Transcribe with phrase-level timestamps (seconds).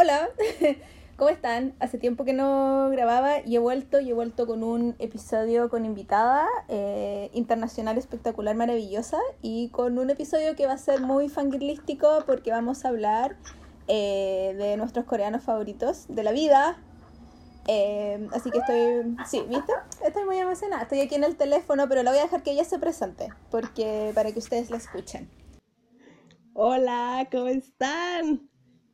[0.00, 0.30] Hola,
[1.18, 1.74] ¿cómo están?
[1.78, 6.46] Hace tiempo que no grababa y he vuelto he vuelto con un episodio con invitada
[6.68, 12.50] eh, internacional espectacular, maravillosa y con un episodio que va a ser muy fangirlístico porque
[12.50, 13.36] vamos a hablar
[13.88, 16.78] eh, de nuestros coreanos favoritos de la vida.
[17.68, 19.74] Eh, así que estoy, sí, ¿viste?
[20.02, 20.84] Estoy muy emocionada.
[20.84, 24.12] Estoy aquí en el teléfono, pero la voy a dejar que ella se presente porque
[24.14, 25.28] para que ustedes la escuchen.
[26.54, 28.49] Hola, ¿cómo están?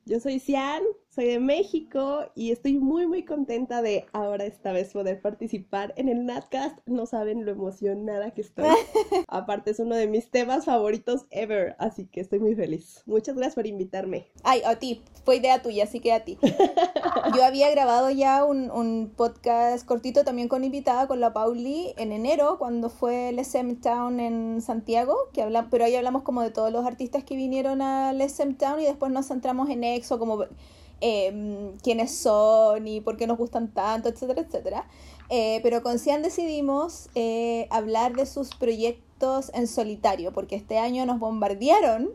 [0.07, 0.84] Yo soy Cian,
[1.17, 6.11] soy de México y estoy muy muy contenta de ahora esta vez poder participar en
[6.11, 6.79] el Natcast.
[6.84, 8.66] No saben lo emocionada que estoy.
[9.29, 13.02] Aparte es uno de mis temas favoritos ever, así que estoy muy feliz.
[13.06, 14.27] Muchas gracias por invitarme.
[14.45, 16.37] Ay, a ti, fue idea tuya, así que a ti.
[17.34, 22.12] Yo había grabado ya un, un podcast cortito también con invitada, con la Pauli, en
[22.12, 26.51] enero, cuando fue el SM Town en Santiago, que habla, pero ahí hablamos como de
[26.51, 30.45] todos los artistas que vinieron al SM Town y después nos centramos en EXO, como
[31.00, 34.89] eh, quiénes son y por qué nos gustan tanto, etcétera, etcétera.
[35.28, 41.05] Eh, pero con Cian decidimos eh, hablar de sus proyectos en solitario, porque este año
[41.06, 42.11] nos bombardearon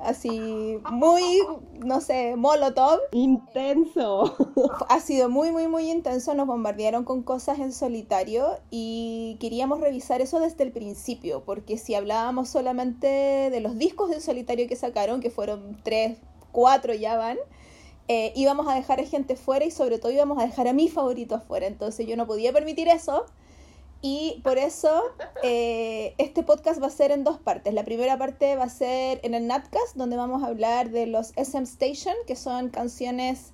[0.00, 1.40] así muy,
[1.84, 3.00] no sé, molotov.
[3.12, 4.36] Intenso.
[4.88, 6.34] Ha sido muy, muy, muy intenso.
[6.34, 11.94] Nos bombardearon con cosas en solitario y queríamos revisar eso desde el principio, porque si
[11.94, 16.18] hablábamos solamente de los discos en solitario que sacaron, que fueron tres,
[16.52, 17.36] cuatro ya van,
[18.08, 20.88] eh, íbamos a dejar a gente fuera y sobre todo íbamos a dejar a mi
[20.88, 21.66] favorito afuera.
[21.66, 23.26] Entonces yo no podía permitir eso.
[24.02, 25.02] Y por eso
[25.42, 27.74] eh, este podcast va a ser en dos partes.
[27.74, 31.32] La primera parte va a ser en el Natcast, donde vamos a hablar de los
[31.36, 33.52] SM Station, que son canciones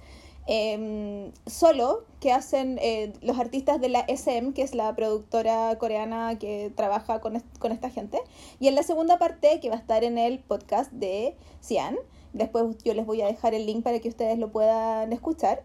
[0.48, 6.39] eh, solo que hacen eh, los artistas de la SM, que es la productora coreana
[6.39, 8.20] que trabaja con, con esta gente.
[8.58, 11.97] Y en la segunda parte, que va a estar en el podcast de Cian,
[12.33, 15.65] después yo les voy a dejar el link para que ustedes lo puedan escuchar.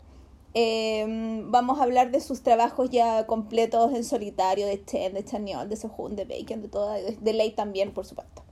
[0.54, 5.70] Eh, vamos a hablar de sus trabajos ya completos en solitario, de Chen, de Chanyeol,
[5.70, 8.44] de Sehun, de Bacon, de toda, de, de Lei también, por supuesto.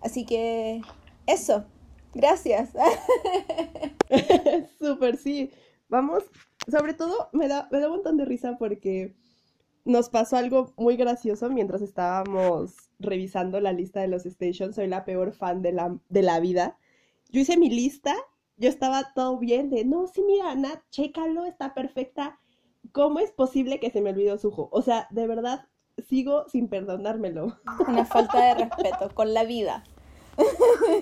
[0.00, 0.82] Así que
[1.26, 1.64] eso,
[2.14, 2.70] gracias.
[4.78, 5.50] Súper, sí.
[5.88, 6.24] Vamos,
[6.70, 9.14] sobre todo me da, me da un montón de risa porque
[9.84, 14.76] nos pasó algo muy gracioso mientras estábamos revisando la lista de los stations.
[14.76, 16.78] Soy la peor fan de la, de la vida.
[17.28, 18.14] Yo hice mi lista
[18.58, 22.38] yo estaba todo bien de, no, sí, mira, Nat, chécalo, está perfecta.
[22.92, 24.68] ¿Cómo es posible que se me olvidó Sujo?
[24.72, 25.66] O sea, de verdad,
[26.08, 27.56] sigo sin perdonármelo.
[27.88, 29.84] Una falta de respeto con la vida.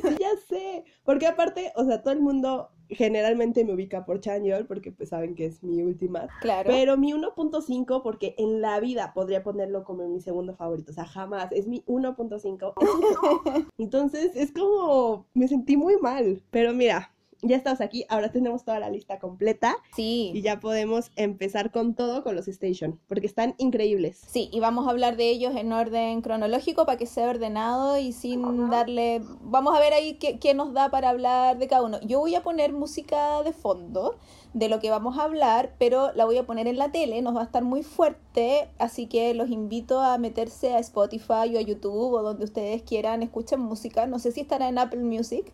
[0.03, 0.85] Sí, ya sé.
[1.05, 5.35] Porque aparte, o sea, todo el mundo generalmente me ubica por Chanyeol porque pues saben
[5.35, 6.29] que es mi última.
[6.41, 6.71] Claro.
[6.71, 11.05] Pero mi 1.5 porque en la vida podría ponerlo como mi segundo favorito, o sea,
[11.05, 12.75] jamás, es mi 1.5.
[13.79, 18.81] Entonces, es como me sentí muy mal, pero mira, ya estamos aquí, ahora tenemos toda
[18.81, 19.77] la lista completa.
[19.95, 20.31] Sí.
[20.35, 24.21] Y ya podemos empezar con todo con los Station, porque están increíbles.
[24.27, 28.13] Sí, y vamos a hablar de ellos en orden cronológico para que sea ordenado y
[28.13, 29.23] sin darle...
[29.41, 32.01] Vamos a ver ahí qué, qué nos da para hablar de cada uno.
[32.03, 34.17] Yo voy a poner música de fondo
[34.57, 37.37] de lo que vamos a hablar, pero la voy a poner en la tele, nos
[37.37, 41.61] va a estar muy fuerte, así que los invito a meterse a Spotify o a
[41.61, 45.53] YouTube o donde ustedes quieran, escuchen música, no sé si estará en Apple Music,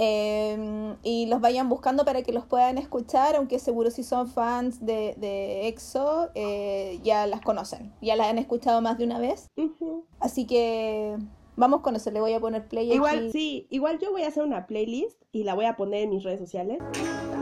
[0.00, 4.86] eh, y los vayan buscando para que los puedan escuchar, aunque seguro si son fans
[4.86, 9.50] de, de EXO eh, ya las conocen, ya las han escuchado más de una vez.
[9.56, 10.04] Uh -huh.
[10.20, 11.16] Así que
[11.56, 12.92] vamos con eso, le voy a poner play.
[12.92, 13.32] Igual, aquí.
[13.32, 16.22] sí, igual yo voy a hacer una playlist y la voy a poner en mis
[16.22, 16.78] redes sociales.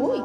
[0.00, 0.23] Uy.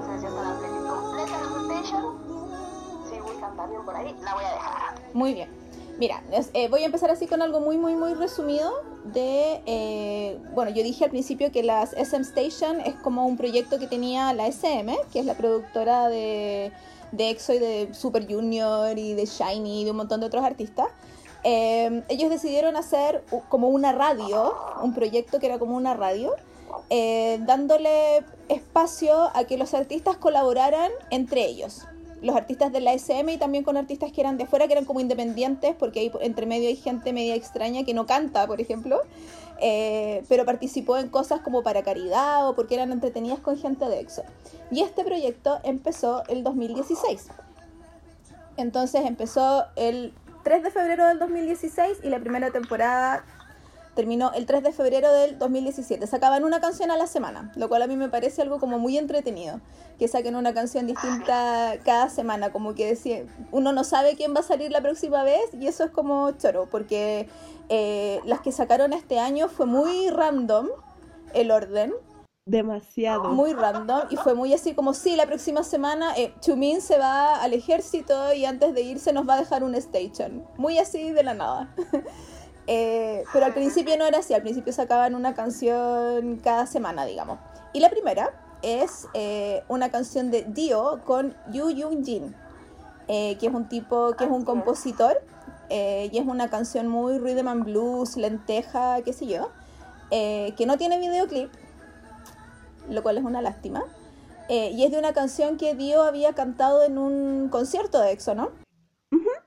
[5.13, 5.60] Muy bien.
[5.97, 8.71] Mira, eh, voy a empezar así con algo muy, muy, muy resumido
[9.03, 13.77] de, eh, bueno, yo dije al principio que las SM Station es como un proyecto
[13.77, 16.71] que tenía la SM, que es la productora de,
[17.11, 20.43] de EXO y de Super Junior y de Shiny y de un montón de otros
[20.43, 20.87] artistas.
[21.43, 26.35] Eh, ellos decidieron hacer como una radio, un proyecto que era como una radio,
[26.89, 31.85] dándole espacio a que los artistas colaboraran entre ellos
[32.21, 34.85] los artistas de la SM y también con artistas que eran de afuera, que eran
[34.85, 39.01] como independientes, porque ahí entre medio hay gente media extraña que no canta, por ejemplo,
[39.59, 43.99] eh, pero participó en cosas como para caridad o porque eran entretenidas con gente de
[43.99, 44.23] EXO.
[44.69, 47.27] Y este proyecto empezó el 2016.
[48.57, 50.13] Entonces empezó el
[50.43, 53.23] 3 de febrero del 2016 y la primera temporada
[53.95, 56.05] terminó el 3 de febrero del 2017.
[56.07, 58.97] Sacaban una canción a la semana, lo cual a mí me parece algo como muy
[58.97, 59.59] entretenido,
[59.99, 64.39] que saquen una canción distinta cada semana, como que decía, uno no sabe quién va
[64.39, 67.27] a salir la próxima vez y eso es como choro, porque
[67.69, 70.67] eh, las que sacaron este año fue muy random
[71.33, 71.93] el orden.
[72.45, 73.29] Demasiado.
[73.29, 77.35] Muy random y fue muy así como, sí, la próxima semana eh, Chumin se va
[77.35, 80.43] al ejército y antes de irse nos va a dejar un station.
[80.57, 81.75] Muy así de la nada.
[82.67, 87.39] Eh, pero al principio no era así, al principio sacaban una canción cada semana, digamos.
[87.73, 88.31] Y la primera
[88.61, 92.35] es eh, una canción de Dio con Yu Jung Jin,
[93.07, 95.21] eh, que es un tipo, que es un compositor,
[95.69, 99.51] y es una canción muy rhythm and blues, lenteja, qué sé yo,
[100.09, 101.49] que no tiene videoclip,
[102.89, 103.85] lo cual es una lástima.
[104.49, 108.51] y es de una canción que Dio había cantado en un concierto de EXO, ¿no?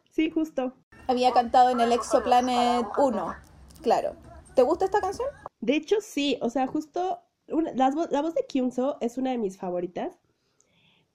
[0.09, 0.73] Sí, justo
[1.07, 3.35] había cantado en el Exoplanet 1,
[3.83, 4.17] claro.
[4.55, 5.29] ¿Te gusta esta canción?
[5.61, 10.19] De hecho, sí, o sea, justo la, voz de Kyunso es una de mis favoritas,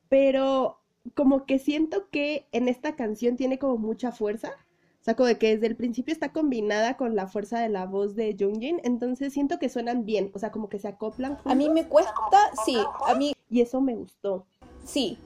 [0.09, 0.79] pero
[1.15, 4.51] como que siento que en esta canción tiene como mucha fuerza.
[5.01, 7.85] O sea, como de que desde el principio está combinada con la fuerza de la
[7.85, 11.37] voz de Jungjin, entonces siento que suenan bien, o sea, como que se acoplan.
[11.45, 12.77] A mí me cuesta, sí,
[13.07, 13.33] a mí...
[13.49, 14.45] Y eso me gustó.
[14.83, 15.17] Sí,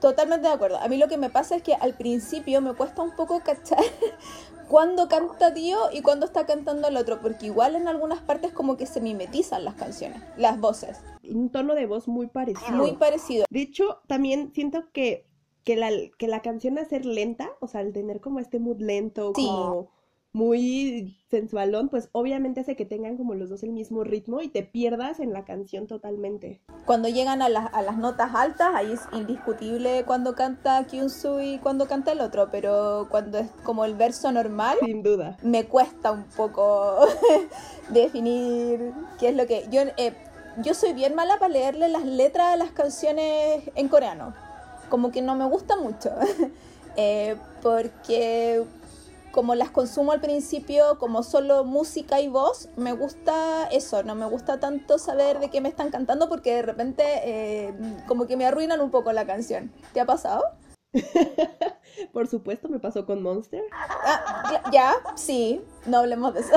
[0.00, 0.78] Totalmente de acuerdo.
[0.78, 3.78] A mí lo que me pasa es que al principio me cuesta un poco cachar
[4.68, 8.76] cuando canta Tío y cuando está cantando el otro, porque igual en algunas partes como
[8.76, 11.00] que se mimetizan las canciones, las voces.
[11.22, 12.76] Un tono de voz muy parecido.
[12.76, 13.46] Muy parecido.
[13.48, 15.26] De hecho, también siento que,
[15.64, 18.80] que, la, que la canción a ser lenta, o sea, al tener como este mood
[18.80, 19.88] lento, como
[20.34, 24.64] muy sensualón, pues obviamente hace que tengan como los dos el mismo ritmo y te
[24.64, 26.60] pierdas en la canción totalmente.
[26.84, 31.86] Cuando llegan a, a las notas altas, ahí es indiscutible cuando canta Kyunsu y cuando
[31.86, 36.24] canta el otro, pero cuando es como el verso normal, sin duda, me cuesta un
[36.24, 37.06] poco
[37.90, 40.14] definir qué es lo que yo eh,
[40.62, 44.34] yo soy bien mala para leerle las letras de las canciones en coreano,
[44.88, 46.10] como que no me gusta mucho.
[46.96, 48.64] Eh, porque
[49.34, 54.26] como las consumo al principio como solo música y voz, me gusta eso, no me
[54.26, 57.74] gusta tanto saber de qué me están cantando porque de repente eh,
[58.06, 59.72] como que me arruinan un poco la canción.
[59.92, 60.44] ¿Te ha pasado?
[62.12, 63.62] Por supuesto, me pasó con Monster.
[63.72, 66.56] Ah, ya, sí, no hablemos de eso.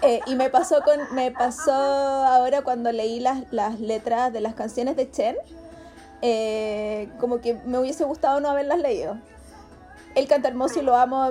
[0.00, 4.54] Eh, y me pasó con, me pasó ahora cuando leí las, las letras de las
[4.54, 5.36] canciones de Chen,
[6.22, 9.18] eh, como que me hubiese gustado no haberlas leído
[10.18, 11.30] él canta hermoso y lo amo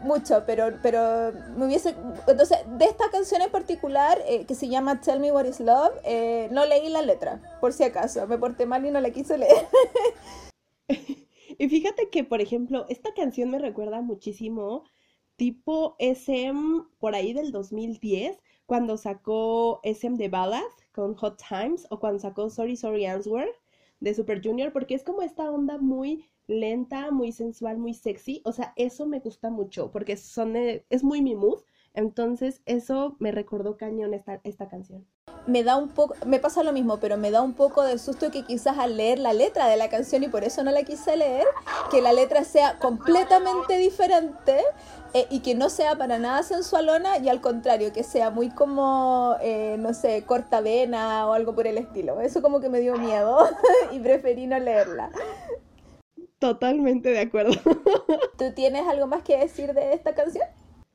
[0.00, 1.96] mucho, pero, pero me hubiese...
[2.26, 5.94] Entonces, de esta canción en particular, eh, que se llama Tell Me What Is Love,
[6.04, 8.26] eh, no leí la letra, por si acaso.
[8.26, 9.66] Me porté mal y no la quise leer.
[11.58, 14.84] y fíjate que, por ejemplo, esta canción me recuerda muchísimo
[15.36, 20.62] tipo SM por ahí del 2010, cuando sacó SM de Ballad
[20.92, 23.48] con Hot Times, o cuando sacó Sorry Sorry Answer
[24.00, 28.42] de Super Junior, porque es como esta onda muy lenta, muy sensual, muy sexy.
[28.44, 31.60] O sea, eso me gusta mucho porque son, es muy mi mood.
[31.96, 35.06] Entonces, eso me recordó cañón esta, esta canción.
[35.46, 38.30] Me da un poco, me pasa lo mismo, pero me da un poco de susto
[38.30, 41.16] que quizás al leer la letra de la canción, y por eso no la quise
[41.16, 41.46] leer,
[41.90, 44.60] que la letra sea completamente diferente
[45.14, 49.34] eh, y que no sea para nada sensualona, y al contrario, que sea muy como,
[49.40, 52.20] eh, no sé, corta vena o algo por el estilo.
[52.20, 53.38] Eso como que me dio miedo
[53.90, 55.10] y preferí no leerla.
[56.38, 57.54] Totalmente de acuerdo.
[58.36, 60.44] ¿Tú tienes algo más que decir de esta canción?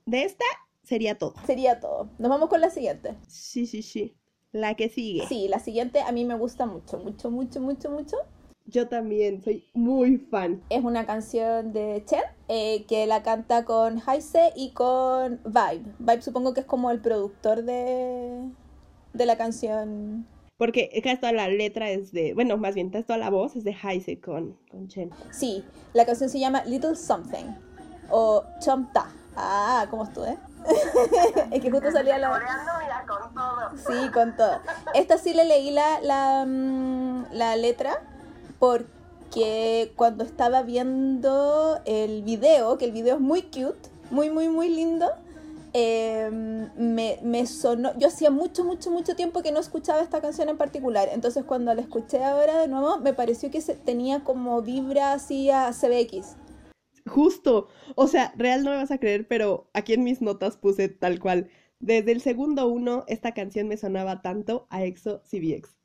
[0.05, 0.45] De esta
[0.91, 1.33] sería todo.
[1.45, 2.09] Sería todo.
[2.19, 3.15] Nos vamos con la siguiente.
[3.25, 4.13] Sí, sí, sí.
[4.51, 5.25] La que sigue.
[5.25, 8.17] Sí, la siguiente a mí me gusta mucho, mucho, mucho, mucho, mucho.
[8.65, 10.61] Yo también, soy muy fan.
[10.69, 12.19] Es una canción de Chen
[12.49, 15.93] eh, que la canta con Heise y con Vibe.
[15.99, 18.49] Vibe supongo que es como el productor de,
[19.13, 23.31] de la canción porque casi toda la letra es de, bueno, más bien toda la
[23.31, 25.09] voz es de Heise con, con Chen.
[25.31, 27.45] Sí, la canción se llama Little Something
[28.11, 29.09] o Chomta.
[29.35, 30.37] Ah, ¿cómo estuve?
[31.51, 32.29] es que justo salía la...
[33.07, 33.71] con todo.
[33.75, 34.59] Sí, con todo.
[34.93, 38.01] Esta sí le leí la, la, mm, la letra
[38.59, 44.69] porque cuando estaba viendo el video, que el video es muy cute, muy, muy, muy
[44.69, 45.11] lindo,
[45.73, 50.49] Em, me, me, sonó, yo hacía mucho, mucho, mucho tiempo que no escuchaba esta canción
[50.49, 54.61] en particular, entonces cuando la escuché ahora de nuevo me pareció que se, tenía como
[54.61, 56.35] vibra así a CBX.
[57.05, 60.89] Justo, o sea, real no me vas a creer, pero aquí en mis notas puse
[60.89, 61.49] tal cual.
[61.79, 65.81] Desde el segundo uno, esta canción me sonaba tanto a EXO CBX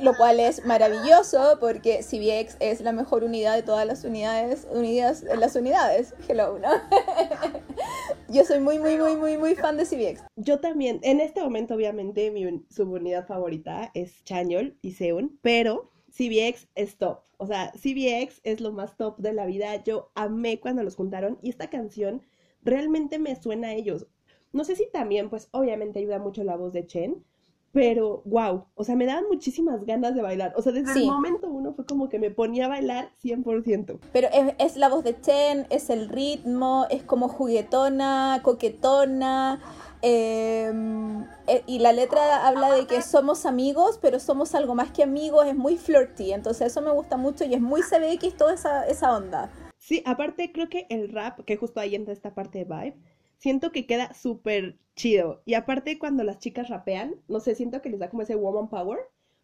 [0.00, 5.22] lo cual es maravilloso porque CBX es la mejor unidad de todas las unidades unidas
[5.22, 6.14] en las unidades.
[6.28, 6.68] Hello, ¿no?
[8.28, 10.24] Yo soy muy, muy, muy, muy, muy fan de CBX.
[10.36, 10.98] Yo también.
[11.02, 17.20] En este momento, obviamente, mi subunidad favorita es Chanyol y Seun, pero CBX es top.
[17.44, 19.84] O sea, CBX es lo más top de la vida.
[19.84, 22.22] Yo amé cuando los juntaron y esta canción
[22.62, 24.06] realmente me suena a ellos.
[24.52, 27.22] No sé si también, pues obviamente ayuda mucho la voz de Chen,
[27.70, 30.54] pero wow, o sea, me daban muchísimas ganas de bailar.
[30.56, 33.98] O sea, desde el momento uno fue como que me ponía a bailar 100%.
[34.10, 39.60] Pero es, es la voz de Chen, es el ritmo, es como juguetona, coquetona.
[40.06, 45.02] Em, eh, y la letra habla de que somos amigos, pero somos algo más que
[45.02, 48.86] amigos, es muy flirty, entonces eso me gusta mucho y es muy CBX toda esa,
[48.86, 49.50] esa onda.
[49.78, 52.98] Sí, aparte creo que el rap, que justo ahí entra esta parte de vibe,
[53.38, 55.40] siento que queda súper chido.
[55.46, 58.68] Y aparte cuando las chicas rapean, no sé, siento que les da como ese woman
[58.68, 58.98] power.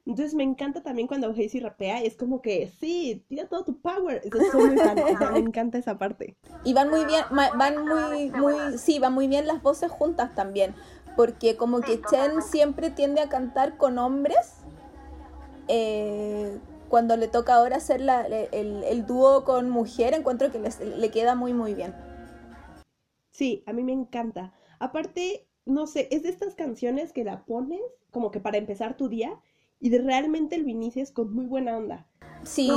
[0.06, 4.22] Entonces me encanta también cuando Hazy rapea es como que, sí, tira todo tu power.
[4.24, 4.70] Eso es muy
[5.32, 6.36] me encanta esa parte.
[6.64, 10.74] Y van muy bien, van muy, muy, sí, van muy bien las voces juntas también.
[11.16, 14.56] Porque como que Chen siempre tiende a cantar con hombres.
[15.68, 21.10] Eh, cuando le toca ahora hacer la, el, el, dúo con mujer, encuentro que le
[21.10, 21.94] queda muy, muy bien.
[23.30, 24.52] Sí, a mí me encanta.
[24.80, 27.80] Aparte, no sé, es de estas canciones que la pones
[28.10, 29.38] como que para empezar tu día
[29.80, 32.06] y de realmente el inicies con muy buena onda.
[32.44, 32.70] Sí.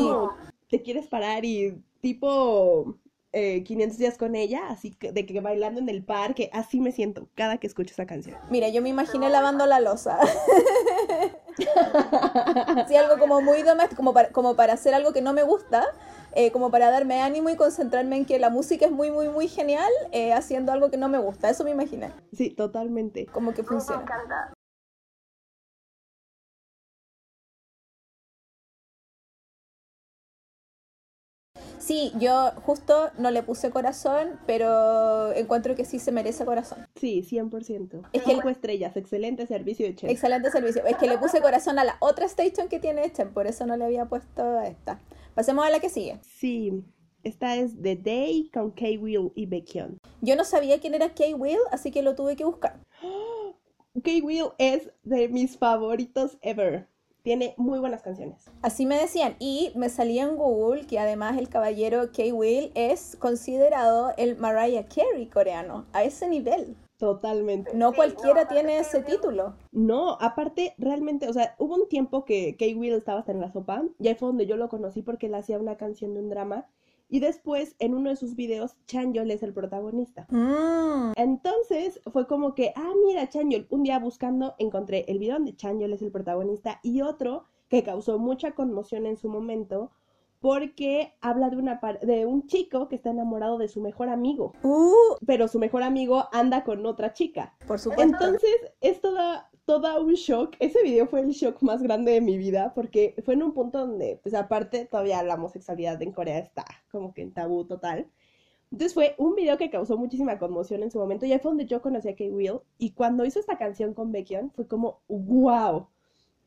[0.70, 2.98] te quieres parar y tipo
[3.32, 6.92] eh, 500 días con ella, así que de que bailando en el parque, así me
[6.92, 8.38] siento cada que escucho esa canción.
[8.52, 10.20] Mira, yo me imaginé lavando la losa.
[12.88, 15.84] sí, algo como muy doméstico, como para, como para hacer algo que no me gusta,
[16.36, 19.48] eh, como para darme ánimo y concentrarme en que la música es muy, muy, muy
[19.48, 21.50] genial, eh, haciendo algo que no me gusta.
[21.50, 22.12] Eso me imaginé.
[22.34, 23.26] Sí, totalmente.
[23.26, 24.53] Como que funciona.
[31.84, 36.88] Sí, yo justo no le puse corazón, pero encuentro que sí se merece corazón.
[36.96, 38.08] Sí, 100%.
[38.14, 40.10] Es que Cinco estrellas, excelente servicio de Chen.
[40.10, 40.86] Excelente servicio.
[40.86, 43.76] Es que le puse corazón a la otra station que tiene Chen, por eso no
[43.76, 45.02] le había puesto a esta.
[45.36, 46.20] Pasemos a la que sigue.
[46.22, 46.86] Sí,
[47.24, 49.98] esta es The Day con K-Will y Baekhyun.
[50.22, 52.80] Yo no sabía quién era K-Will, así que lo tuve que buscar.
[54.02, 56.88] K-Will es de mis favoritos ever.
[57.24, 58.50] Tiene muy buenas canciones.
[58.62, 59.38] Así me decían.
[59.40, 65.28] Y me salía en Google que además el caballero K-Will es considerado el Mariah Carey
[65.28, 65.86] coreano.
[65.94, 66.76] A ese nivel.
[66.98, 67.72] Totalmente.
[67.74, 69.56] No cualquiera tiene ese título.
[69.72, 73.52] No, aparte, realmente, o sea, hubo un tiempo que Kay Will estaba hasta en la
[73.52, 76.30] sopa, y ahí fue donde yo lo conocí porque él hacía una canción de un
[76.30, 76.68] drama,
[77.14, 80.26] y después, en uno de sus videos, Chanyeol es el protagonista.
[80.32, 81.12] Mm.
[81.16, 85.94] Entonces, fue como que, ah, mira, Chanyeol, un día buscando, encontré el video donde Chanyeol
[85.94, 89.92] es el protagonista, y otro que causó mucha conmoción en su momento,
[90.40, 94.54] porque habla de, una de un chico que está enamorado de su mejor amigo.
[94.64, 95.16] Uh.
[95.24, 97.54] Pero su mejor amigo anda con otra chica.
[97.68, 98.12] Por supuesto.
[98.12, 100.56] Entonces es toda, toda un shock.
[100.60, 103.80] Ese video fue el shock más grande de mi vida porque fue en un punto
[103.80, 108.08] donde, pues aparte, todavía la homosexualidad en Corea está como que en tabú total.
[108.72, 111.66] Entonces fue un video que causó muchísima conmoción en su momento y ahí fue donde
[111.66, 115.88] yo conocí a K-Will y cuando hizo esta canción con Baekhyun fue como wow,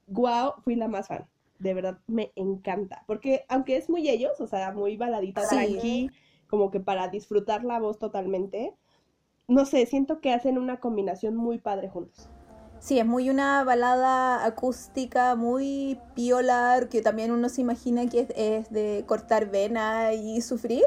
[0.08, 1.26] wow, fui la más fan
[1.58, 3.02] de verdad me encanta.
[3.06, 6.10] Porque aunque es muy ellos, o sea, muy baladita, tranqui,
[6.48, 8.74] como que para disfrutar la voz totalmente,
[9.48, 12.28] no sé, siento que hacen una combinación muy padre juntos.
[12.80, 18.70] Sí, es muy una balada acústica, muy piolar, que también uno se imagina que es,
[18.70, 20.84] de cortar vena y sufrir,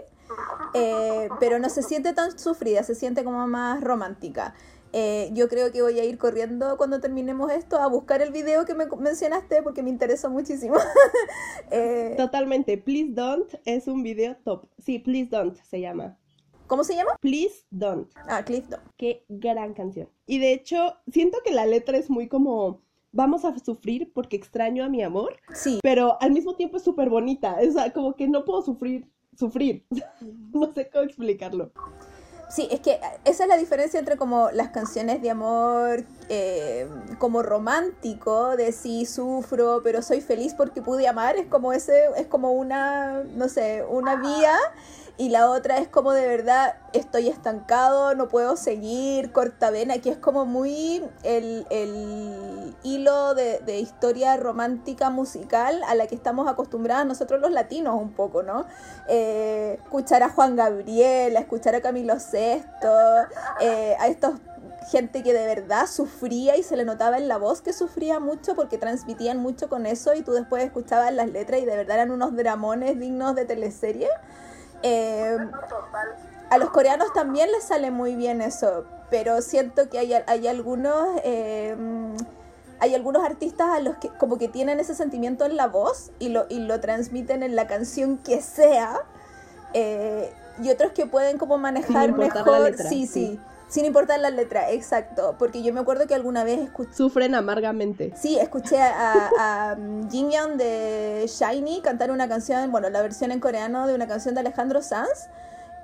[0.74, 4.54] eh, pero no se siente tan sufrida, se siente como más romántica.
[4.92, 8.66] Eh, yo creo que voy a ir corriendo cuando terminemos esto a buscar el video
[8.66, 10.76] que me mencionaste porque me interesó muchísimo.
[11.72, 12.80] Eh, Totalmente.
[12.80, 14.66] Please Don't es un video top.
[14.80, 16.18] Sí, Please Don't se llama.
[16.70, 17.18] ¿Cómo se llama?
[17.20, 18.08] Please Don't.
[18.28, 18.84] Ah, Please Don't.
[18.96, 20.08] Qué gran canción.
[20.28, 24.86] Y de hecho, siento que la letra es muy como vamos a sufrir porque extraño
[24.86, 25.38] a mi amor.
[25.52, 25.80] Sí.
[25.82, 27.58] Pero al mismo tiempo es súper bonita.
[27.68, 29.84] O sea, como que no puedo sufrir, sufrir.
[30.54, 31.72] no sé cómo explicarlo.
[32.52, 37.42] Sí, es que esa es la diferencia entre como las canciones de amor eh, como
[37.44, 42.52] romántico, de sí sufro, pero soy feliz porque pude amar, es como ese, es como
[42.54, 44.58] una, no sé, una vía
[45.20, 50.18] y la otra es como de verdad estoy estancado, no puedo seguir, cortavena, que es
[50.18, 51.66] como muy el,
[52.84, 58.44] hilo de, historia romántica musical a la que estamos acostumbrados nosotros los latinos un poco,
[58.44, 58.66] ¿no?
[59.10, 62.64] Eh, escuchar a Juan Gabriel, a escuchar a Camilo VI,
[63.60, 64.36] eh, a estos
[64.90, 68.56] gente que de verdad sufría y se le notaba en la voz que sufría mucho
[68.56, 72.12] porque transmitían mucho con eso y tú después escuchabas las letras y de verdad eran
[72.12, 74.08] unos dramones dignos de teleserie.
[74.84, 75.38] Eh,
[76.50, 81.20] a los coreanos también les sale muy bien eso, pero siento que hay, hay algunos...
[81.24, 81.76] Eh,
[82.82, 86.30] hay algunos artistas a los que como que tienen ese sentimiento en la voz y
[86.30, 89.02] lo, y lo transmiten en la canción que sea.
[89.74, 95.36] Eh, y otros que pueden como manejar mejor, sí, sí, Sin importar la letra, exacto.
[95.38, 96.92] Porque yo me acuerdo que alguna vez escuché.
[96.92, 98.12] Sufren amargamente.
[98.16, 99.78] Sí, escuché a, a
[100.10, 104.34] Jin Young de Shiny cantar una canción, bueno, la versión en coreano de una canción
[104.34, 105.30] de Alejandro Sanz.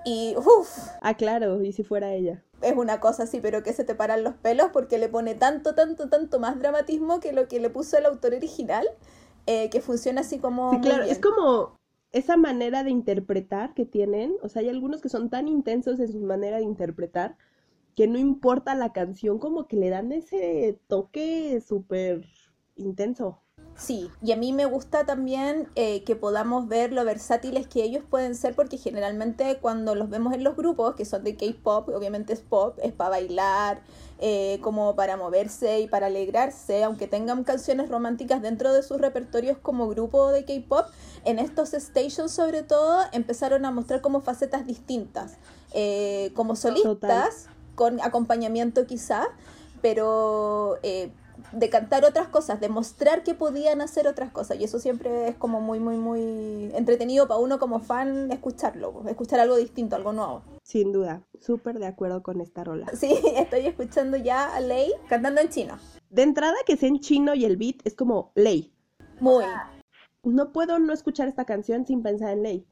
[0.03, 0.89] Y uff.
[1.01, 2.43] Ah, claro, y si fuera ella.
[2.61, 5.75] Es una cosa así, pero que se te paran los pelos porque le pone tanto,
[5.75, 8.87] tanto, tanto más dramatismo que lo que le puso el autor original,
[9.45, 10.71] eh, que funciona así como.
[10.71, 11.77] Sí, claro, es como
[12.11, 14.35] esa manera de interpretar que tienen.
[14.41, 17.35] O sea, hay algunos que son tan intensos en su manera de interpretar
[17.95, 22.25] que no importa la canción, como que le dan ese toque súper
[22.75, 23.41] intenso.
[23.77, 28.05] Sí, y a mí me gusta también eh, que podamos ver lo versátiles que ellos
[28.09, 32.31] pueden ser, porque generalmente cuando los vemos en los grupos, que son de K-pop, obviamente
[32.31, 33.81] es pop, es para bailar,
[34.19, 39.57] eh, como para moverse y para alegrarse, aunque tengan canciones románticas dentro de sus repertorios
[39.57, 40.85] como grupo de K-pop,
[41.25, 45.33] en estos stations sobre todo empezaron a mostrar como facetas distintas,
[45.73, 49.27] eh, como solistas, con acompañamiento quizá,
[49.81, 50.79] pero
[51.51, 54.59] de cantar otras cosas, de mostrar que podían hacer otras cosas.
[54.59, 59.39] Y eso siempre es como muy, muy, muy entretenido para uno como fan escucharlo, escuchar
[59.39, 60.41] algo distinto, algo nuevo.
[60.63, 62.87] Sin duda, súper de acuerdo con esta rola.
[62.95, 65.77] Sí, estoy escuchando ya a Lei cantando en chino.
[66.09, 68.73] De entrada que sea en chino y el beat es como Lei.
[69.19, 69.45] Muy.
[70.23, 72.67] No puedo no escuchar esta canción sin pensar en Lei.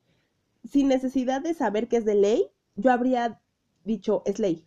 [0.70, 3.42] Sin necesidad de saber que es de Lei, yo habría
[3.84, 4.66] dicho es Lei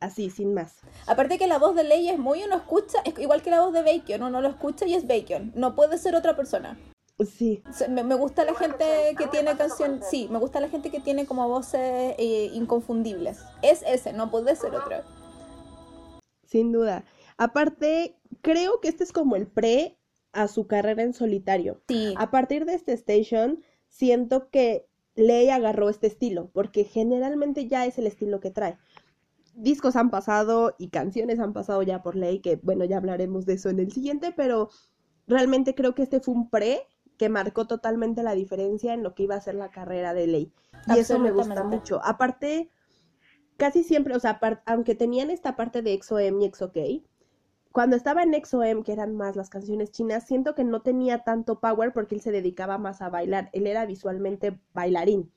[0.00, 0.78] así, sin más.
[1.06, 3.72] Aparte que la voz de Ley es muy uno escucha, es igual que la voz
[3.72, 6.78] de Bacon, uno lo escucha y es Bacon, no puede ser otra persona.
[7.24, 7.62] Sí.
[7.88, 8.84] Me, gusta la gente
[9.16, 13.40] que tiene canción, sí, me gusta la gente que tiene como voces eh, inconfundibles.
[13.62, 14.96] Es ese, no puede ser otro.
[16.44, 17.04] Sin duda.
[17.36, 19.96] Aparte, creo que este es como el pre
[20.32, 21.82] a su carrera en solitario.
[21.86, 22.14] Sí.
[22.18, 27.96] A partir de este station, siento que Ley agarró este estilo, porque generalmente ya es
[27.98, 28.76] el estilo que trae
[29.54, 33.54] discos han pasado y canciones han pasado ya por ley, que bueno, ya hablaremos de
[33.54, 34.70] eso en el siguiente, pero
[35.26, 39.24] realmente creo que este fue un pre que marcó totalmente la diferencia en lo que
[39.24, 40.52] iba a ser la carrera de ley.
[40.88, 42.00] Y eso me gusta mucho.
[42.04, 42.70] Aparte,
[43.56, 46.80] casi siempre, o sea, aunque tenían esta parte de EXO-M y EXO-K,
[47.72, 51.60] cuando estaba en EXO-M, que eran más las canciones chinas, siento que no tenía tanto
[51.60, 53.50] power porque él se dedicaba más a bailar.
[53.52, 55.32] Él era visualmente bailarín.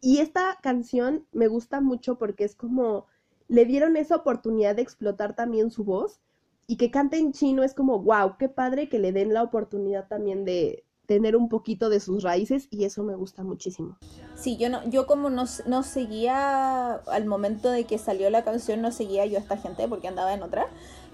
[0.00, 3.06] Y esta canción me gusta mucho porque es como
[3.50, 6.20] le dieron esa oportunidad de explotar también su voz
[6.68, 10.06] y que cante en chino es como, wow, qué padre que le den la oportunidad
[10.06, 13.98] también de tener un poquito de sus raíces y eso me gusta muchísimo.
[14.36, 18.80] Sí, yo no, yo como no, no seguía al momento de que salió la canción,
[18.80, 20.68] no seguía yo a esta gente porque andaba en otra.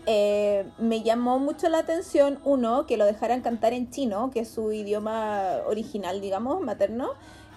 [0.04, 4.50] Eh, me llamó mucho la atención, uno, que lo dejaran cantar en chino, que es
[4.50, 7.12] su idioma original, digamos, materno,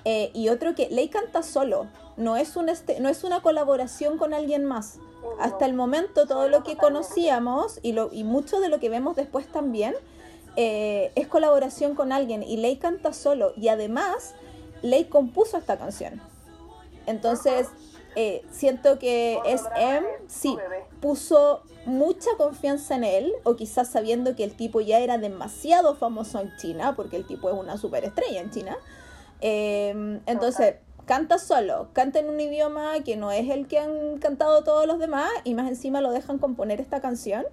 [0.05, 1.87] eh, y otro que Ley canta solo,
[2.19, 4.99] no es, un este, no es una colaboración con alguien más.
[5.39, 9.15] Hasta el momento todo lo que conocíamos y, lo, y mucho de lo que vemos
[9.15, 9.95] después también
[10.55, 12.43] eh, es colaboración con alguien.
[12.43, 13.53] Y Ley canta solo.
[13.55, 14.35] Y además
[14.81, 16.21] Ley compuso esta canción.
[17.05, 17.67] Entonces
[18.15, 20.57] eh, siento que SM sí
[20.99, 26.39] puso mucha confianza en él o quizás sabiendo que el tipo ya era demasiado famoso
[26.39, 28.77] en China porque el tipo es una superestrella en China.
[29.41, 30.75] Em, entonces,
[31.09, 34.99] canta solo, canta en un idioma que no es el que han cantado todos los
[34.99, 37.45] demás y más encima lo dejan componer esta canción.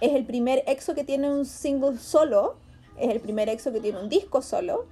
[0.00, 2.54] Es el primer EXO que tiene un single solo,
[2.96, 4.86] es el primer EXO que tiene un disco solo.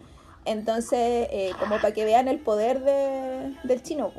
[0.47, 4.13] Entonces, eh, como para que vean el poder de, del chino.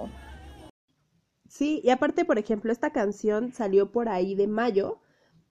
[1.50, 5.00] Sí, y aparte, por ejemplo, esta canción salió por ahí de mayo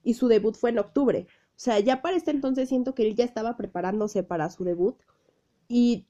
[0.01, 1.27] y su debut fue en octubre.
[1.49, 4.95] O sea, ya para este entonces siento que él ya estaba preparándose para su debut.
[5.67, 6.07] Y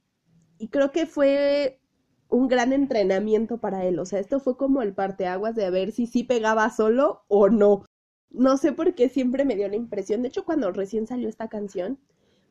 [0.59, 1.78] y creo que fue
[2.29, 3.99] un gran entrenamiento para él.
[3.99, 7.85] O sea, esto fue como el parteaguas de ver si sí pegaba solo o no.
[8.29, 10.21] No sé por qué siempre me dio la impresión.
[10.21, 11.99] De hecho, cuando recién salió esta canción,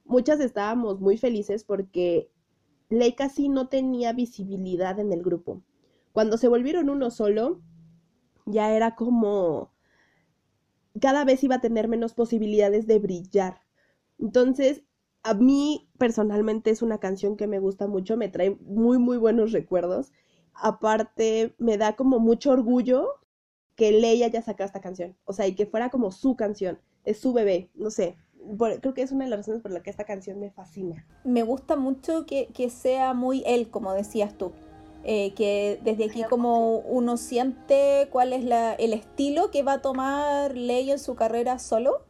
[0.05, 2.31] muchas estábamos muy felices porque
[2.91, 5.63] Ley casi no tenía visibilidad en el grupo.
[6.13, 7.61] Cuando se volvieron uno solo,
[8.47, 9.73] ya era como
[11.01, 13.61] cada vez iba a tener menos posibilidades de brillar.
[14.19, 14.83] Entonces,
[15.29, 19.53] a mí personalmente es una canción que me gusta mucho, me trae muy, muy buenos
[19.53, 20.11] recuerdos.
[20.55, 23.21] Aparte, me da como mucho orgullo
[23.77, 25.17] que Leia haya sacado esta canción.
[25.27, 28.17] O sea, y que fuera como su canción, es su bebé, no sé.
[28.81, 31.07] creo que es una de las razones por las que esta canción me fascina.
[31.25, 34.53] Me gusta mucho que, sea muy él, como decías tú.
[35.05, 39.83] Eh, que desde aquí como uno siente cuál es la, el estilo que va a
[39.83, 42.08] tomar Leia en su carrera solo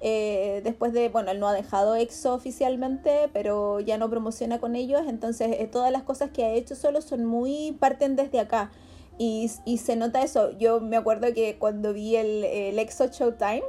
[0.00, 4.76] eh, después de, bueno, él no ha dejado EXO oficialmente, pero ya no promociona con
[4.76, 8.70] ellos, entonces eh, todas las cosas que ha hecho solo son muy, parten desde acá.
[9.18, 10.50] Y, y, se nota eso.
[10.58, 13.62] Yo me acuerdo que cuando vi el, el EXO Showtime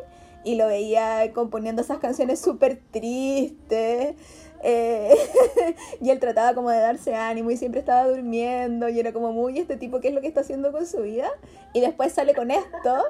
[0.43, 4.15] y lo veía componiendo esas canciones súper tristes.
[4.63, 5.15] Eh,
[6.01, 9.59] y él trataba como de darse ánimo y siempre estaba durmiendo y era como muy
[9.59, 11.29] este tipo, ¿qué es lo que está haciendo con su vida?
[11.73, 13.03] Y después sale con esto.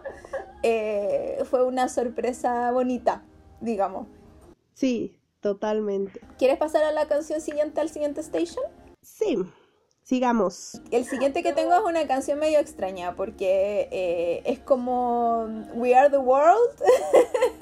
[0.63, 3.23] Eh, fue una sorpresa bonita,
[3.61, 4.07] digamos.
[4.73, 6.19] Sí, totalmente.
[6.37, 8.65] ¿Quieres pasar a la canción siguiente, al siguiente station?
[9.01, 9.37] Sí.
[10.07, 10.79] Sigamos.
[10.89, 16.09] El siguiente que tengo es una canción medio extraña porque eh, es como We Are
[16.09, 16.81] the World,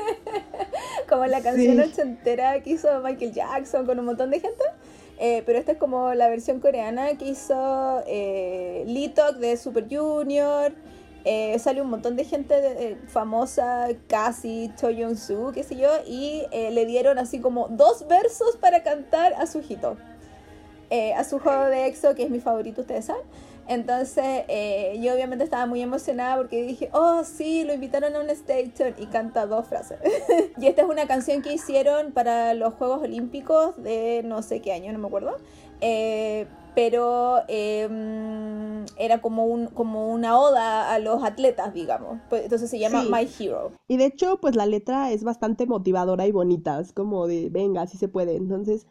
[1.10, 4.64] como la canción ochentera que hizo Michael Jackson con un montón de gente.
[5.18, 9.88] Eh, pero esta es como la versión coreana que hizo eh, Lee Tok de Super
[9.90, 10.72] Junior.
[11.24, 16.44] Eh, sale un montón de gente famosa, casi Cho Young Soo, qué sé yo, y
[16.52, 19.98] le dieron así como dos versos para cantar a su hijito.
[20.90, 23.24] Eh, a su juego de EXO, que es mi favorito, ustedes saben.
[23.68, 28.30] Entonces eh, yo obviamente estaba muy emocionada porque dije, oh sí, lo invitaron a un
[28.30, 29.98] station y canta dos frases.
[30.58, 34.74] y esta es una canción que hicieron para los Juegos Olímpicos de no sé qué
[34.74, 35.38] año, no me acuerdo.
[35.82, 36.46] Eh,
[36.76, 42.20] pero em, era como, un, como una oda a los atletas, digamos.
[42.30, 43.72] Pues, entonces se llama My Hero.
[43.88, 47.82] Y de hecho, pues la letra es bastante motivadora y bonita, es como de, venga,
[47.82, 48.36] así se puede.
[48.36, 48.86] Entonces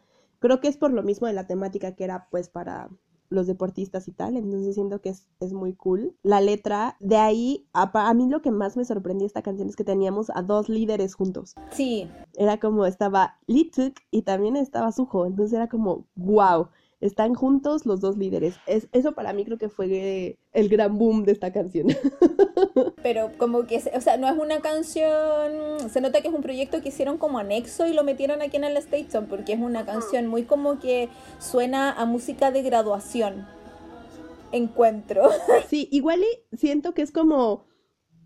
[0.44, 2.90] Creo que es por lo mismo de la temática que era pues para
[3.30, 6.14] los deportistas y tal, entonces siento que es, es muy cool.
[6.22, 9.74] La letra, de ahí, a, a, mí lo que más me sorprendió esta canción es
[9.74, 11.54] que teníamos a dos líderes juntos.
[11.70, 12.11] Sí.
[12.35, 16.68] Era como estaba Tuk y también estaba Suho, entonces era como, wow
[17.00, 18.57] están juntos los dos líderes.
[18.66, 21.88] Es, eso para mí creo que fue el gran boom de esta canción.
[23.02, 26.80] Pero como que, o sea, no es una canción, se nota que es un proyecto
[26.80, 30.26] que hicieron como anexo y lo metieron aquí en el Station, porque es una canción
[30.26, 33.46] muy como que suena a música de graduación.
[34.52, 35.28] Encuentro.
[35.68, 37.66] Sí, igual y siento que es como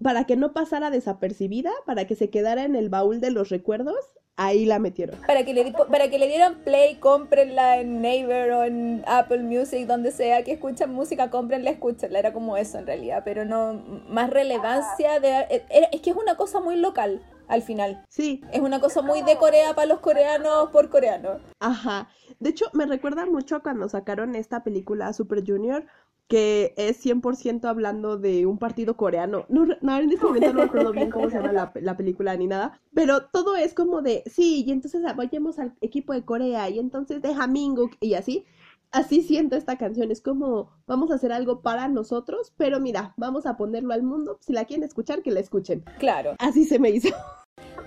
[0.03, 3.97] para que no pasara desapercibida, para que se quedara en el baúl de los recuerdos
[4.39, 5.21] ahí la metieron.
[5.27, 9.87] Para que, le, para que le dieran play, cómprenla en Naver o en Apple Music,
[9.87, 12.21] donde sea que escuchan música, cómprenla, escúchenla.
[12.21, 13.75] Era como eso en realidad, pero no
[14.09, 15.65] más relevancia de...
[15.93, 18.05] Es que es una cosa muy local al final.
[18.09, 18.43] Sí.
[18.53, 21.43] Es una cosa muy de Corea para los coreanos por coreanos.
[21.59, 22.09] Ajá.
[22.39, 25.85] De hecho, me recuerda mucho cuando sacaron esta película Super Junior,
[26.29, 29.47] que es 100% hablando de un partido coreano.
[29.49, 32.81] No, en este momento no recuerdo bien cómo se llama la, la, película ni nada,
[32.95, 37.23] pero todo es como de, sí, y entonces apoyemos al equipo de Corea, y entonces
[37.23, 38.45] de Haminguk, y así.
[38.91, 43.45] Así siento esta canción, es como vamos a hacer algo para nosotros, pero mira, vamos
[43.45, 45.85] a ponerlo al mundo, si la quieren escuchar, que la escuchen.
[45.99, 46.37] Claro.
[46.39, 47.09] Así se me hizo.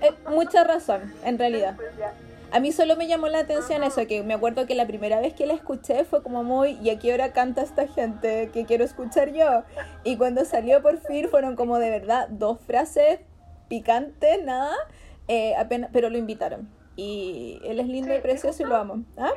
[0.02, 1.78] Eh, mucha razón, en realidad.
[2.52, 5.34] A mí solo me llamó la atención eso, que me acuerdo que la primera vez
[5.34, 8.84] que la escuché fue como muy, ¿y a qué hora canta esta gente que quiero
[8.84, 9.64] escuchar yo?
[10.04, 13.22] Y cuando salió por fin fueron como de verdad dos frases
[13.70, 14.76] picantes, nada,
[15.30, 16.70] eh, apenas, pero lo invitaron.
[16.98, 19.06] Y él es lindo y precioso y lo amo.
[19.18, 19.32] ¿Ah?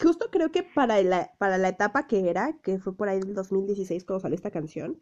[0.00, 3.34] Justo creo que para la, para la etapa que era, que fue por ahí del
[3.34, 5.00] 2016 cuando salió esta canción,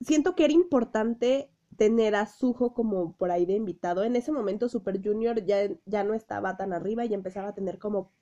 [0.00, 4.04] siento que era importante tener a Suho como por ahí de invitado.
[4.04, 7.78] En ese momento Super Junior ya, ya no estaba tan arriba y empezaba a tener
[7.78, 8.12] como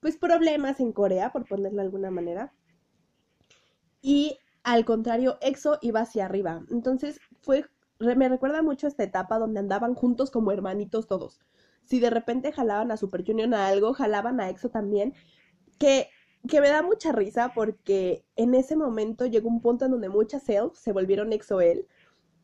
[0.00, 2.52] pues problemas en Corea, por ponerlo de alguna manera.
[4.02, 6.64] Y al contrario, EXO iba hacia arriba.
[6.72, 7.64] Entonces fue,
[8.00, 11.38] me recuerda mucho esta etapa donde andaban juntos como hermanitos todos.
[11.84, 15.14] Si de repente jalaban a Super Junior a algo, jalaban a EXO también,
[15.78, 16.08] que,
[16.48, 20.42] que me da mucha risa porque en ese momento llegó un punto en donde muchas
[20.42, 21.86] self se volvieron EXO él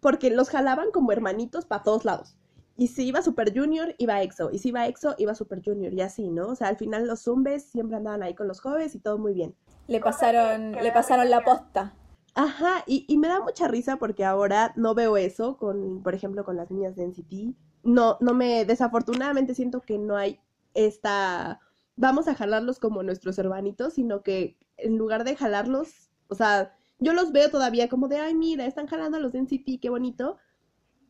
[0.05, 2.37] porque los jalaban como hermanitos para todos lados.
[2.77, 4.51] Y si iba Super Junior, iba EXO.
[4.53, 5.95] Y si iba EXO, iba Super Junior.
[5.95, 6.49] Y así, ¿no?
[6.49, 9.33] O sea, al final los zumbes siempre andaban ahí con los jóvenes y todo muy
[9.33, 9.55] bien.
[9.87, 11.95] Le pasaron, le pasaron la posta.
[12.35, 16.45] Ajá, y, y, me da mucha risa porque ahora no veo eso con, por ejemplo,
[16.45, 17.57] con las niñas de NCT.
[17.85, 20.39] No, no me, desafortunadamente siento que no hay
[20.75, 21.61] esta,
[21.97, 27.13] vamos a jalarlos como nuestros hermanitos, sino que en lugar de jalarlos, o sea, yo
[27.13, 30.39] los veo todavía como de, ay, mira, están jalando a los NCT, qué bonito.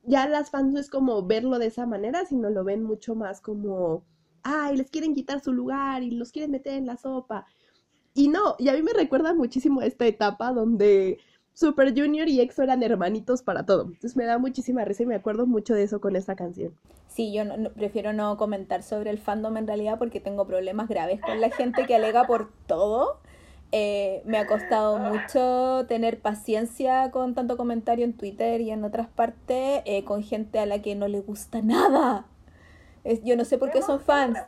[0.03, 3.41] Ya las fans no es como verlo de esa manera, sino lo ven mucho más
[3.41, 4.05] como,
[4.43, 7.47] ay, les quieren quitar su lugar y los quieren meter en la sopa.
[8.15, 11.19] Y no, y a mí me recuerda muchísimo esta etapa donde
[11.53, 13.83] Super Junior y EXO eran hermanitos para todo.
[13.85, 16.75] Entonces me da muchísima risa y me acuerdo mucho de eso con esta canción.
[17.09, 17.45] Sí, yo
[17.75, 21.87] prefiero no comentar sobre el fandom en realidad porque tengo problemas graves con la gente
[21.87, 23.21] que alega por todo.
[23.77, 29.09] Eh, me ha costado mucho tener paciencia con tanto comentario en Twitter y en otras
[29.09, 32.25] partes, eh, con gente a la que no le gusta nada.
[33.25, 34.39] yo no sé por qué son fans.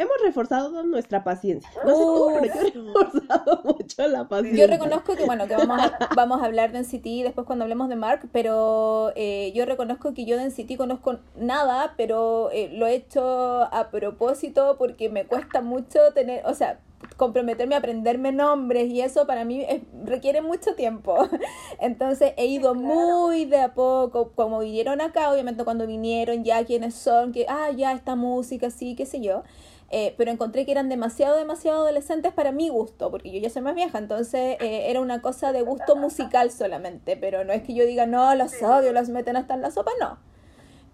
[0.00, 1.70] Hemos reforzado nuestra paciencia.
[1.84, 4.66] No sé tú, pero yo he reforzado mucho la paciencia.
[4.66, 7.88] Yo reconozco que, bueno, que vamos a, vamos a hablar de NCT después cuando hablemos
[7.88, 12.86] de Mark, pero eh, yo reconozco que yo de NCT conozco nada, pero eh, lo
[12.86, 16.80] he hecho a propósito porque me cuesta mucho tener, o sea,
[17.16, 19.66] comprometerme a aprenderme nombres y eso para mí
[20.04, 21.28] requiere mucho tiempo.
[21.80, 26.94] Entonces he ido muy de a poco, como vinieron acá, obviamente cuando vinieron ya quiénes
[26.94, 29.42] son, que, ah, ya esta música, sí, qué sé yo.
[29.92, 33.62] Eh, pero encontré que eran demasiado, demasiado adolescentes para mi gusto, porque yo ya soy
[33.62, 37.74] más vieja, entonces eh, era una cosa de gusto musical solamente, pero no es que
[37.74, 40.18] yo diga, no, los odio, los meten hasta en la sopa, no.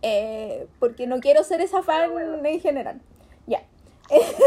[0.00, 2.10] Eh, porque no quiero ser esa fan
[2.44, 3.02] en general.
[3.46, 3.62] Ya.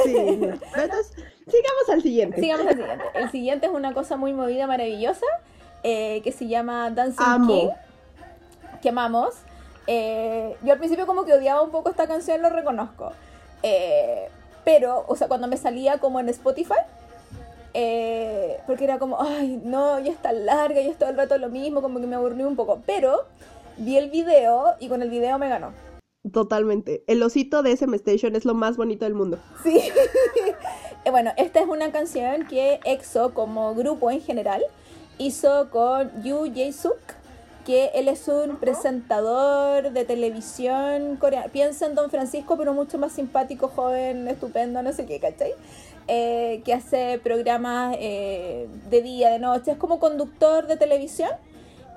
[0.04, 1.12] Sí, Entonces,
[1.46, 2.42] sigamos al siguiente.
[2.42, 3.04] Sigamos al siguiente.
[3.14, 5.26] El siguiente es una cosa muy movida, maravillosa,
[5.84, 7.70] que se llama Dancing King,
[8.82, 9.36] que amamos.
[9.88, 13.12] yo al principio como que odiaba un poco esta canción, lo reconozco.
[13.64, 14.30] Eh,
[14.64, 16.80] pero, o sea, cuando me salía como en Spotify,
[17.74, 21.50] eh, porque era como, ay, no, ya está larga, ya es todo el rato lo
[21.50, 22.82] mismo, como que me aburrí un poco.
[22.86, 23.26] Pero
[23.78, 25.72] vi el video y con el video me ganó.
[26.32, 27.04] Totalmente.
[27.08, 29.40] El osito de SM Station es lo más bonito del mundo.
[29.64, 29.82] Sí.
[31.06, 34.62] Eh, bueno, esta es una canción que EXO, como grupo en general,
[35.18, 37.00] hizo con Yu Jae-suk
[37.66, 41.50] que él es un presentador de televisión coreano.
[41.52, 45.54] Piensa en Don Francisco, pero mucho más simpático, joven, estupendo, no sé qué, ¿cachai?
[46.08, 51.30] Eh, que hace programas eh, de día, de noche, es como conductor de televisión.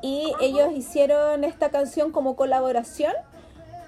[0.03, 3.15] Y ellos hicieron esta canción como colaboración.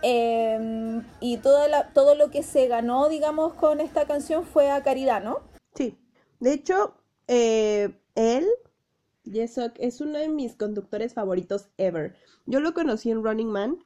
[0.00, 4.82] Eh, y todo, la, todo lo que se ganó, digamos, con esta canción fue a
[4.82, 5.40] caridad, ¿no?
[5.74, 5.98] Sí.
[6.40, 6.94] De hecho,
[7.26, 8.46] él
[9.30, 12.14] Jesok es uno de mis conductores favoritos ever.
[12.46, 13.78] Yo lo conocí en Running Man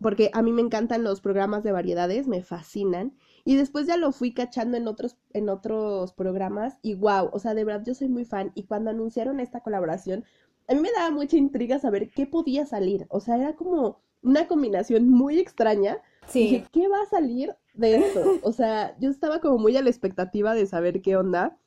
[0.00, 3.14] porque a mí me encantan los programas de variedades, me fascinan.
[3.44, 7.52] Y después ya lo fui cachando en otros, en otros programas y wow, o sea,
[7.52, 8.52] de verdad yo soy muy fan.
[8.54, 10.24] Y cuando anunciaron esta colaboración,
[10.66, 13.06] a mí me daba mucha intriga saber qué podía salir.
[13.10, 15.98] O sea, era como una combinación muy extraña.
[16.26, 16.40] Sí.
[16.40, 18.38] Dije, ¿qué va a salir de esto?
[18.42, 21.58] O sea, yo estaba como muy a la expectativa de saber qué onda.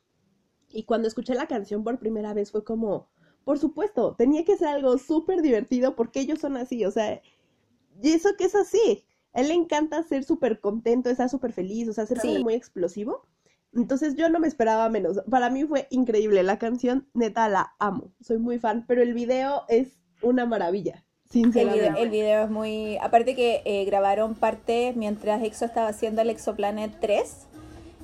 [0.69, 3.07] Y cuando escuché la canción por primera vez fue como,
[3.43, 7.21] por supuesto, tenía que ser algo súper divertido porque ellos son así, o sea,
[8.01, 9.05] y eso que es así.
[9.33, 13.21] A él le encanta ser súper contento, estar súper feliz, o sea, ser muy explosivo.
[13.73, 15.21] Entonces yo no me esperaba menos.
[15.29, 16.41] Para mí fue increíble.
[16.43, 18.11] La canción, neta, la amo.
[18.21, 21.05] Soy muy fan, pero el video es una maravilla.
[21.29, 21.87] Sinceramente.
[21.87, 22.97] El video, el video es muy...
[22.97, 27.47] Aparte que eh, grabaron parte mientras EXO estaba haciendo el Exoplanet 3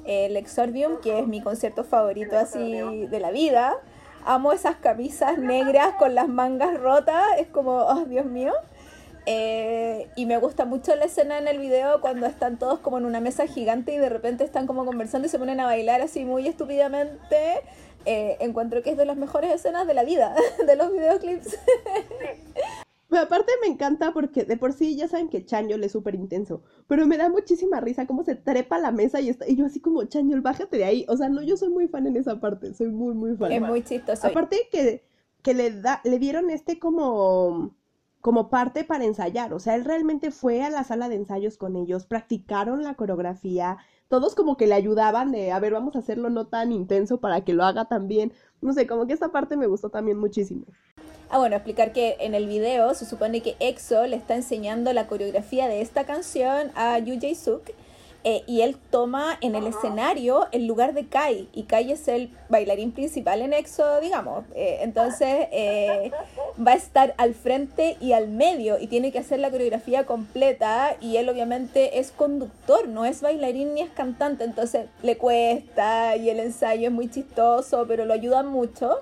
[0.06, 3.76] el Exordium, que es mi concierto favorito así de la vida.
[4.26, 8.54] Amo esas camisas negras con las mangas rotas, es como, oh Dios mío.
[9.26, 13.06] Eh, y me gusta mucho la escena en el video cuando están todos como en
[13.06, 16.26] una mesa gigante y de repente están como conversando y se ponen a bailar así
[16.26, 17.62] muy estúpidamente.
[18.06, 20.36] Eh, encuentro que es de las mejores escenas de la vida,
[20.68, 21.58] de los videoclips.
[23.14, 26.64] Pero aparte me encanta porque de por sí ya saben que Chanyol es súper intenso,
[26.88, 29.68] pero me da muchísima risa cómo se trepa a la mesa y, está, y yo
[29.68, 31.06] así como, Chanyol, bájate de ahí.
[31.08, 33.52] O sea, no, yo soy muy fan en esa parte, soy muy, muy fan.
[33.52, 34.26] Es muy chistoso.
[34.26, 35.06] Aparte que,
[35.44, 37.76] que le, da, le dieron este como,
[38.20, 41.76] como parte para ensayar, o sea, él realmente fue a la sala de ensayos con
[41.76, 43.78] ellos, practicaron la coreografía,
[44.14, 47.42] todos como que le ayudaban de, a ver, vamos a hacerlo no tan intenso para
[47.42, 48.32] que lo haga también.
[48.62, 50.66] No sé, como que esta parte me gustó también muchísimo.
[51.32, 55.08] Ah, bueno, explicar que en el video se supone que EXO le está enseñando la
[55.08, 57.72] coreografía de esta canción a Yu Jae-suk
[58.24, 62.30] eh, y él toma en el escenario el lugar de Kai y Kai es el
[62.50, 64.46] bailarín principal en EXO, digamos.
[64.56, 66.12] Eh, entonces eh,
[66.66, 70.96] va a estar al frente y al medio y tiene que hacer la coreografía completa
[71.02, 76.30] y él obviamente es conductor, no es bailarín ni es cantante, entonces le cuesta y
[76.30, 79.02] el ensayo es muy chistoso, pero lo ayuda mucho.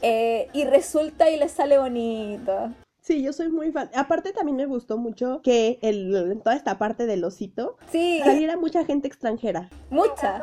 [0.00, 2.70] Y resulta y le sale bonito.
[3.08, 3.88] Sí, yo soy muy fan.
[3.94, 8.20] Aparte también me gustó mucho que el, toda esta parte del osito sí.
[8.22, 9.70] saliera mucha gente extranjera.
[9.88, 10.42] Mucha.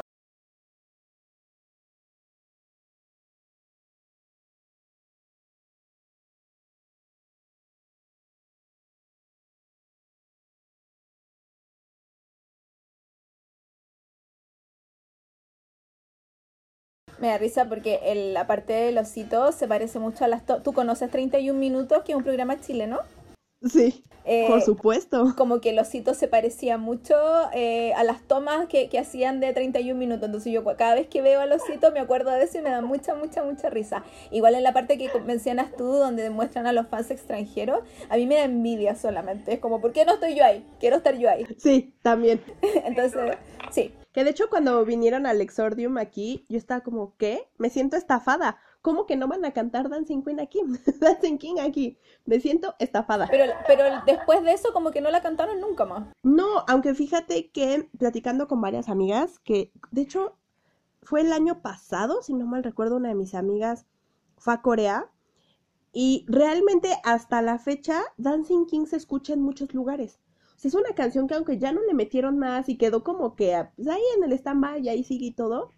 [17.20, 20.44] Me da risa porque el, la parte del osito se parece mucho a las...
[20.64, 23.00] ¿Tú conoces 31 Minutos, que es un programa chileno?
[23.64, 25.34] Sí, eh, por supuesto.
[25.36, 27.16] Como que el osito se parecía mucho
[27.54, 30.26] eh, a las tomas que, que, hacían de 31 minutos.
[30.26, 32.82] Entonces yo cada vez que veo al osito me acuerdo de eso y me da
[32.82, 34.04] mucha, mucha, mucha risa.
[34.32, 38.28] Igual en la parte que mencionas tú, donde demuestran a los fans extranjeros, a mí
[38.28, 39.54] me da envidia solamente.
[39.54, 40.64] Es como, ¿por qué no estoy yo ahí?
[40.80, 41.46] Quiero estar yo ahí.
[41.58, 42.42] Sí, también.
[42.86, 43.38] Entonces,
[43.72, 43.94] sí.
[44.16, 47.50] Que de hecho cuando vinieron al Exordium aquí, yo estaba como, ¿qué?
[47.58, 48.58] Me siento estafada.
[48.82, 50.62] ¿Cómo que no van a cantar Dancing Queen aquí?
[51.02, 51.98] Dancing King aquí.
[52.24, 53.28] Me siento estafada.
[53.30, 56.08] Pero, pero después de eso como que no la cantaron nunca más.
[56.24, 60.38] No, aunque fíjate que platicando con varias amigas, que de hecho
[61.02, 63.86] fue el año pasado, si no mal recuerdo, una de mis amigas
[64.38, 65.12] fue a Corea
[65.92, 70.22] y realmente hasta la fecha Dancing King se escucha en muchos lugares.
[70.56, 73.36] O sea, es una canción que aunque ya no le metieron más y quedó como
[73.36, 75.70] que pues, ahí en el stand-by y ahí sigue y todo,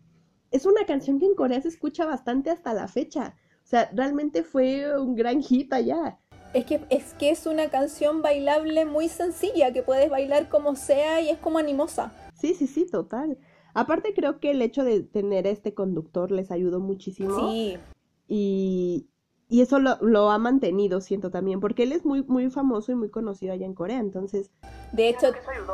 [0.52, 3.36] es una canción que en Corea se escucha bastante hasta la fecha.
[3.64, 6.20] O sea, realmente fue un gran hit allá.
[6.54, 11.20] Es que, es que es una canción bailable muy sencilla, que puedes bailar como sea
[11.22, 12.14] y es como animosa.
[12.34, 13.38] Sí, sí, sí, total.
[13.74, 17.52] Aparte creo que el hecho de tener este conductor les ayudó muchísimo.
[17.52, 17.78] Sí.
[18.28, 19.10] Y,
[19.50, 22.96] y eso lo, lo, ha mantenido, siento también, porque él es muy, muy famoso y
[22.96, 24.52] muy conocido allá en Corea, entonces...
[24.92, 25.28] De hecho,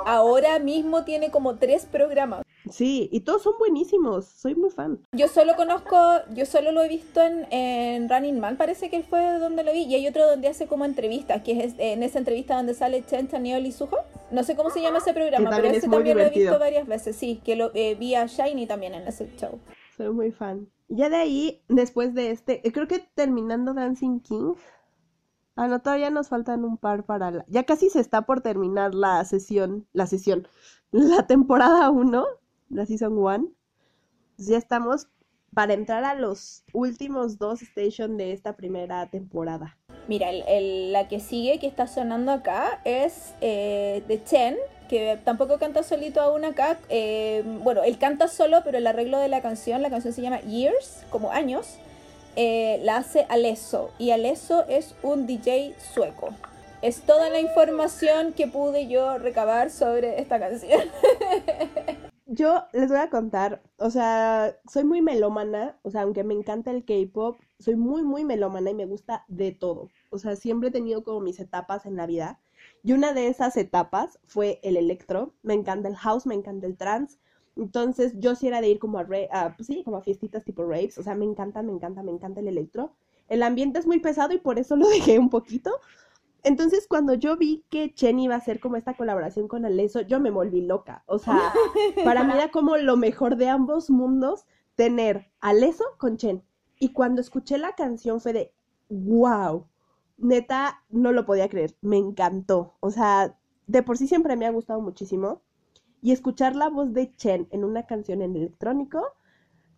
[0.05, 2.43] ahora mismo tiene como tres programas.
[2.69, 4.99] Sí, y todos son buenísimos, soy muy fan.
[5.12, 5.97] Yo solo conozco,
[6.33, 9.83] yo solo lo he visto en, en Running Man, parece que fue donde lo vi,
[9.83, 13.27] y hay otro donde hace como entrevistas, que es en esa entrevista donde sale Chen,
[13.27, 13.97] Taniol y Suho.
[14.31, 17.15] No sé cómo se llama ese programa, pero ese también lo he visto varias veces,
[17.15, 19.59] sí, que lo eh, vi a Shiny también en ese show.
[19.97, 20.67] Soy muy fan.
[20.95, 24.53] Ya de ahí, después de este, eh, creo que terminando Dancing King.
[25.56, 27.45] Ah, no, todavía nos faltan un par para la...
[27.47, 30.47] Ya casi se está por terminar la sesión, la sesión,
[30.91, 32.25] la temporada 1,
[32.69, 33.47] la Season 1.
[34.38, 35.08] Ya estamos
[35.51, 39.79] para entrar a los últimos dos stations de esta primera temporada.
[40.08, 44.58] Mira, el, la que sigue, que está sonando acá, es eh, de Chen,
[45.23, 46.79] tampoco canta solito aún acá.
[46.89, 50.41] Eh, bueno, él canta solo, pero el arreglo de la canción, la canción se llama
[50.41, 51.77] Years, como años,
[52.36, 53.91] eh, la hace Alesso.
[53.99, 56.29] Y Alesso es un DJ sueco.
[56.82, 60.82] Es toda la información que pude yo recabar sobre esta canción.
[62.25, 66.71] yo les voy a contar, o sea, soy muy melómana, o sea, aunque me encanta
[66.71, 69.89] el K-pop, soy muy, muy melómana y me gusta de todo.
[70.10, 72.41] O sea, siempre he tenido como mis etapas en la vida.
[72.84, 75.34] Y una de esas etapas fue el electro.
[75.41, 77.17] Me encanta el house, me encanta el trance.
[77.56, 80.98] Entonces yo sí era de ir como a, pues sí, como a fiestitas tipo raves.
[80.98, 82.93] O sea, me encanta, me encanta, me encanta el electro.
[83.30, 85.72] El ambiente es muy pesado y por eso lo dejé un poquito.
[86.43, 90.19] Entonces, cuando yo vi que Chen iba a hacer como esta colaboración con Aleso, yo
[90.19, 91.04] me volví loca.
[91.06, 91.39] O sea,
[92.04, 96.43] para mí era como lo mejor de ambos mundos tener Aleso con Chen.
[96.80, 98.54] Y cuando escuché la canción fue de,
[98.89, 99.67] wow,
[100.17, 102.76] neta, no lo podía creer, me encantó.
[102.80, 105.41] O sea, de por sí siempre me ha gustado muchísimo.
[106.02, 109.04] Y escuchar la voz de Chen en una canción en electrónico,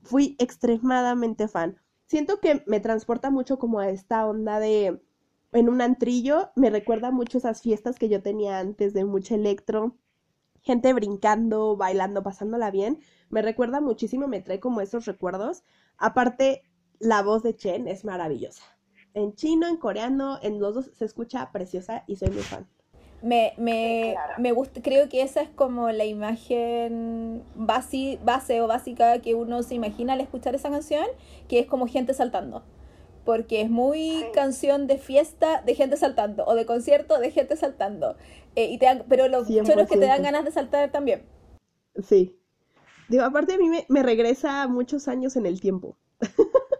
[0.04, 1.78] fui extremadamente fan.
[2.08, 5.02] Siento que me transporta mucho como a esta onda de
[5.52, 9.95] en un antrillo, me recuerda mucho esas fiestas que yo tenía antes de mucho electro,
[10.62, 13.00] gente brincando, bailando, pasándola bien.
[13.30, 15.63] Me recuerda muchísimo, me trae como esos recuerdos.
[15.98, 16.63] Aparte,
[17.00, 18.75] la voz de Chen es maravillosa
[19.15, 22.67] en chino, en coreano, en los dos se escucha preciosa y soy muy fan.
[23.21, 29.19] Me, me, me gusta, creo que esa es como la imagen base, base o básica
[29.21, 31.06] que uno se imagina al escuchar esa canción,
[31.47, 32.62] que es como gente saltando.
[33.23, 38.17] Porque es muy canción de fiesta de gente saltando, o de concierto de gente saltando.
[38.56, 41.23] Eh, y te pero los choros que te dan ganas de saltar también.
[42.04, 42.38] Sí.
[43.10, 45.97] Digo, aparte a mí me, me regresa muchos años en el tiempo.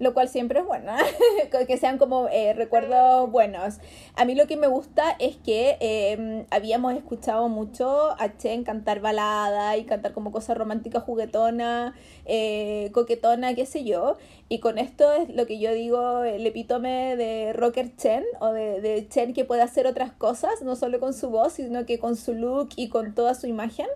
[0.00, 1.50] lo cual siempre es bueno, ¿eh?
[1.68, 3.80] que sean como eh, recuerdos buenos.
[4.16, 9.00] A mí lo que me gusta es que em, habíamos escuchado mucho a Chen cantar
[9.00, 14.16] balada y cantar como cosas románticas, juguetona, eh, coquetona, qué sé yo.
[14.48, 18.80] Y con esto es lo que yo digo, el epítome de rocker Chen, o de,
[18.80, 22.16] de Chen que puede hacer otras cosas, no solo con su voz, sino que con
[22.16, 23.86] su look y con toda su imagen.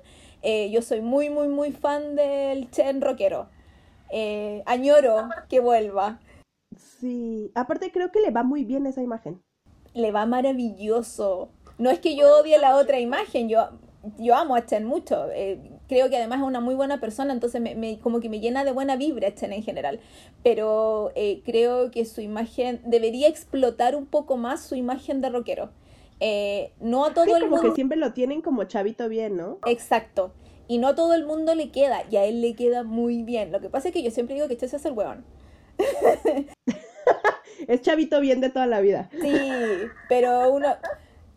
[0.70, 3.48] yo soy muy, muy, muy fan del Chen rockero.
[4.10, 6.20] Eh, añoro que vuelva.
[6.76, 9.42] Sí, aparte creo que le va muy bien esa imagen.
[9.92, 11.50] Le va maravilloso.
[11.78, 13.70] No es que yo odie la otra imagen, yo,
[14.18, 15.28] yo amo a Chen mucho.
[15.32, 18.64] Eh, creo que además es una muy buena persona, entonces me, como que me llena
[18.64, 20.00] de buena vibra Chen en general.
[20.42, 25.70] Pero eh, creo que su imagen debería explotar un poco más su imagen de rockero.
[26.80, 27.56] no a todo el mundo.
[27.56, 29.58] Como que siempre lo tienen como chavito bien, ¿no?
[29.66, 30.32] Exacto.
[30.66, 33.52] Y no a todo el mundo le queda, y a él le queda muy bien.
[33.52, 35.24] Lo que pasa es que yo siempre digo que este es el huevón.
[37.68, 39.10] es chavito bien de toda la vida.
[39.20, 39.38] Sí,
[40.08, 40.68] pero uno...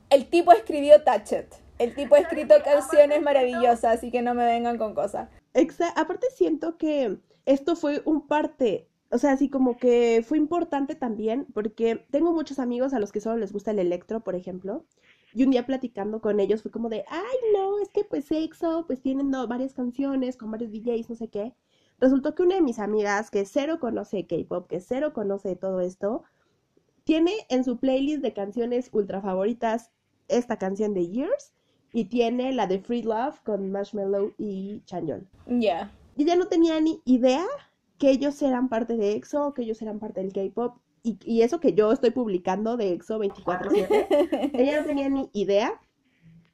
[0.09, 1.53] El tipo escribió Touchet.
[1.79, 5.29] El tipo ha escrito canciones maravillosas, así que no me vengan con cosas.
[5.53, 5.99] Exacto.
[5.99, 11.45] Aparte siento que esto fue un parte, o sea, así como que fue importante también,
[11.53, 14.85] porque tengo muchos amigos a los que solo les gusta el electro, por ejemplo,
[15.37, 18.87] Y un día platicando con ellos fue como de, ay, no, es que pues EXO,
[18.87, 21.53] pues tienen varias canciones con varios DJs, no sé qué.
[21.99, 26.23] Resultó que una de mis amigas, que cero conoce K-pop, que cero conoce todo esto,
[27.03, 29.91] tiene en su playlist de canciones ultra favoritas
[30.27, 31.53] esta canción de Years
[31.93, 35.27] y tiene la de Free Love con Marshmallow y Chanyeol.
[35.45, 35.93] Ya.
[36.15, 37.45] Y ella no tenía ni idea
[37.99, 40.79] que ellos eran parte de EXO, que ellos eran parte del K-pop.
[41.03, 45.79] Y, y, eso que yo estoy publicando de EXO 24/7, ella no tenía ni idea.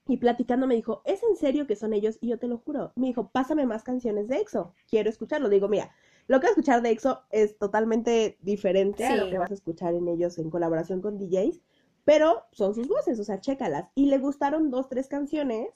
[0.05, 2.17] Y platicando me dijo, ¿es en serio que son ellos?
[2.19, 2.91] Y yo te lo juro.
[2.95, 4.73] Me dijo, pásame más canciones de EXO.
[4.89, 5.47] Quiero escucharlo.
[5.47, 5.91] Digo, mira,
[6.27, 9.53] lo que vas a escuchar de EXO es totalmente diferente a lo que vas a
[9.53, 11.61] escuchar en ellos en colaboración con DJs.
[12.03, 13.89] Pero son sus voces, o sea, chécalas.
[13.95, 15.69] Y le gustaron dos, tres canciones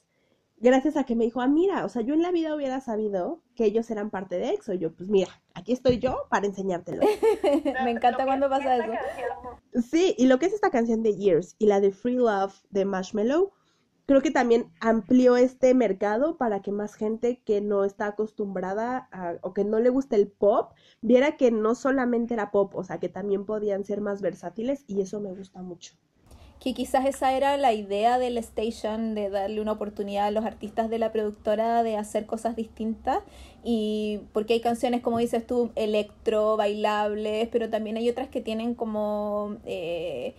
[0.59, 3.41] gracias a que me dijo, ah, mira, o sea, yo en la vida hubiera sabido
[3.55, 4.73] que ellos eran parte de EXO.
[4.73, 7.01] Y yo, pues mira, aquí estoy yo para enseñártelo.
[7.83, 8.93] me encanta cuando pasa eso.
[9.89, 12.85] Sí, y lo que es esta canción de Years y la de Free Love de
[12.85, 13.51] Marshmallow,
[14.07, 19.35] creo que también amplió este mercado para que más gente que no está acostumbrada a,
[19.41, 22.99] o que no le gusta el pop viera que no solamente era pop, o sea,
[22.99, 25.93] que también podían ser más versátiles y eso me gusta mucho
[26.59, 30.89] que quizás esa era la idea del station, de darle una oportunidad a los artistas
[30.89, 33.19] de la productora de hacer cosas distintas.
[33.63, 38.73] Y porque hay canciones, como dices tú, electro, bailables, pero también hay otras que tienen
[38.73, 40.33] como eh,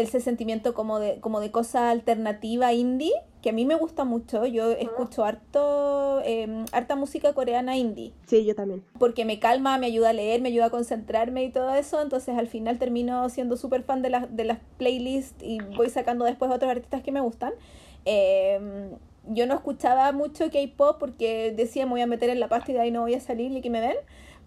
[0.00, 4.46] ese sentimiento como de, como de cosa alternativa indie, que a mí me gusta mucho.
[4.46, 8.12] Yo escucho harto, eh, harta música coreana indie.
[8.26, 8.84] Sí, yo también.
[8.98, 12.00] Porque me calma, me ayuda a leer, me ayuda a concentrarme y todo eso.
[12.02, 16.24] Entonces al final termino siendo súper fan de, las de las playlists y voy sacando
[16.24, 17.52] después otros artistas que me gustan.
[18.04, 18.90] Eh,
[19.30, 22.74] yo no escuchaba mucho K-pop porque decía me voy a meter en la pasta y
[22.74, 23.96] de ahí no voy a salir y que me den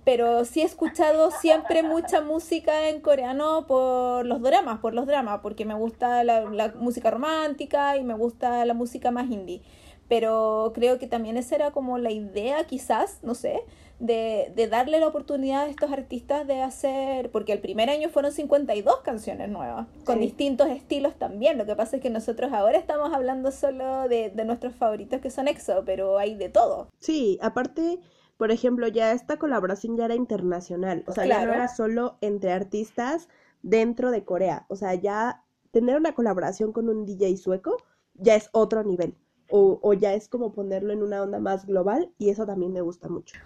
[0.03, 5.41] pero sí he escuchado siempre mucha música en coreano por los dramas, por los dramas,
[5.41, 9.61] porque me gusta la, la, música romántica y me gusta la música más indie.
[10.07, 13.63] Pero creo que también esa era como la idea, quizás, no sé,
[13.99, 18.33] de, de darle la oportunidad a estos artistas de hacer, porque el primer año fueron
[18.33, 21.57] 52 canciones nuevas, con distintos estilos también.
[21.57, 25.29] Lo que pasa es que nosotros ahora estamos hablando solo de, de nuestros favoritos que
[25.29, 26.89] son EXO, pero hay de todo.
[26.99, 27.99] Sí, aparte
[28.41, 32.51] por ejemplo, ya esta colaboración ya era internacional, o sea, ya no era solo entre
[32.51, 33.29] artistas
[33.61, 37.77] dentro de Corea, o sea, ya tener una colaboración con un DJ sueco
[38.15, 39.15] ya es otro nivel,
[39.51, 42.81] o, o ya es como ponerlo en una onda más global y eso también me
[42.81, 43.39] gusta mucho.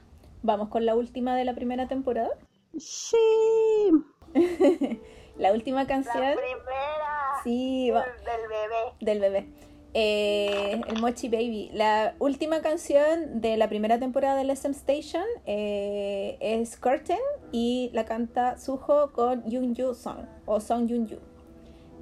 [0.43, 2.29] ¿Vamos con la última de la primera temporada?
[2.77, 3.91] Sí.
[5.37, 6.23] la última canción.
[6.23, 7.43] La primera.
[7.43, 8.05] Sí, va...
[8.05, 8.95] del bebé.
[9.01, 9.74] Del bebé.
[9.97, 11.71] Eh, el Mochi Baby.
[11.73, 17.17] La última canción de la primera temporada de SM Station eh, es Curtain
[17.53, 21.19] y la canta Suho con Yoon Yu Song o Song Yoon Yu.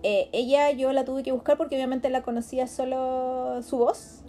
[0.02, 4.24] Eh, ella yo la tuve que buscar porque obviamente la conocía solo su voz.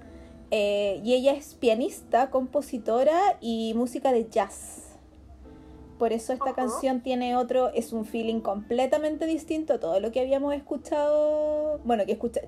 [0.50, 4.83] y ella es pianista, compositora y música de jazz.
[5.98, 10.20] Por eso esta canción tiene otro, es un feeling completamente distinto a todo lo que
[10.20, 11.78] habíamos escuchado.
[11.84, 12.40] Bueno, que escucha,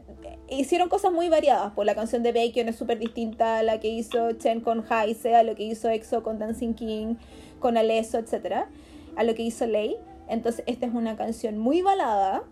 [0.48, 1.72] hicieron cosas muy variadas.
[1.72, 5.36] Por la canción de Bacon es súper distinta a la que hizo Chen con Heise,
[5.36, 7.14] a lo que hizo EXO con Dancing King,
[7.60, 8.66] con Alesso, etc.
[9.14, 9.96] A lo que hizo Lei.
[10.28, 12.42] Entonces, esta es una canción muy balada,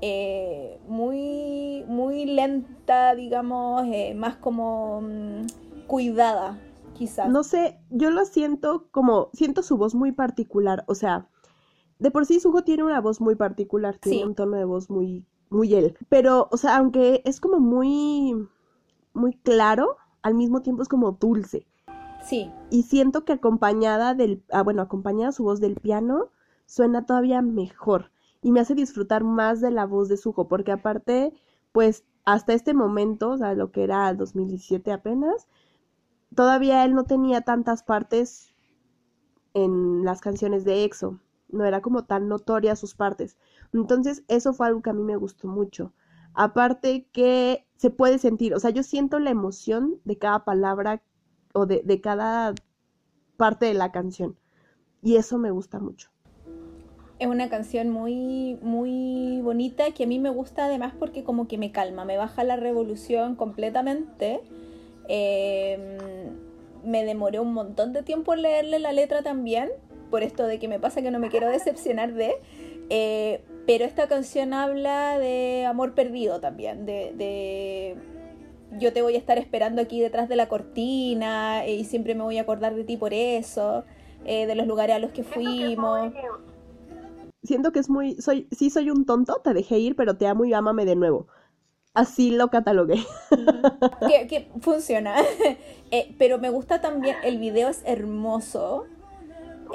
[0.00, 6.58] eh, muy, muy lenta, digamos, eh, más como mm, cuidada
[6.94, 7.28] quizás.
[7.28, 11.28] No sé, yo lo siento como, siento su voz muy particular, o sea,
[11.98, 15.24] de por sí Suho tiene una voz muy particular, tiene un tono de voz muy,
[15.50, 18.34] muy él, pero, o sea, aunque es como muy,
[19.12, 21.66] muy claro, al mismo tiempo es como dulce.
[22.24, 22.50] Sí.
[22.70, 26.30] Y siento que acompañada del, ah, bueno, acompañada su voz del piano,
[26.66, 28.10] suena todavía mejor
[28.42, 31.32] y me hace disfrutar más de la voz de Suho, porque aparte,
[31.72, 35.48] pues, hasta este momento, o sea, lo que era 2017 apenas,
[36.34, 38.54] todavía él no tenía tantas partes
[39.54, 43.38] en las canciones de EXO, no era como tan notoria sus partes.
[43.72, 45.92] Entonces, eso fue algo que a mí me gustó mucho.
[46.34, 51.02] Aparte que se puede sentir, o sea, yo siento la emoción de cada palabra
[51.52, 52.54] o de, de cada
[53.36, 54.36] parte de la canción.
[55.02, 56.10] Y eso me gusta mucho.
[57.20, 61.58] Es una canción muy, muy bonita que a mí me gusta además porque como que
[61.58, 64.40] me calma, me baja la revolución completamente
[65.08, 66.30] eh,
[66.84, 69.70] me demoré un montón de tiempo en leerle la letra también,
[70.10, 72.36] por esto de que me pasa que no me quiero decepcionar de...
[72.90, 77.96] Eh, pero esta canción habla de amor perdido también, de,
[78.78, 82.36] yo te voy a estar esperando aquí detrás de la cortina y siempre me voy
[82.36, 83.84] a acordar de ti por eso,
[84.26, 86.12] eh, de los lugares a los que fuimos.
[87.42, 90.44] Siento que es muy, soy, sí soy un tonto, te dejé ir, pero te amo
[90.44, 91.26] y ámame de nuevo.
[91.94, 93.04] Así lo catalogué.
[94.08, 95.16] que, que funciona.
[95.90, 98.86] Eh, pero me gusta también, el video es hermoso.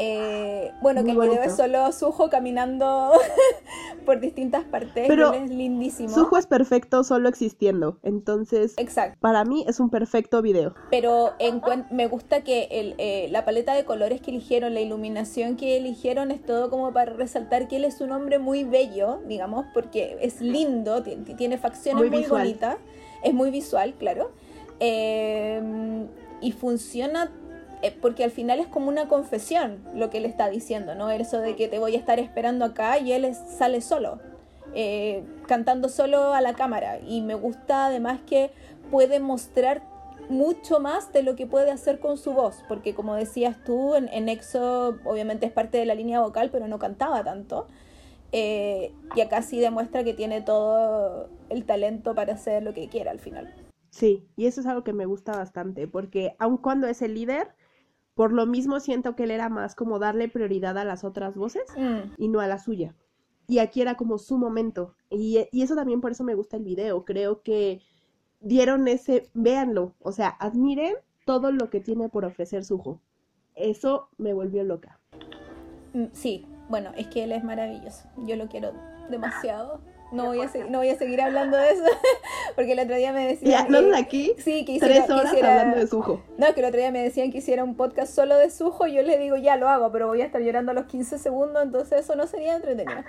[0.02, 3.12] Eh, bueno, que el video es solo Sujo caminando
[4.06, 5.06] por distintas partes.
[5.10, 6.08] Pero es lindísimo.
[6.08, 8.00] Sujo es perfecto solo existiendo.
[8.04, 9.18] Entonces, Exacto.
[9.20, 10.74] para mí es un perfecto video.
[10.90, 15.58] Pero en me gusta que el, eh, la paleta de colores que eligieron, la iluminación
[15.58, 19.66] que eligieron es todo como para resaltar que él es un hombre muy bello, digamos,
[19.74, 22.78] porque es lindo, ti- ti- tiene facciones Muy bonitas,
[23.22, 24.32] es muy visual, claro.
[24.80, 26.08] Eh,
[26.42, 27.30] y funciona
[27.82, 31.10] eh, porque al final es como una confesión lo que él está diciendo, ¿no?
[31.10, 34.20] Eso de que te voy a estar esperando acá y él sale solo,
[34.74, 37.00] eh, cantando solo a la cámara.
[37.00, 38.52] Y me gusta además que
[38.92, 39.82] puede mostrar
[40.30, 44.08] mucho más de lo que puede hacer con su voz, porque como decías tú, en,
[44.10, 47.68] en EXO obviamente es parte de la línea vocal, pero no cantaba tanto.
[48.32, 53.12] Eh, y acá sí demuestra que tiene todo el talento para hacer lo que quiera
[53.12, 53.54] al final.
[53.90, 57.56] Sí, y eso es algo que me gusta bastante, porque aun cuando es el líder,
[58.20, 61.64] por lo mismo siento que él era más como darle prioridad a las otras voces
[61.78, 62.94] Mm, y no a la suya.
[63.48, 64.94] Y aquí era como su momento.
[65.10, 67.06] Y, y eso también por eso me gusta el video.
[67.06, 67.80] Creo que
[68.42, 73.00] dieron ese, véanlo, o sea, admiren todo lo que tiene por ofrecer Suho.
[73.56, 75.00] Eso me volvió loca.
[75.94, 78.10] mm, sí, bueno, es que él es maravilloso.
[78.28, 78.74] Yo lo quiero
[79.10, 79.80] demasiado.
[80.12, 81.84] No voy a, no voy a seguir hablando de eso,
[82.56, 83.52] porque el otro día me decían...
[83.52, 86.24] Ya, que- aquí Sí, que hiciera, tres horas hablando de Suho.
[86.38, 88.94] No, que el otro día me decían que hiciera un podcast solo de Sujo y
[88.94, 91.62] yo le digo, ya lo hago, pero voy a estar llorando a los 15 segundos,
[91.64, 93.00] entonces eso no sería entretenido.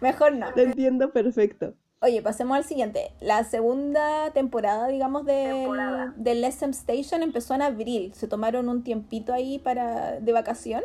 [0.00, 0.50] Mejor no.
[0.54, 1.74] Lo entiendo perfecto.
[2.00, 3.10] Oye, pasemos al siguiente.
[3.20, 6.14] La segunda temporada, digamos, Temporada.
[6.16, 8.12] del SM Station empezó en abril.
[8.14, 10.82] Se tomaron un tiempito ahí para de vacación.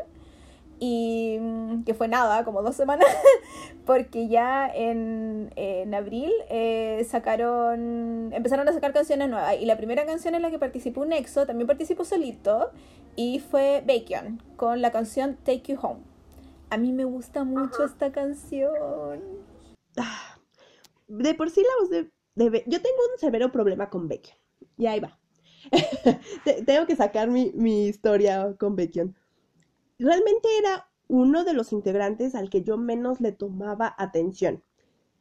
[0.85, 3.07] Y mm, que fue nada, como dos semanas,
[3.85, 9.55] porque ya en, en abril eh, sacaron, empezaron a sacar canciones nuevas.
[9.61, 12.71] Y la primera canción en la que participó Nexo, también participó solito,
[13.15, 16.01] y fue Bacon, con la canción Take You Home.
[16.69, 18.73] A mí me gusta mucho esta canción.
[19.95, 20.37] Ah,
[21.07, 24.35] de por sí la voz de, de Yo tengo un severo problema con Bacon.
[24.77, 25.17] Y ahí va.
[26.43, 29.15] Te- tengo que sacar mi, mi historia con Bacon.
[29.99, 34.63] Realmente era uno de los integrantes al que yo menos le tomaba atención.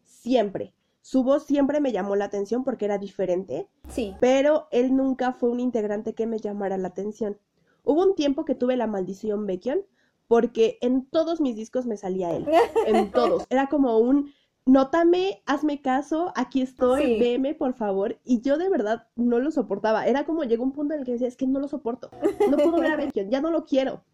[0.05, 0.75] Siempre.
[1.01, 5.51] Su voz siempre me llamó la atención porque era diferente, Sí, pero él nunca fue
[5.51, 7.39] un integrante que me llamara la atención.
[7.83, 9.81] Hubo un tiempo que tuve la maldición Bacon
[10.29, 12.47] porque en todos mis discos me salía él
[12.87, 13.45] en todos.
[13.51, 14.33] Era como un,
[14.65, 17.19] nótame, hazme caso, aquí estoy, Sí.
[17.19, 18.21] veme, por favor.
[18.25, 20.07] Y yo de verdad no lo soportaba.
[20.07, 22.11] Era como llegó un punto en el que decía, es que no lo soporto.
[22.49, 24.05] No puedo ver a Baekhyun, ya no lo quiero.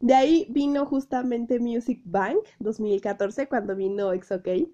[0.00, 4.68] De ahí vino justamente Music Bank 2014, cuando vino XOK.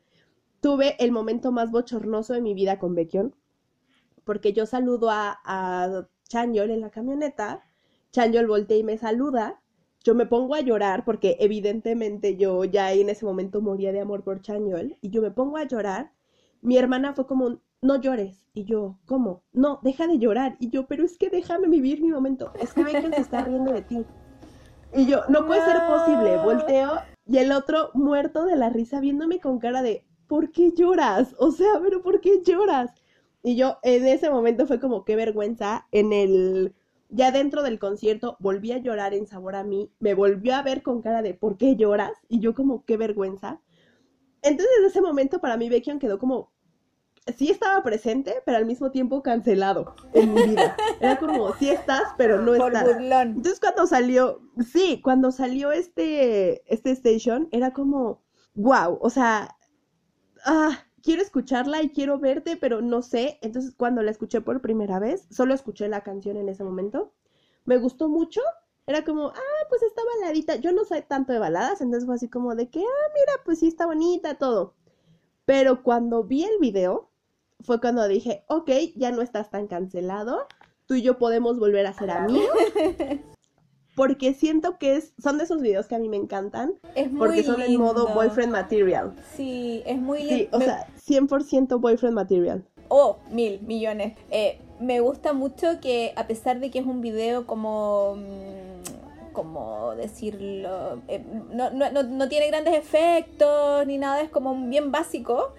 [0.60, 3.34] Tuve el momento más bochornoso de mi vida con Baekhyun,
[4.24, 7.62] porque yo saludo a, a Chanyeol en la camioneta,
[8.12, 9.60] Chanyeol voltea y me saluda,
[10.04, 14.24] yo me pongo a llorar porque evidentemente yo ya en ese momento moría de amor
[14.24, 16.12] por Chanyeol y yo me pongo a llorar.
[16.60, 18.44] Mi hermana fue como, no llores.
[18.54, 19.42] Y yo, ¿cómo?
[19.52, 20.56] No, deja de llorar.
[20.60, 22.52] Y yo, pero es que déjame vivir mi momento.
[22.60, 24.04] Es que Baekhyun se está riendo de ti.
[24.94, 26.36] Y yo, no puede ser posible.
[26.38, 31.34] Volteo y el otro muerto de la risa viéndome con cara de, ¿por qué lloras?
[31.38, 32.92] O sea, pero ¿por qué lloras?
[33.42, 35.86] Y yo en ese momento fue como, qué vergüenza.
[35.92, 36.74] En el,
[37.08, 39.90] ya dentro del concierto, volví a llorar en sabor a mí.
[39.98, 42.12] Me volvió a ver con cara de, ¿por qué lloras?
[42.28, 43.60] Y yo como, qué vergüenza.
[44.42, 46.51] Entonces, desde ese momento para mí Baekhyun quedó como,
[47.36, 50.76] sí estaba presente, pero al mismo tiempo cancelado en mi vida.
[51.00, 52.94] Era como, sí estás, pero no por estás.
[52.94, 53.28] burlón.
[53.28, 54.40] Entonces cuando salió,
[54.72, 58.22] sí, cuando salió este, este station, era como,
[58.54, 59.56] wow, o sea,
[60.44, 63.38] ah, quiero escucharla y quiero verte, pero no sé.
[63.42, 67.12] Entonces cuando la escuché por primera vez, solo escuché la canción en ese momento,
[67.64, 68.40] me gustó mucho.
[68.84, 70.56] Era como, ah, pues está baladita.
[70.56, 73.60] Yo no soy tanto de baladas, entonces fue así como de que, ah, mira, pues
[73.60, 74.74] sí está bonita, todo.
[75.44, 77.11] Pero cuando vi el video,
[77.64, 80.46] fue cuando dije, ok, ya no estás tan cancelado,
[80.86, 82.48] tú y yo podemos volver a ser amigos.
[83.94, 87.18] Porque siento que es, son de esos videos que a mí me encantan, Es muy
[87.26, 89.14] porque son en modo boyfriend material.
[89.36, 90.56] Sí, es muy Sí, lindo.
[90.56, 92.64] o sea, 100% boyfriend material.
[92.88, 94.16] Oh, mil millones.
[94.30, 98.16] Eh, me gusta mucho que a pesar de que es un video como...
[98.16, 104.54] mm, como decirlo, eh, no, no, no, no tiene grandes efectos ni nada, es como
[104.68, 105.52] bien básico.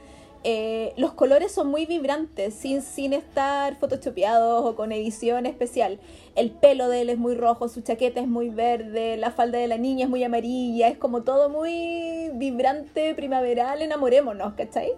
[0.43, 5.99] Eh, los colores son muy vibrantes, sin, sin estar photoshopeados o con edición especial.
[6.35, 9.67] El pelo de él es muy rojo, su chaqueta es muy verde, la falda de
[9.67, 14.91] la niña es muy amarilla, es como todo muy vibrante, primaveral, enamorémonos, ¿cachai?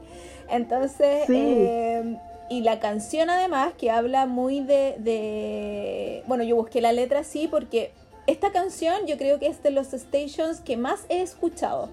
[0.50, 1.34] Entonces, Sí.
[1.38, 2.18] eh,
[2.50, 6.24] y la canción además que habla muy de, de...
[6.28, 7.92] Bueno, yo busqué la letra así porque
[8.28, 11.90] esta canción yo creo que es de los stations que más he escuchado.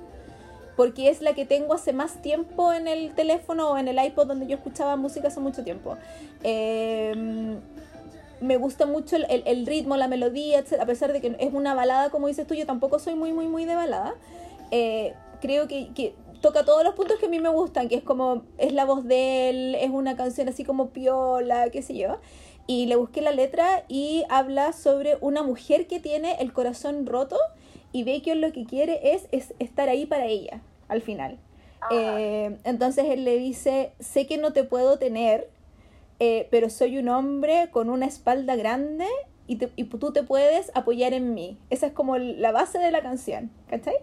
[0.76, 4.26] Porque es la que tengo hace más tiempo en el teléfono o en el iPod
[4.26, 5.96] donde yo escuchaba música hace mucho tiempo.
[6.44, 7.56] Eh,
[8.40, 10.80] me gusta mucho el, el- el ritmo, la melodía, etc.
[10.80, 13.46] A pesar de que es una balada, como dices tú, yo tampoco soy muy, muy,
[13.46, 14.14] muy de balada.
[14.70, 18.02] Eh, creo que, que toca todos los puntos que a mí me gustan, que es
[18.02, 22.18] como, es la voz de él, es una canción así como piola, qué sé yo.
[22.66, 27.36] Y le busqué la letra y habla sobre una mujer que tiene el corazón roto
[27.93, 31.38] y Bacon lo que quiere es, es estar ahí para ella, al final.
[31.90, 35.51] Eh, entonces él le dice, sé que no te puedo tener,
[36.20, 39.07] eh, pero soy un hombre con una espalda grande
[39.47, 41.59] y, te- y tú te puedes apoyar en mí.
[41.70, 43.97] Esa es como la base de la canción, ¿cachai?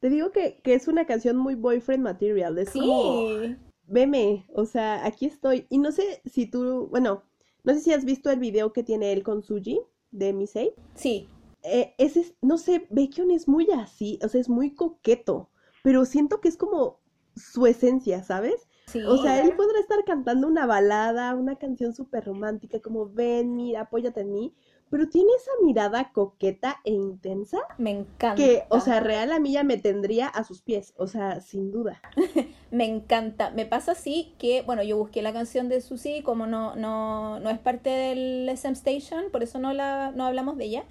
[0.00, 2.56] Te digo que, que es una canción muy boyfriend material.
[2.58, 3.56] Es como, Sí.
[3.86, 5.66] veme, o sea, aquí estoy.
[5.68, 7.22] Y no sé si tú, bueno,
[7.64, 9.80] no sé si has visto el video que tiene él con Suji
[10.10, 10.72] de Misei.
[10.94, 11.28] Sí,
[11.68, 15.50] Eh, ese es, no sé, Bacon es muy así, o sea, es muy coqueto,
[15.82, 17.00] pero siento que es como
[17.36, 18.68] su esencia, ¿sabes?
[18.86, 19.02] sí.
[19.02, 23.82] O sea, él podrá estar cantando una balada, una canción súper romántica, como ven, mira,
[23.82, 24.54] apóyate en mí,
[24.90, 28.34] pero tiene esa mirada coqueta e intensa me encanta.
[28.34, 31.70] que, o sea, real a mí ya me tendría a sus pies, o sea, sin
[31.70, 32.00] duda.
[32.70, 33.50] Me encanta.
[33.50, 37.48] Me pasa así que, bueno, yo busqué la canción de Susi, como no, no, no
[37.48, 40.84] es parte del SM Station, por eso no, la, no hablamos de ella.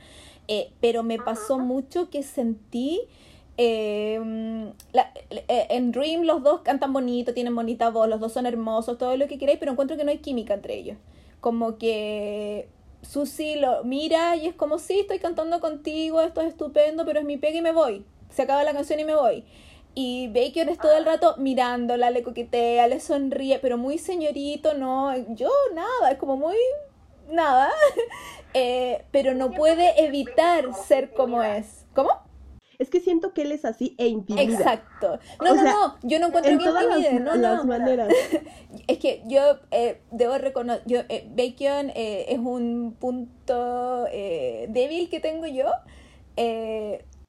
[0.47, 3.01] Eh, pero me pasó mucho que sentí.
[3.59, 4.19] eh,
[4.93, 8.97] la- eh, en Dream los dos cantan bonito, tienen bonita voz, los dos son hermosos,
[8.99, 10.97] todo lo que queráis, pero encuentro que no hay química entre ellos.
[11.41, 12.67] Como que
[13.01, 17.25] Susi lo mira y es como, sí, estoy cantando contigo, esto es estupendo, pero es
[17.25, 18.05] mi pega y me voy.
[18.29, 19.43] Se acaba la canción y me voy.
[19.95, 25.15] Y Bacon es todo el rato mirándola, le coquetea, le sonríe, pero muy señorito, no,
[25.33, 26.55] yo nada, es como muy
[27.29, 27.69] nada,
[28.53, 31.85] Eh, pero no puede evitar ser como es.
[31.93, 32.09] ¿Cómo?
[32.79, 34.43] Es que siento que él es así e intimida.
[34.43, 35.19] Exacto.
[35.43, 37.57] No, O no, sea, no, yo no encuentro En que todas las, intimide, no, las
[37.57, 37.65] no.
[37.65, 38.07] maneras.
[38.87, 45.09] Es que yo eh, debo reconocer, yo, eh, Bacon eh, es un punto eh, débil
[45.09, 45.69] que tengo yo.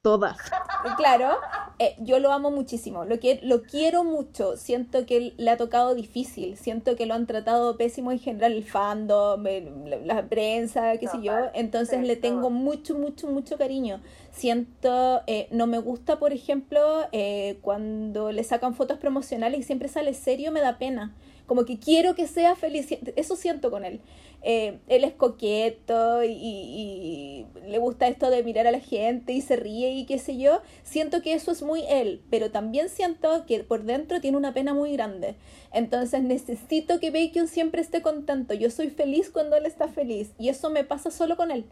[0.01, 0.37] Todas.
[0.95, 1.37] Claro,
[1.77, 5.93] eh, yo lo amo muchísimo, lo, que, lo quiero mucho, siento que le ha tocado
[5.93, 10.97] difícil, siento que lo han tratado pésimo en general el fandom, el- la, la prensa,
[10.97, 12.49] qué sé yo, entonces sí, le tengo todo.
[12.49, 14.01] mucho, mucho, mucho cariño.
[14.31, 16.79] Siento, eh, no me gusta, por ejemplo,
[17.11, 21.13] eh, cuando le sacan fotos promocionales y siempre sale serio, me da pena.
[21.49, 24.01] Como que quiero que sea feliz, eso siento con él.
[24.43, 29.33] Eh, él es coqueto y, y- y le gusta esto de mirar a la gente
[29.33, 30.61] y se ríe y qué sé yo.
[30.83, 34.75] Siento que eso es muy él, pero también siento que por dentro tiene una pena
[34.75, 35.35] muy grande.
[35.73, 38.53] Entonces necesito que Bacon siempre esté contento.
[38.53, 41.65] Yo soy feliz cuando él está feliz y eso me pasa solo con él.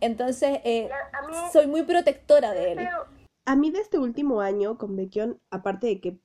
[0.00, 0.88] Entonces eh,
[1.52, 2.78] soy muy protectora de él.
[3.46, 6.18] A mí de este último año con Baekhyun, aparte de que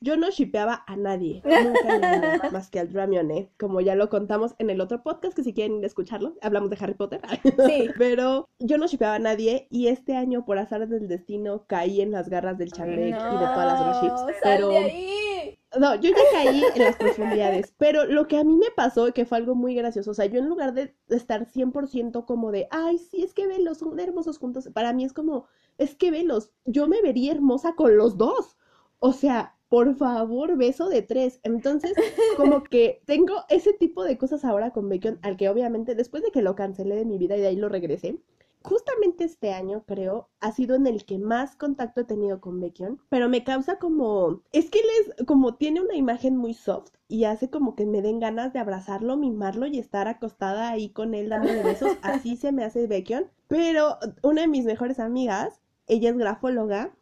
[0.00, 4.54] yo no shipeaba a nadie, nunca nadie, más que al Dramione, como ya lo contamos
[4.58, 7.20] en el otro podcast, que si quieren ir a escucharlo, hablamos de Harry Potter.
[7.66, 7.88] Sí.
[7.98, 12.12] Pero yo no shipeaba a nadie y este año, por azar del destino, caí en
[12.12, 15.58] las garras del Changrek y de todas las No, sal Pero ahí.
[15.78, 19.26] no, yo ya caí en las profundidades, pero lo que a mí me pasó, que
[19.26, 22.98] fue algo muy gracioso, o sea, yo en lugar de estar 100% como de, ay,
[22.98, 25.46] sí, es que velos, son hermosos juntos, para mí es como,
[25.78, 28.56] es que velos, yo me vería hermosa con los dos,
[28.98, 31.94] o sea, por favor, beso de tres, entonces,
[32.36, 36.32] como que tengo ese tipo de cosas ahora con Bacon, al que obviamente después de
[36.32, 38.18] que lo cancelé de mi vida y de ahí lo regresé,
[38.62, 43.00] Justamente este año, creo, ha sido en el que más contacto he tenido con Bacon,
[43.08, 47.24] pero me causa como, es que él es como tiene una imagen muy soft y
[47.24, 51.30] hace como que me den ganas de abrazarlo, mimarlo y estar acostada ahí con él
[51.30, 56.18] dándole besos, así se me hace Bacon, pero una de mis mejores amigas, ella es
[56.18, 56.94] grafóloga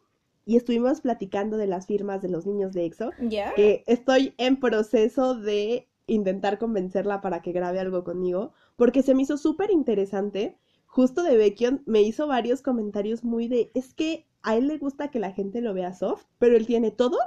[0.49, 3.53] y estuvimos platicando de las firmas de los niños de EXO, ¿Ya?
[3.53, 9.21] que estoy en proceso de intentar convencerla para que grabe algo conmigo, porque se me
[9.21, 10.57] hizo súper interesante.
[10.87, 15.11] Justo de Baekhyun me hizo varios comentarios muy de, es que a él le gusta
[15.11, 17.19] que la gente lo vea soft, pero él tiene todo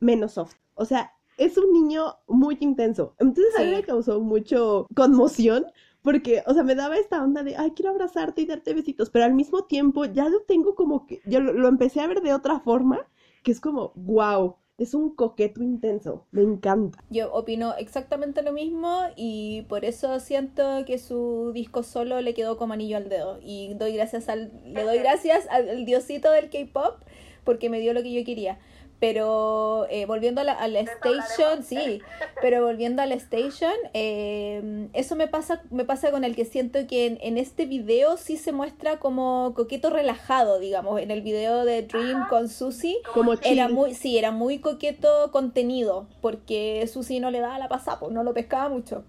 [0.00, 0.54] menos soft.
[0.74, 3.14] O sea, es un niño muy intenso.
[3.18, 3.74] Entonces a mí Sí.
[3.76, 5.66] me causó mucho conmoción
[6.02, 9.24] porque, o sea, me daba esta onda de, ay, quiero abrazarte y darte besitos, pero
[9.24, 12.34] al mismo tiempo ya lo tengo como que, yo lo, lo empecé a ver de
[12.34, 13.00] otra forma,
[13.42, 16.98] que es como, wow, Es un coqueto intenso, me encanta.
[17.10, 22.56] Yo opino exactamente lo mismo y por eso siento que su disco solo le quedó
[22.56, 23.38] como anillo al dedo.
[23.42, 27.02] Y doy gracias al, le doy gracias al diosito del K-pop
[27.44, 28.58] porque me dio lo que yo quería.
[29.02, 32.00] Pero eh, volviendo a la, station, sí,
[32.40, 36.86] pero volviendo a la station, eh, eso me pasa, me pasa con el que siento
[36.86, 41.82] que en, este video sí se muestra como coqueto relajado, digamos, en el video de
[41.82, 42.98] Dream con Susie.
[43.12, 47.98] Como era muy, sí, era muy coqueto contenido, porque Susie no le daba la pasada,
[47.98, 49.02] pues no lo pescaba mucho.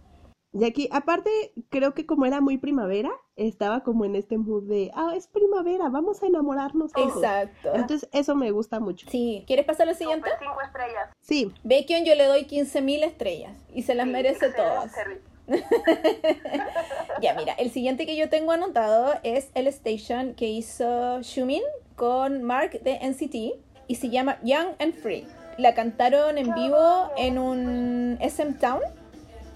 [0.53, 1.29] Y aquí, aparte,
[1.69, 5.89] creo que como era muy primavera, estaba como en este mood de, ah, es primavera,
[5.89, 7.15] vamos a enamorarnos todos.
[7.15, 7.71] Exacto.
[7.73, 9.09] Entonces, eso me gusta mucho.
[9.09, 9.43] Sí.
[9.47, 10.29] ¿Quieres pasar al siguiente?
[10.39, 11.09] cinco estrellas.
[11.21, 11.51] Sí.
[11.63, 14.93] Baekhyun yo le doy 15.000 estrellas y se las merece todas.
[17.21, 21.63] ya, mira, el siguiente que yo tengo anotado es el station que hizo Shumin
[21.95, 25.25] con Mark de NCT y se llama Young and Free.
[25.57, 28.81] La cantaron en vivo en un SM Town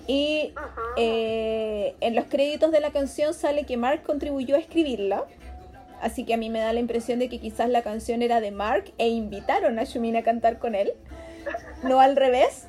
[0.07, 0.53] y
[0.95, 5.25] eh, en los créditos de la canción sale que Mark contribuyó a escribirla.
[6.01, 8.51] Así que a mí me da la impresión de que quizás la canción era de
[8.51, 10.93] Mark e invitaron a Shumin a cantar con él.
[11.83, 12.67] No al revés.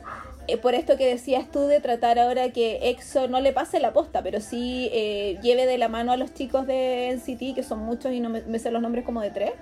[0.48, 3.92] Eh, por esto que decías tú de tratar ahora que EXO no le pase la
[3.92, 7.80] posta, pero sí eh, lleve de la mano a los chicos de NCT, que son
[7.80, 9.52] muchos y no me, me sé los nombres como de tres.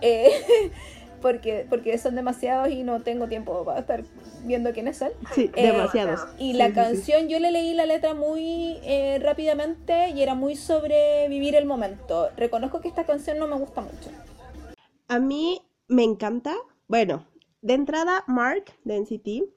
[1.26, 4.04] porque, porque son demasiados y no tengo tiempo para estar
[4.44, 5.10] viendo quiénes son.
[5.34, 6.20] Sí, eh, demasiados.
[6.38, 11.28] Y la canción, yo le leí la letra muy eh, rápidamente y era muy sobre
[11.28, 12.28] vivir el momento.
[12.36, 14.08] Reconozco que esta canción no me gusta mucho.
[15.08, 16.54] A mí me encanta.
[16.86, 17.26] Bueno,
[17.60, 19.50] de entrada, Mark de NCT.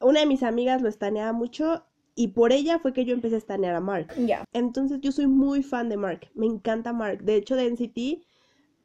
[0.00, 1.84] Una de mis amigas lo estaneaba mucho
[2.16, 4.12] y por ella fue que yo empecé a estanear a Mark.
[4.26, 4.44] Ya.
[4.52, 6.28] Entonces yo soy muy fan de Mark.
[6.34, 7.22] Me encanta Mark.
[7.22, 8.26] De hecho, de NCT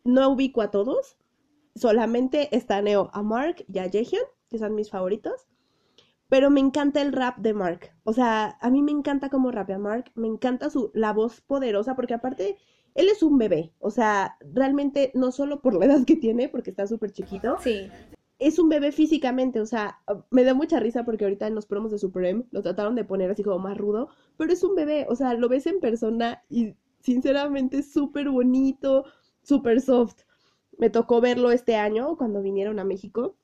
[0.04, 1.18] no ubico a todos,
[1.80, 5.48] solamente estaneo a Mark y a Jaehyun, que son mis favoritos.
[6.28, 7.92] Pero me encanta el rap de Mark.
[8.04, 10.12] O sea, a mí me encanta cómo rapea Mark.
[10.14, 12.58] Me encanta su, la voz poderosa, porque aparte,
[12.94, 13.74] él es un bebé.
[13.80, 17.58] O sea, realmente no solo por la edad que tiene, porque está súper chiquito.
[17.64, 17.90] Sí.
[18.38, 20.00] Es un bebé físicamente, o sea,
[20.30, 23.30] me da mucha risa porque ahorita en los promos de Supreme lo trataron de poner
[23.30, 24.08] así como más rudo,
[24.38, 29.04] pero es un bebé, o sea, lo ves en persona y sinceramente es súper bonito,
[29.42, 30.22] súper soft.
[30.80, 33.36] Me tocó verlo este año cuando vinieron a México.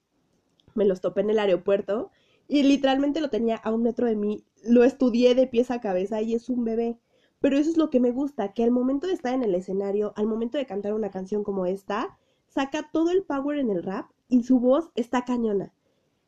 [0.74, 2.10] Me los topé en el aeropuerto
[2.48, 4.46] y literalmente lo tenía a un metro de mí.
[4.64, 6.98] Lo estudié de pies a cabeza y es un bebé.
[7.42, 10.14] Pero eso es lo que me gusta, que al momento de estar en el escenario,
[10.16, 12.18] al momento de cantar una canción como esta,
[12.48, 15.74] saca todo el power en el rap y su voz está cañona.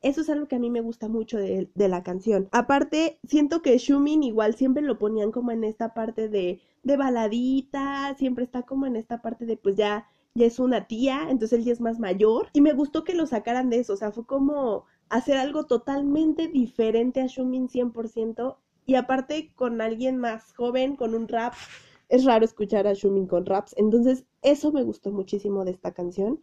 [0.02, 2.50] Eso es algo que a mí me gusta mucho de, de, la canción.
[2.52, 8.14] Aparte, siento que Shumin igual siempre lo ponían como en esta parte de, de baladita,
[8.18, 10.06] siempre está como en esta parte de pues ya
[10.38, 12.50] ya es una tía, entonces él ya es más mayor.
[12.54, 16.48] Y me gustó que lo sacaran de eso, o sea, fue como hacer algo totalmente
[16.48, 18.58] diferente a Shumin 100%.
[18.86, 21.54] Y aparte con alguien más joven, con un rap,
[22.10, 23.74] es raro escuchar a Shumin con raps.
[23.78, 26.40] Entonces, eso me gustó muchísimo de esta canción.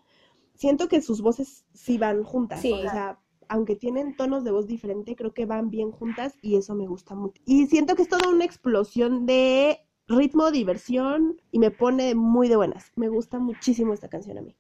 [0.55, 2.61] Siento que sus voces sí van juntas.
[2.61, 2.73] Sí.
[2.73, 3.19] O sea,
[3.49, 7.15] aunque tienen tonos de voz diferente, creo que van bien juntas y eso me gusta
[7.15, 7.43] mucho.
[7.47, 9.79] Y siento que es toda una explosión de
[10.09, 12.93] ritmo, diversión y me pone muy de buenas.
[12.97, 14.55] Me gusta muchísimo esta canción a mí.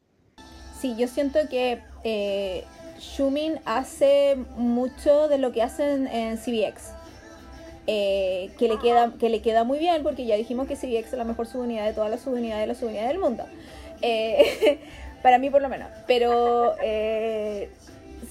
[0.80, 2.64] Sí, yo siento que eh,
[2.98, 6.92] Shumin hace mucho de lo que hacen en CBX.
[7.86, 11.18] Eh, que, le queda, que le queda muy bien porque ya dijimos que CBX es
[11.18, 13.44] la mejor subunidad de todas las subunidades de la subunidad del mundo.
[14.00, 14.80] Eh,
[15.22, 15.90] para mí por lo menos.
[16.06, 16.74] Pero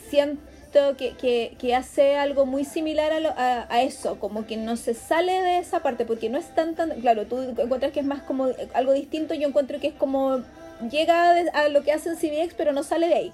[0.09, 0.52] siento
[0.97, 5.59] que, que, hace algo muy similar a, a, eso, como que no se sale de
[5.59, 8.93] esa parte, porque no es tan, tan, claro, tú encuentras que es más como algo
[8.93, 10.41] distinto, yo encuentro que es como,
[10.89, 13.33] llega a lo que hacen CBX, pero no sale de ahí.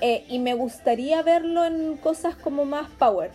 [0.00, 3.30] Eh, y me gustaría verlo en cosas como más power.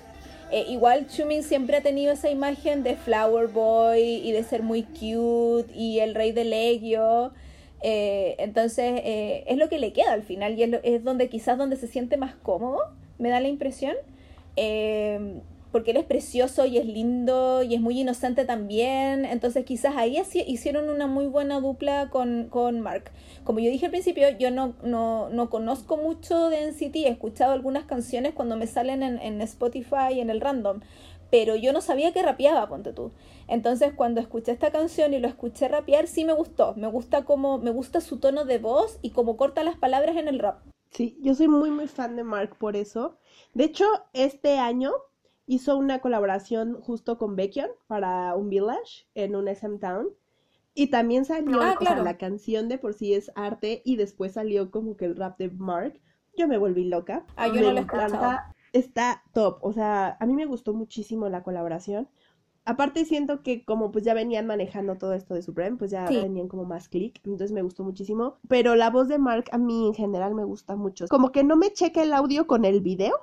[0.52, 4.84] Eh, igual Chumin siempre ha tenido esa imagen de Flower Boy y de ser muy
[4.84, 7.34] cute y el rey de Legio.
[7.82, 11.78] Eh, entonces es lo que le queda al final y es, es donde quizás donde
[11.78, 13.96] se siente más cómodo me da la impresión.
[14.58, 15.42] Eh,
[15.72, 19.26] porque él es precioso y es lindo y es muy inocente también.
[19.26, 23.12] Entonces quizás ahí hicieron una muy buena dupla con, con Mark.
[23.44, 27.54] Como yo dije al principio, yo no, no, no conozco mucho de NCT, he escuchado
[27.54, 30.82] algunas canciones cuando me salen en, en Spotify en el random.
[31.30, 33.14] Pero yo no sabía que rapeaba, ponte tú.
[33.48, 36.74] Entonces cuando escuché esta canción y lo escuché rapear, sí me gustó.
[36.76, 40.28] Me gusta como, me gusta su tono de voz y cómo corta las palabras en
[40.28, 40.60] el rap.
[40.92, 43.18] Sí, yo soy muy, muy fan de Mark por eso.
[43.54, 44.92] De hecho, este año
[45.46, 50.10] hizo una colaboración justo con Baekhyun para un village en un SM Town.
[50.74, 54.96] Y también salió, ah, la canción de por sí es arte y después salió como
[54.96, 56.00] que el rap de Mark.
[56.38, 57.26] yo me volví loca.
[57.36, 58.54] Ah, yo me no lo he encanta.
[58.72, 62.08] Está top, o sea, a mí me gustó muchísimo la colaboración.
[62.64, 66.16] Aparte siento que como pues ya venían manejando todo esto de Supreme, pues ya Sí.
[66.22, 68.36] tenían como más clic, entonces me gustó muchísimo.
[68.48, 71.08] Pero la voz de Mark a mí en general me gusta mucho.
[71.08, 73.16] Como que no me checa el audio con el video,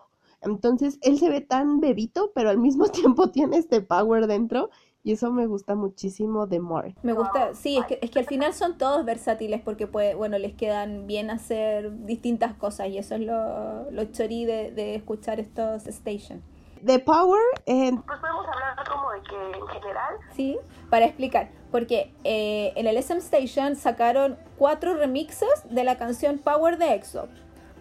[0.43, 4.71] entonces él se ve tan bebito, pero al mismo tiempo tiene este power dentro
[5.05, 6.95] y eso me gusta muchísimo de Mark.
[7.03, 10.37] Me gusta, sí, es que, es que al final son todos versátiles porque puede, bueno,
[10.39, 15.39] les quedan bien hacer distintas cosas y eso es lo, lo chorí de, de escuchar
[15.39, 16.43] estos stations.
[16.83, 20.59] De power, eh, Pues podemos hablar como de que en general ¿sí?
[20.91, 26.79] Para explicar, porque eh, en el SM Station sacaron cuatro remixes de la canción Power
[26.79, 27.29] de EXO.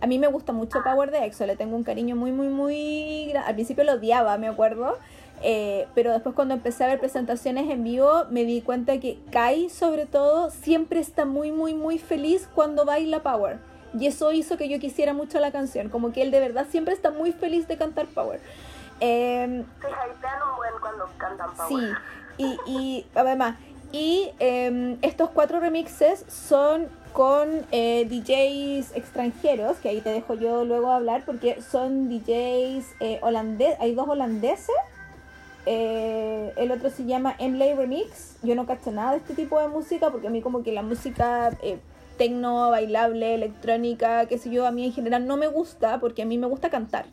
[0.01, 3.33] A mí me gusta mucho Power de EXO, le tengo un cariño muy, muy, muy...
[3.33, 4.97] Al principio lo odiaba, me acuerdo,
[5.41, 9.69] eh, pero después cuando empecé a ver presentaciones en vivo me di cuenta que Kai,
[9.69, 13.59] sobre todo, siempre está muy, muy, muy feliz cuando baila Power.
[13.97, 16.93] Y eso hizo que yo quisiera mucho la canción, como que él de verdad siempre
[16.93, 18.39] está muy feliz de cantar Power.
[18.99, 21.49] Hypean un buen cuando cantan.
[21.67, 21.89] Sí,
[22.37, 23.55] y, y además,
[23.91, 30.65] y em, estos cuatro remixes son con eh, DJs extranjeros, que ahí te dejo yo
[30.65, 34.75] luego hablar, porque son DJs eh, holandeses, hay dos holandeses,
[35.65, 39.67] eh, el otro se llama Emley Remix, yo no cacho nada de este tipo de
[39.67, 41.51] música, porque a mí como que la música...
[41.61, 41.79] Eh,
[42.17, 46.25] tecno, bailable, electrónica, qué sé yo, a mí en general no me gusta porque a
[46.25, 47.05] mí me gusta cantar.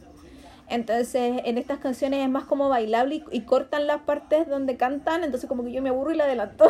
[0.69, 5.49] Entonces, en estas canciones es más como bailable y, cortan las partes donde cantan, entonces
[5.49, 6.67] como que yo me aburro y la adelanto.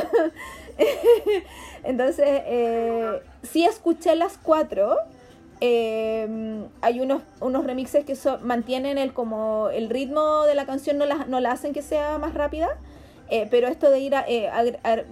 [1.85, 4.97] entonces, eh, sí escuché las cuatro.
[5.61, 10.99] Eh, hay unos, unos remixes que so- mantienen el como el ritmo de la canción,
[10.99, 12.77] no la, no la hacen que sea más rápida.
[13.31, 15.03] eh, pero esto de ir a, eh, a-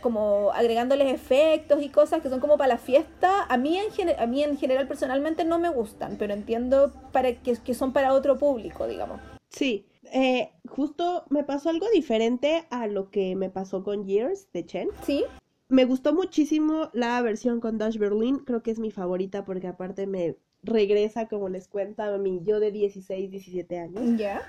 [0.00, 4.26] como agregándoles efectos y cosas que son como para la fiesta, a mí en, a
[4.26, 8.38] mí en general personalmente no me gustan, pero entiendo para que, que son para otro
[8.38, 9.20] público, digamos.
[9.48, 14.64] Sí, eh, justo me pasó algo diferente a lo que me pasó con Years de
[14.66, 14.88] Chen.
[15.02, 15.24] ¿Sí?
[15.68, 20.06] Me gustó muchísimo la versión con Dash Berlin, creo que es mi favorita porque aparte
[20.06, 24.42] me regresa, como les cuento, a mi yo de 16, 17 años, Ya.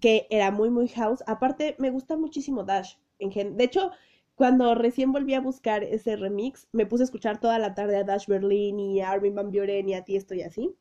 [0.00, 1.22] que era muy, muy house.
[1.26, 2.94] Aparte, me gusta muchísimo Dash.
[3.18, 3.90] En gen- de hecho,
[4.34, 8.04] cuando recién volví a buscar ese remix, me puse a escuchar toda la tarde a
[8.04, 10.74] Dash Berlin y a Armin Van Buren y a Tiesto y así.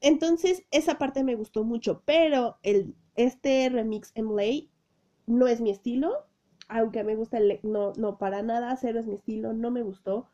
[0.00, 4.70] Entonces, esa parte me gustó mucho, pero el, este remix Emlay
[5.26, 6.26] no es mi estilo,
[6.68, 10.26] aunque me gusta el, no, no, para nada, cero es mi estilo, no me gustó.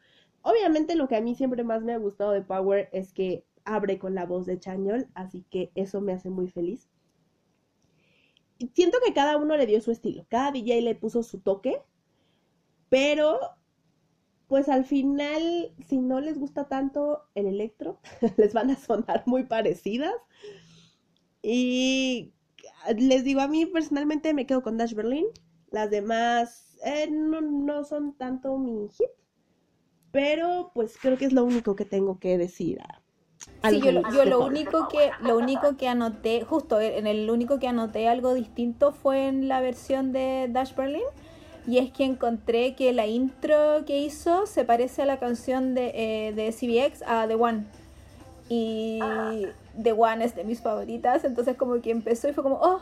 [0.43, 3.99] Obviamente lo que a mí siempre más me ha gustado de Power es que abre
[3.99, 6.89] con la voz de Chanyol, así que eso me hace muy feliz.
[8.75, 11.83] Siento que cada uno le dio su estilo, cada DJ le puso su toque,
[12.93, 13.41] pero
[14.47, 18.01] pues al final, si no les gusta tanto el electro,
[18.37, 20.13] les van a sonar muy parecidas.
[21.43, 22.33] Y
[22.97, 25.27] les digo, a mí personalmente me quedo con Dash Berlin.
[25.71, 29.09] Las demás eh, no, no son tanto mi hit.
[30.13, 32.81] Pero pues creo que es lo único que tengo que decir.
[32.83, 33.01] a-
[33.71, 37.59] Sí, yo, lo- yo lo único que lo único que anoté, justo en el único
[37.59, 41.03] que anoté algo distinto fue en la versión de Dash Berlin
[41.67, 45.93] y es que encontré que la intro que hizo se parece a la canción de,
[45.95, 47.65] eh, de CBX a The One
[48.49, 49.47] y
[49.83, 52.81] The One es de mis favoritas, entonces como que empezó y fue como, oh,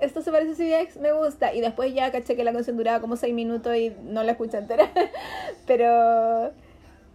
[0.00, 3.00] esto se parece a CBX, me gusta y después ya caché que la canción duraba
[3.00, 4.90] como 6 minutos y no la escuché entera,
[5.66, 6.52] pero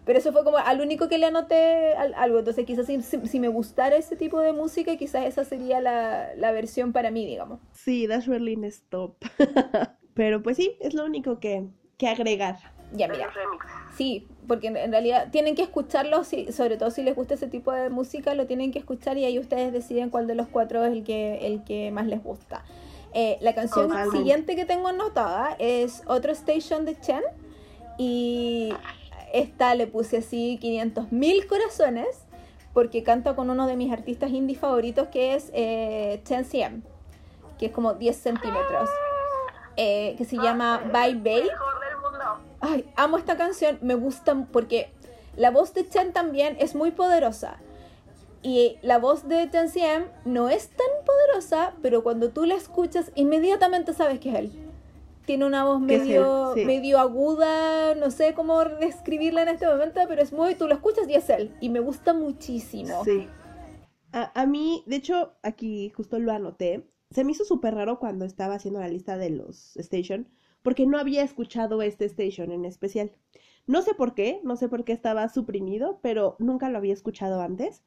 [0.05, 2.39] pero eso fue como al único que le anoté al- algo.
[2.39, 6.51] Entonces, quizás si, si- me gustara ese tipo de música, quizás esa sería la, la
[6.51, 7.61] versión para mí, digamos.
[7.71, 9.15] Sí, Dash Berlin es top.
[10.13, 12.57] Pero pues sí, es lo único que, que agregar.
[12.93, 13.29] Ya, mira.
[13.95, 17.71] Sí, porque en, realidad tienen que escucharlo, si, sobre todo si les gusta ese tipo
[17.71, 20.93] de música, lo tienen que escuchar y ahí ustedes deciden cuál de los cuatro es
[20.93, 22.63] el que, el que más les gusta.
[23.13, 27.21] Eh, la canción siguiente que tengo anotada es otro Station de Chen
[27.99, 28.73] y
[29.31, 32.07] esta le puse así 500 mil corazones
[32.73, 36.81] porque canta con uno de mis artistas indie favoritos que es eh, Chen Ciem,
[37.59, 38.89] que es como 10 centímetros,
[39.77, 41.37] eh, que se llama Bye Bye.
[41.39, 42.39] El mejor del mundo.
[42.61, 44.91] Ay, amo esta canción, me gusta porque
[45.35, 47.57] la voz de Chen también es muy poderosa.
[48.41, 53.11] Y la voz de Chen Siem no es tan poderosa, pero cuando tú la escuchas,
[53.15, 54.51] inmediatamente sabes que es él.
[55.25, 56.65] Tiene una voz medio, sí.
[56.65, 61.07] medio aguda, no sé cómo describirla en este momento, pero es muy, tú lo escuchas
[61.07, 61.55] y es él.
[61.61, 63.05] Y me gusta muchísimo.
[63.05, 63.29] Sí.
[64.11, 66.85] A, a mí, de hecho, aquí justo lo anoté.
[67.13, 70.27] Se me hizo súper raro cuando estaba haciendo la lista de los Station,
[70.63, 73.11] porque no había escuchado este Station en especial.
[73.67, 77.41] No sé por qué, no sé por qué estaba suprimido, pero nunca lo había escuchado
[77.41, 77.83] antes.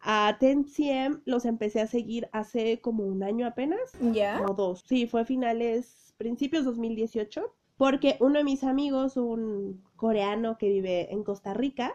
[0.00, 3.80] A 10cm los empecé a seguir hace como un año apenas,
[4.12, 4.44] ¿Ya?
[4.46, 4.84] o dos.
[4.86, 11.12] Sí, fue a finales, principios 2018, porque uno de mis amigos, un coreano que vive
[11.12, 11.94] en Costa Rica,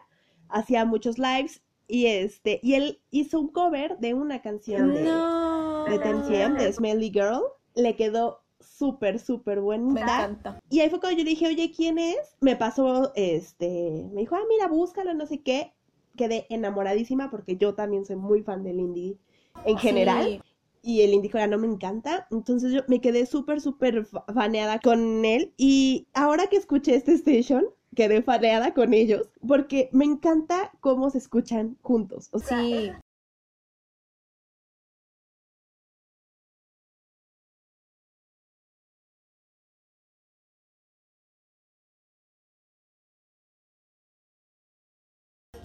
[0.49, 5.85] hacía muchos lives y este, y él hizo un cover de una canción de, No.
[5.85, 7.41] de 10cm, de Smelly Girl.
[7.75, 10.01] Le quedó súper, súper Me bonita.
[10.01, 10.59] encanta.
[10.69, 12.17] Y ahí fue cuando yo dije, oye, ¿quién es?
[12.41, 15.73] Me pasó, este, me dijo, ah, mira, búscalo, no sé qué.
[16.15, 19.17] Quedé enamoradísima porque yo también soy muy fan del indie
[19.65, 20.25] en general.
[20.25, 20.41] Sí.
[20.81, 22.27] Y el indie coreano me encanta.
[22.31, 25.53] Entonces yo me quedé súper, súper fa- faneada con él.
[25.57, 27.65] Y ahora que escuché este station,
[27.95, 32.29] quedé faneada con ellos porque me encanta cómo se escuchan juntos.
[32.31, 32.57] O sea,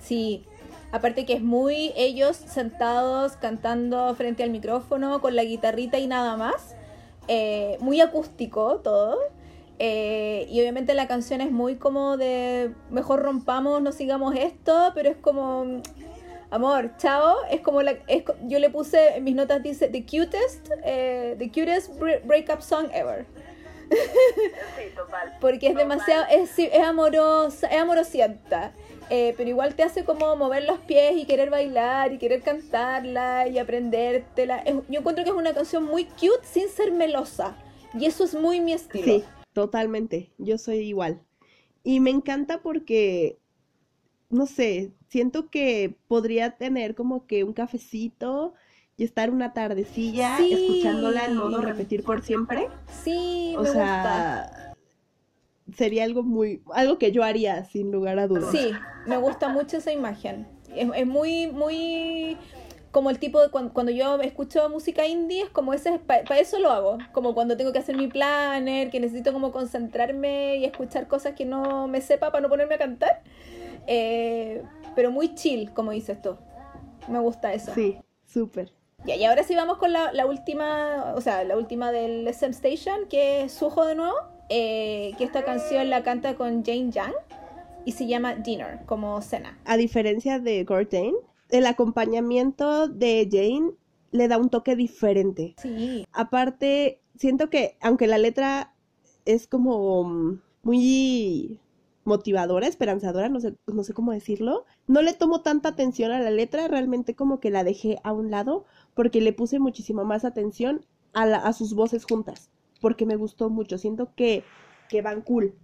[0.01, 0.45] Sí.
[0.91, 6.37] Aparte que es muy ellos sentados cantando frente al micrófono con la guitarrita y nada
[6.37, 6.75] más.
[7.29, 9.19] Eh, muy acústico todo.
[9.85, 15.09] Eh, y obviamente la canción es muy como de mejor rompamos, no sigamos esto, pero
[15.11, 15.83] es como
[16.51, 20.69] amor, chao, es como la es yo le puse en mis notas dice the cutest
[20.85, 23.27] eh, the cutest bre- breakup song ever.
[23.91, 25.37] Sí, total.
[25.41, 25.89] Porque es Total.
[25.89, 28.73] demasiado, es, sí, es amorosa, es amorosienta.
[29.11, 33.49] eh, pero igual te hace como mover los pies y querer bailar y querer cantarla
[33.49, 34.59] y aprendértela.
[34.59, 37.57] Es- yo encuentro que es una canción muy cute sin ser melosa.
[37.99, 39.05] Y eso es muy mi estilo.
[39.05, 40.33] Sí, totalmente.
[40.39, 41.23] Yo soy igual.
[41.85, 43.39] Y me encanta porque,
[44.31, 48.55] no sé, siento que podría tener como que un cafecito
[48.97, 50.53] y estar una tardecilla Sí.
[50.53, 52.69] escuchándola en modo repetir por siempre.
[53.03, 53.73] Sí, O me gusta.
[53.73, 54.75] sea,
[55.77, 58.51] sería algo muy, algo que yo haría sin lugar a dudas.
[58.51, 60.47] Sí, me gusta mucho esa imagen.
[60.75, 62.37] Es, es muy, muy
[62.93, 66.59] como el tipo de cuan- cuando, yo escucho música indie, es como ese, para eso
[66.61, 66.99] lo hago.
[67.13, 71.45] Como cuando tengo que hacer mi planner, que necesito como concentrarme y escuchar cosas que
[71.45, 73.23] no me sepa para no ponerme a cantar.
[73.87, 74.63] Eh,
[74.95, 76.37] pero muy chill, como dices tú.
[77.09, 77.73] Me gusta eso.
[77.75, 78.71] Sí, súper.
[79.05, 82.53] Ya, y ahora sí vamos con la, la última, o sea, la última del SM
[82.53, 84.15] Station, que es Suho de nuevo,
[84.49, 87.15] eh, que esta canción la canta con Jane Yang
[87.85, 89.59] y se llama Dinner, como cena.
[89.65, 91.15] A diferencia de Gordon,
[91.53, 93.73] el acompañamiento de Jane
[94.11, 95.55] le da un toque diferente.
[95.59, 98.75] Sí, Aparte, siento que aunque la letra
[99.25, 101.59] es como muy
[102.05, 106.31] motivadora, esperanzadora, no sé, no sé cómo decirlo, no le tomo tanta atención a la
[106.31, 110.85] letra, realmente como que la dejé a un lado porque le puse muchísima más atención
[111.13, 112.51] a, la- a sus voces juntas,
[112.81, 114.43] porque me gustó mucho, siento que,
[114.89, 115.55] que van cool.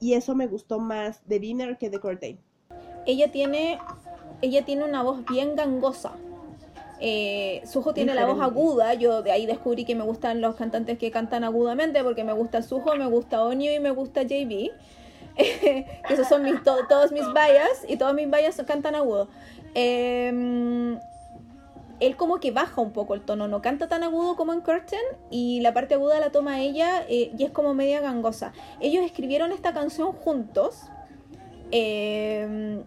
[0.00, 2.38] Y eso me gustó más de Dinner que de Corday.
[3.04, 3.78] ella tiene,
[4.42, 6.12] ella tiene una voz bien gangosa.
[7.00, 10.98] Eh, Suho tiene la voz aguda, yo de ahí descubrí que me gustan los cantantes
[10.98, 14.70] que cantan agudamente, porque me gusta Suho, me gusta Onio y me gusta JB.
[16.10, 19.28] esos son mis, to- todos mis bias y todos mis bias cantan agudo.
[19.74, 20.98] Em,
[22.00, 25.00] él como que baja un poco el tono, no canta tan agudo como en Curtain
[25.30, 28.52] y la parte aguda la toma ella eh, y es como media gangosa.
[28.80, 30.82] Ellos escribieron esta canción juntos
[31.70, 32.82] eh,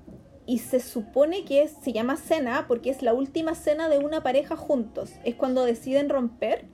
[0.52, 4.58] y se supone que se llama cena porque es la última cena de una pareja
[4.58, 5.14] juntos.
[5.24, 6.66] Es cuando deciden romper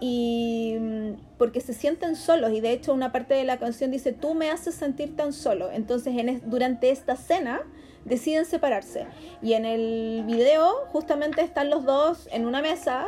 [0.00, 4.12] y mm, porque se sienten solos y de hecho una parte de la canción dice
[4.12, 5.70] tú me haces sentir tan solo.
[5.70, 7.62] Entonces en es- durante esta cena
[8.04, 9.06] deciden separarse
[9.42, 13.06] y en el video justamente están los dos en una mesa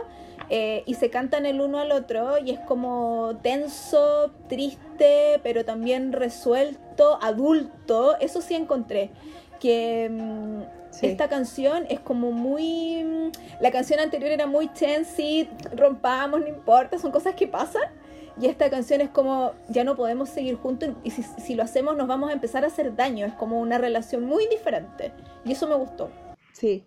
[0.50, 6.12] eh, y se cantan el uno al otro y es como tenso, triste, pero también
[6.12, 8.16] resuelto, adulto.
[8.20, 9.10] Eso sí encontré.
[9.60, 11.06] Que mm, Sí.
[11.06, 13.04] esta canción es como muy...
[13.04, 13.30] mm,
[13.60, 14.70] La canción anterior era muy
[15.04, 17.82] sí, rompamos, no importa, son cosas que pasan.
[18.40, 21.96] Y esta canción es como, ya no podemos seguir juntos y si, si lo hacemos
[21.96, 23.26] nos vamos a empezar a hacer daño.
[23.26, 25.12] Es como una relación muy diferente.
[25.44, 26.08] Y eso me gustó.
[26.52, 26.84] Sí,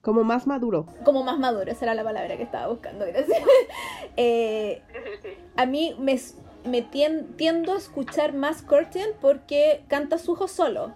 [0.00, 0.86] como más maduro.
[1.04, 3.38] Como más maduro, esa era la palabra que estaba buscando, gracias.
[4.16, 4.80] Eh,
[5.56, 6.18] a mí me,
[6.64, 10.92] me tien- tiendo a escuchar más Curtain porque canta Suho solo.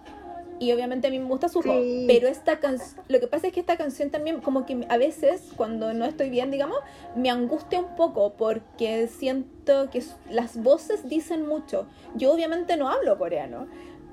[0.59, 1.63] Y obviamente a mí me gusta Suho.
[1.63, 2.05] Sí.
[2.07, 5.41] Pero esta canción, lo que pasa es que esta canción también, como que a veces,
[5.55, 6.77] cuando no estoy bien, digamos,
[7.15, 11.87] me angustia un poco porque siento que las voces dicen mucho.
[12.15, 13.67] Yo obviamente no hablo coreano.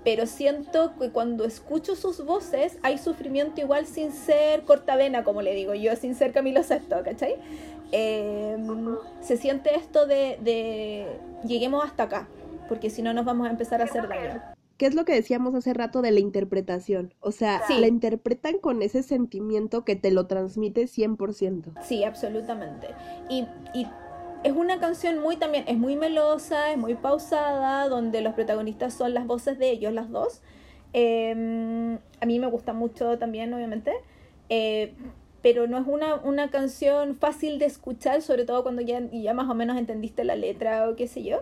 [0.04, 5.52] Pero siento que cuando escucho sus voces hay sufrimiento igual sin ser cortavena, como le
[5.52, 7.34] digo yo, sin ser Camilo Sesto, ¿cachai?
[7.90, 8.56] Eh,
[9.20, 11.06] se siente esto de, de
[11.44, 12.28] lleguemos hasta acá,
[12.68, 14.40] porque si no nos vamos a empezar a hacer daño.
[14.76, 17.14] ¿Qué es lo que decíamos hace rato de la interpretación?
[17.20, 17.78] O sea, Sí.
[17.80, 21.72] la interpretan con ese sentimiento que te lo transmite 100%.
[21.82, 22.88] Sí, absolutamente.
[23.28, 23.86] Y, y
[24.44, 29.14] es una canción muy también, es muy melosa, es muy pausada, donde los protagonistas son
[29.14, 30.42] las voces de ellos, las dos.
[30.92, 33.92] Eh, a mí me gusta mucho también, obviamente.
[34.48, 34.94] Eh,
[35.42, 39.48] pero no es una, una canción fácil de escuchar, sobre todo cuando ya, ya más
[39.48, 41.40] o menos entendiste la letra o qué sé yo.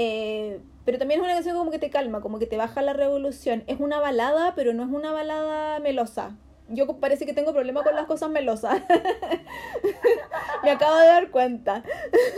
[0.00, 2.92] Eh, pero también es una canción como que te calma, como que te baja la
[2.92, 3.64] revolución.
[3.66, 6.36] Es una balada, pero no es una balada melosa.
[6.68, 8.80] Yo parece que tengo problema con las cosas melosas.
[10.62, 11.82] Me acabo de dar cuenta.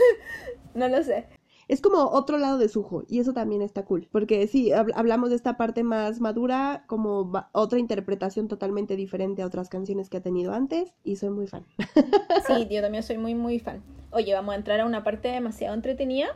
[0.73, 1.27] no lo sé.
[1.67, 5.29] Es como otro lado de Sujo, y eso también está cool, porque sí, hab- hablamos
[5.29, 10.21] de esta parte más madura, como otra interpretación totalmente diferente a otras canciones que ha
[10.21, 11.63] tenido antes, y soy muy fan.
[12.47, 13.83] Sí, yo también soy muy, muy fan.
[14.11, 16.35] Oye, vamos a entrar a una parte demasiado entretenida,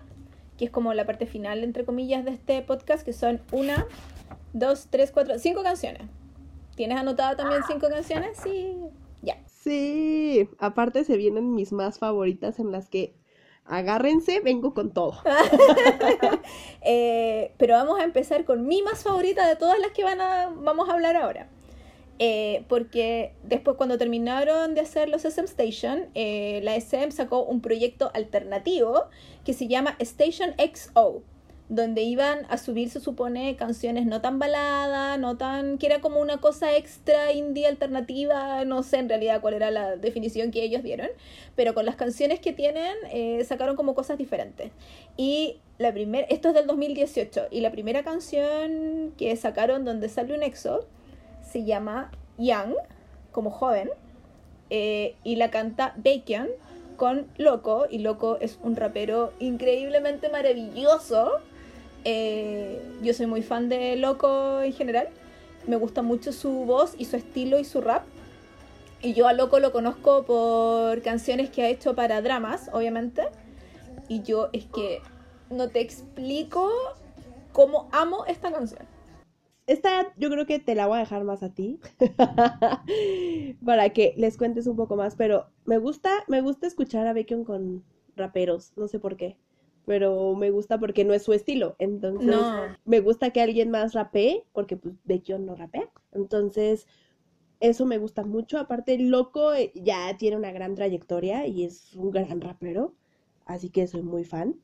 [0.57, 3.87] que es como la parte final, entre comillas, de este podcast, que son una,
[4.53, 6.03] dos, tres, cuatro, cinco canciones.
[6.75, 8.37] ¿Tienes anotado también cinco canciones?
[8.43, 8.75] Sí.
[9.21, 9.37] Ya.
[9.47, 13.15] Sí, aparte se vienen mis más favoritas en las que
[13.65, 15.17] agárrense, vengo con todo.
[16.87, 20.49] Eh, pero vamos a empezar con mi más favorita de todas las que van a,
[20.55, 21.49] vamos a hablar ahora.
[22.17, 27.59] Eh, porque después cuando terminaron de hacer los SM Station, eh, la SM sacó un
[27.59, 29.05] proyecto alternativo
[29.43, 31.23] que se llama Station XO,
[31.67, 35.77] donde iban a subir, se supone, canciones no tan baladas, no tan...
[35.77, 39.97] que era como una cosa extra indie alternativa, no sé en realidad cuál era la
[39.97, 41.09] definición que ellos dieron,
[41.55, 44.71] pero con las canciones que tienen eh, sacaron como cosas diferentes.
[45.17, 50.33] Y la primera, esto es del 2018, y la primera canción que sacaron donde sale
[50.33, 50.87] un EXO
[51.55, 52.73] se llama Young,
[53.31, 53.89] como joven,
[54.69, 56.49] eh, y la canta Bacon
[56.97, 61.31] con Loco, y Loco es un rapero increíblemente maravilloso.
[62.03, 65.07] Eh, yo soy muy fan de Loco en general,
[65.65, 68.03] me gusta mucho su voz y su estilo y su rap.
[69.01, 73.29] Y yo a Loco lo conozco por canciones que ha hecho para dramas, obviamente.
[74.09, 75.01] Y yo es que
[75.49, 76.69] no te explico
[77.53, 78.94] cómo amo esta canción.
[79.67, 81.79] Esta yo creo que te la voy a dejar más a ti
[83.65, 87.43] para que les cuentes un poco más, pero me gusta, me gusta escuchar a Bacon
[87.43, 87.83] con
[88.15, 89.37] raperos, no sé por qué,
[89.85, 92.75] pero me gusta porque no es su estilo, entonces No.
[92.85, 96.87] me gusta que alguien más rapee, porque pues Bacon no rapea, entonces
[97.59, 102.11] eso me gusta mucho, aparte Loco eh, ya tiene una gran trayectoria y es un
[102.11, 102.93] gran rapero,
[103.45, 104.55] así que soy muy fan,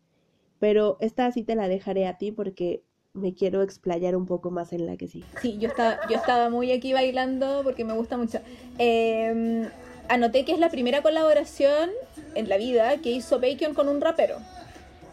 [0.60, 2.84] pero esta sí te la dejaré a ti porque
[3.14, 5.24] me quiero explayar un poco más en la que sí.
[5.41, 8.39] Sí, yo estaba, yo estaba muy aquí bailando porque me gusta mucho.
[8.78, 9.70] Eh,
[10.07, 11.89] anoté que es la primera colaboración
[12.36, 14.38] en la vida que hizo Bacon con un rapero.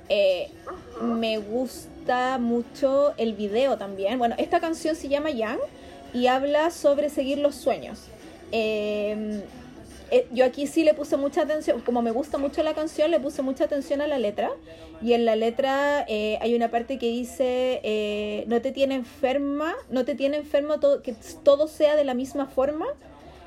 [0.08, 0.50] Eh,
[1.02, 4.18] me gusta mucho el video también.
[4.18, 5.58] Bueno, esta canción se llama Young
[6.14, 8.06] y habla sobre seguir los sueños.
[8.52, 9.42] Eh,
[10.10, 13.20] eh, yo aquí sí le puse mucha atención, como me gusta mucho la canción, le
[13.20, 14.50] puse mucha atención a la letra.
[15.02, 19.74] Y en la letra eh, hay una parte que dice, eh, no te tiene enferma,
[19.90, 22.86] no te tiene enfermo todo, que todo sea de la misma forma.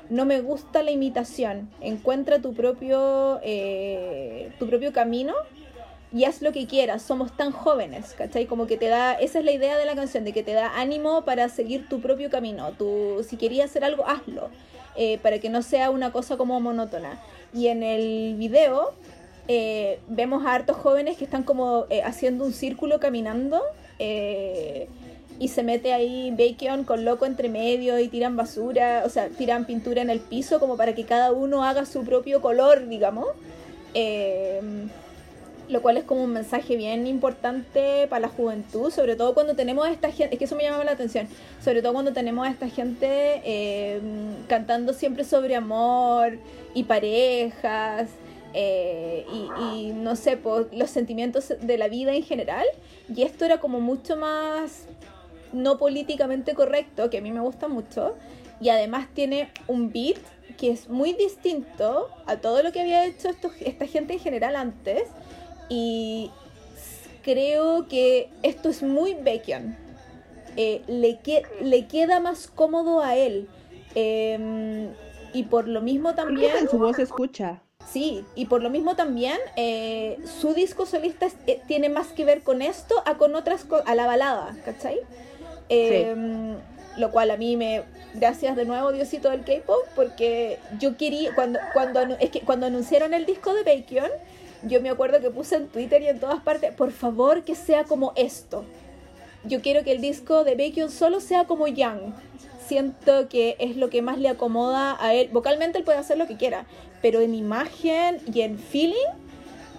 [0.08, 1.70] No me gusta la imitación.
[1.80, 3.40] Encuentra tu propio,
[4.58, 5.34] tu propio camino
[6.12, 7.02] y haz lo que quieras.
[7.02, 8.46] Somos tan jóvenes, ¿cachai?
[8.46, 10.78] Como que te da, esa es la idea de la canción, de que te da
[10.78, 12.72] ánimo para seguir tu propio camino.
[12.76, 14.50] Tú, si querías hacer algo, hazlo.
[14.96, 17.20] Eh, para que no sea una cosa como monótona.
[17.54, 18.92] Y en el video
[19.48, 23.62] eh, vemos a hartos jóvenes que están como eh, haciendo un círculo caminando.
[25.38, 29.64] y se mete ahí Bacon con loco entre medio y tiran basura, o sea, tiran
[29.64, 33.26] pintura en el piso como para que cada uno haga su propio color, digamos.
[35.68, 39.86] Lo cual es como un mensaje bien importante para la juventud, sobre todo cuando tenemos
[39.86, 41.28] a esta gente, es que eso me llamaba la atención,
[41.62, 44.00] sobre todo cuando tenemos a esta gente eh,
[44.48, 46.38] cantando siempre sobre amor
[46.74, 48.08] y parejas
[48.54, 52.66] eh, y, y, no sé, por los sentimientos de la vida en general,
[53.14, 54.86] y esto era como mucho más
[55.52, 58.14] no políticamente correcto, que a mí me gusta mucho,
[58.60, 60.18] y además tiene un beat
[60.56, 64.56] que es muy distinto a todo lo que había hecho esto, esta gente en general
[64.56, 65.04] antes,
[65.72, 66.30] y
[67.22, 69.74] creo que esto es muy Bacon.
[70.58, 73.48] Eh, le, que, le queda más cómodo a él.
[73.94, 74.90] Eh,
[75.32, 76.54] y por lo mismo también...
[76.58, 77.62] En su voz se escucha.
[77.90, 82.26] Sí, y por lo mismo también eh, su disco solista es, eh, tiene más que
[82.26, 85.00] ver con esto a con otras a la balada, ¿cachai?
[85.68, 86.06] Sí.
[86.98, 87.82] Lo cual a mí me
[88.14, 93.14] gracias de nuevo Diosito del K-pop porque yo quería cuando cuando es que cuando anunciaron
[93.14, 94.10] el disco de Bacon
[94.64, 97.84] yo me acuerdo que puse en Twitter y en todas partes, por favor que sea
[97.84, 98.64] como esto.
[99.44, 102.14] yo quiero que el disco de Bacon solo sea como Young.
[102.64, 105.30] Siento que es lo que más le acomoda a él.
[105.32, 106.64] Vocalmente él puede hacer lo que quiera,
[107.02, 108.94] pero en imagen y en feeling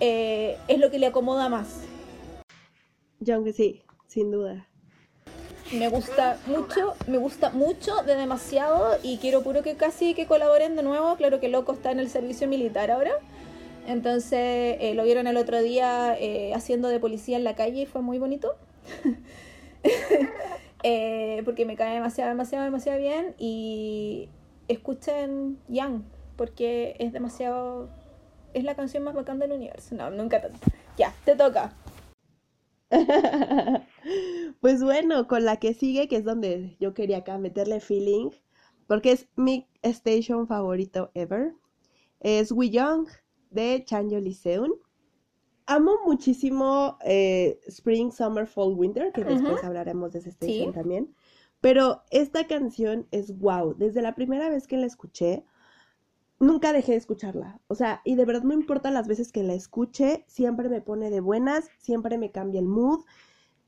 [0.01, 1.81] eh, es lo que le acomoda más.
[3.21, 4.67] Young sí, sin duda.
[5.71, 10.75] Me gusta mucho, me gusta mucho de demasiado y quiero puro que casi que colaboren
[10.75, 11.15] de nuevo.
[11.15, 13.11] Claro que Loco está en el servicio militar ahora.
[13.85, 17.85] Entonces eh, lo vieron el otro día eh, haciendo de policía en la calle y
[17.85, 18.55] fue muy bonito.
[20.85, 23.35] Eh, porque me cae demasiado, demasiado, demasiado bien.
[23.37, 24.27] Y
[24.67, 26.03] escuchen Young,
[26.35, 27.89] porque es demasiado.
[28.53, 29.95] Es la canción más bacán del universo.
[29.95, 30.59] No, nunca tanto.
[30.97, 31.73] Ya, te toca.
[34.59, 38.31] pues bueno, con la que sigue, que es donde yo quería acá meterle feeling,
[38.85, 41.53] porque es mi station favorito ever,
[42.19, 43.07] es We Young
[43.53, 44.73] de Chanyo Liseun.
[45.65, 50.73] Amo muchísimo eh, Spring, Summer, Fall, Winter, que después hablaremos de ese station Sí.
[50.73, 51.15] también.
[51.61, 53.73] Pero esta canción es wow.
[53.75, 55.45] Desde la primera vez que la escuché,
[56.39, 57.61] nunca dejé de escucharla.
[57.67, 61.09] O sea, y de verdad no importa las veces que la escuche, siempre me pone
[61.09, 62.99] de buenas, siempre me cambia el mood.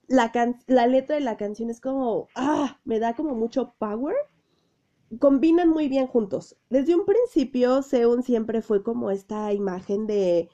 [0.07, 4.15] La, can- la letra de la canción es como, ah, me da como mucho power.
[5.19, 6.57] Combinan muy bien juntos.
[6.69, 10.49] Desde un principio, Seun siempre fue como esta imagen de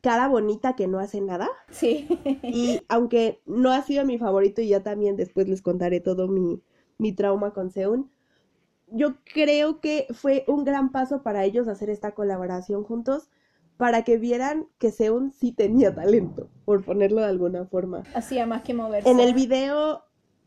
[0.00, 1.48] cara bonita que no hace nada.
[1.70, 2.06] Sí.
[2.42, 6.62] Y aunque no ha sido mi favorito y ya también después les contaré todo mi,
[6.98, 8.10] mi trauma con Seun,
[8.88, 13.30] yo creo que fue un gran paso para ellos hacer esta colaboración juntos
[13.76, 18.04] para que vieran que Seun sí tenía talento, por ponerlo de alguna forma.
[18.14, 19.10] Hacía más que moverse.
[19.10, 20.04] En el video,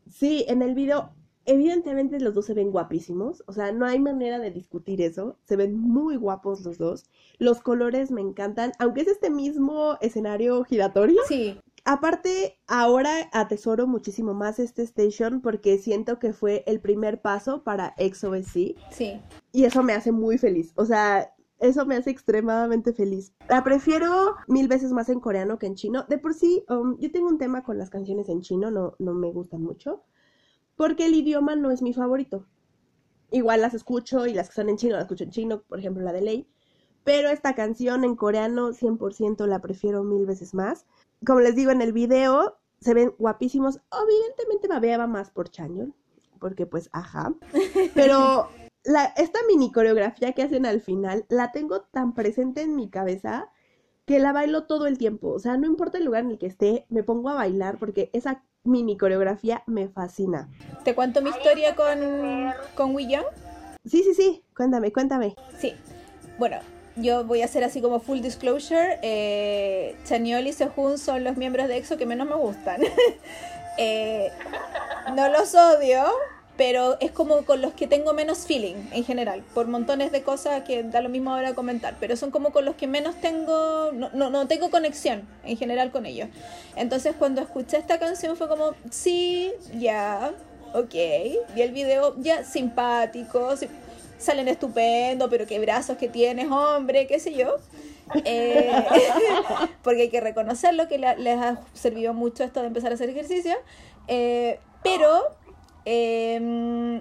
[0.08, 1.10] sí, en el video,
[1.46, 5.56] evidentemente los dos se ven guapísimos, o sea, no hay manera de discutir eso, se
[5.56, 7.04] ven muy guapos los dos,
[7.38, 11.20] los colores me encantan, aunque es este mismo escenario giratorio.
[11.28, 11.58] Sí,
[11.88, 17.94] Aparte, ahora atesoro muchísimo más este station porque siento que fue el primer paso para
[17.96, 19.20] XOSC sí.
[19.52, 20.72] y eso me hace muy feliz.
[20.74, 23.32] O sea, eso me hace extremadamente feliz.
[23.48, 26.04] La prefiero mil veces más en coreano que en chino.
[26.08, 29.14] De por sí, um, yo tengo un tema con las canciones en chino, no, no
[29.14, 30.02] me gustan mucho,
[30.76, 32.44] porque el idioma no es mi favorito.
[33.30, 36.02] Igual las escucho y las que son en chino las escucho en chino, por ejemplo
[36.04, 36.48] la de Ley.
[37.02, 40.86] Pero esta canción en coreano 100% la prefiero mil veces más.
[41.24, 43.80] Como les digo en el video, se ven guapísimos.
[43.92, 45.94] Evidentemente babeaba más por Chanyeol,
[46.40, 47.32] porque pues ajá.
[47.94, 48.48] Pero
[49.16, 53.50] esta mini coreografía que hacen al final la tengo tan presente en mi cabeza
[54.04, 55.30] que la bailo todo el tiempo.
[55.30, 58.10] O sea, no importa el lugar en el que esté, me pongo a bailar porque
[58.12, 60.48] esa mini coreografía me fascina.
[60.84, 61.98] ¿Te cuento mi historia con,
[62.74, 63.18] con Wee?
[63.84, 65.34] Sí, sí, sí, cuéntame, cuéntame.
[65.58, 65.74] Sí.
[66.38, 66.58] Bueno,
[66.96, 68.98] yo voy a hacer así como full disclosure.
[69.02, 72.80] Eh, Chaniol y Sehun son los miembros de EXO que menos me gustan.
[73.78, 74.32] Eh,
[75.14, 76.06] no los odio,
[76.56, 80.62] pero es como con los que tengo menos feeling en general, por montones de cosas
[80.62, 84.10] que da lo mismo ahora comentar, pero son como con los que menos tengo, no,
[84.14, 86.28] no, no tengo conexión en general con ellos.
[86.74, 90.32] Entonces cuando escuché esta canción fue como, sí, ya,
[90.72, 90.94] ok,
[91.54, 93.68] vi el video, ya, simpático, sí,
[94.18, 97.56] salen estupendo, pero qué brazos que tienes, hombre, qué sé yo.
[98.24, 98.70] Eh,
[99.82, 103.54] porque hay que reconocerlo que les ha servido mucho esto de empezar a hacer ejercicio.
[104.08, 105.35] Eh, pero
[105.86, 107.00] em,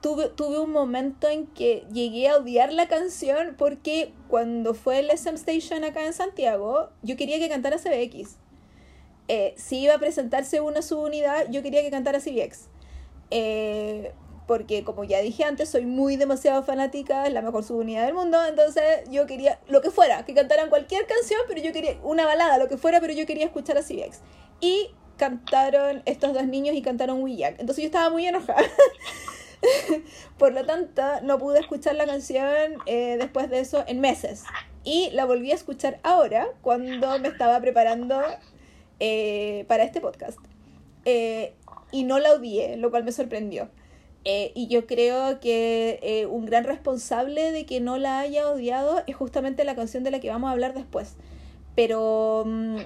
[0.00, 5.10] tuve, tuve un momento en que llegué a odiar la canción porque cuando fue el
[5.10, 8.36] SM Station acá en Santiago, yo quería que cantara CBX.
[9.28, 12.68] Eh, si iba a presentarse una subunidad, yo quería que cantara CBX.
[13.30, 14.12] Eh,
[14.46, 18.38] porque como ya dije antes, soy muy demasiado fanática, es la mejor subunidad del mundo,
[18.46, 22.58] entonces yo quería lo que fuera, que cantaran cualquier canción, pero yo quería una balada,
[22.58, 24.20] lo que fuera, pero yo quería escuchar a CBX.
[24.60, 27.54] Y cantaron estos dos niños y cantaron We Young.
[27.58, 28.62] Entonces yo estaba muy enojada.
[30.38, 34.44] Por lo tanto, no pude escuchar la canción eh, después de eso en meses.
[34.84, 38.20] Y la volví a escuchar ahora, cuando me estaba preparando
[39.00, 40.38] eh, para este podcast.
[41.06, 41.54] Eh,
[41.90, 43.70] y no la odié, lo cual me sorprendió.
[44.24, 49.16] Eh, y yo creo que un gran responsable de que no la haya odiado es
[49.16, 51.16] justamente la canción de la que vamos a hablar después.
[51.74, 52.76] Pero mm,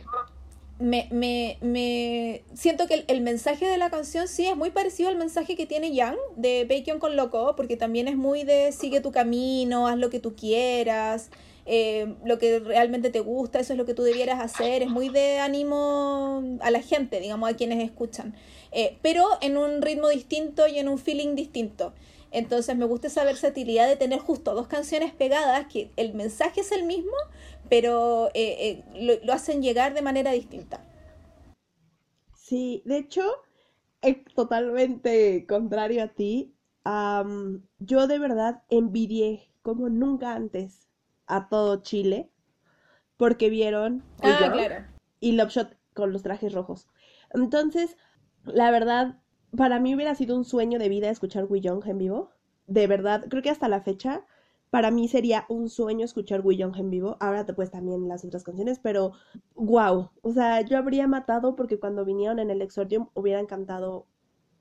[0.79, 5.09] me, me, me siento que el, el mensaje de la canción sí es muy parecido
[5.09, 9.01] al mensaje que tiene Young de Bacon con Loco, porque también es muy de sigue
[9.01, 11.31] tu camino, haz lo que tú quieras,
[11.67, 15.09] eh, lo que realmente te gusta, eso es lo que tú debieras hacer, es muy
[15.09, 18.35] de ánimo a la gente, digamos, a quienes escuchan,
[18.71, 21.93] Eh, pero en un ritmo distinto y en un feeling distinto.
[22.31, 26.73] Entonces me gusta esa versatilidad de tener justo dos canciones pegadas, que el mensaje es
[26.73, 27.17] el mismo,
[27.69, 30.81] pero eh, eh, lo, lo hacen llegar de manera distinta.
[32.33, 33.23] Sí, de hecho,
[34.03, 36.55] eh, totalmente contrario a ti.
[37.79, 40.89] Yo de verdad envidié como nunca antes
[41.27, 42.31] a todo Chile
[43.19, 44.85] porque vieron Ah, claro.
[45.21, 46.89] y Love Shot con los trajes rojos.
[47.33, 47.97] Entonces,
[48.45, 49.19] la verdad,
[49.57, 52.31] para mí hubiera sido un sueño de vida escuchar Wee Young en vivo.
[52.67, 54.25] De verdad, creo que hasta la fecha,
[54.71, 57.17] para mí sería un sueño escuchar Wee Young en vivo.
[57.21, 59.13] Ahora pues también las otras canciones, pero
[59.55, 60.11] wow.
[60.23, 64.07] O sea, yo habría matado porque cuando vinieron en el Exordium hubieran cantado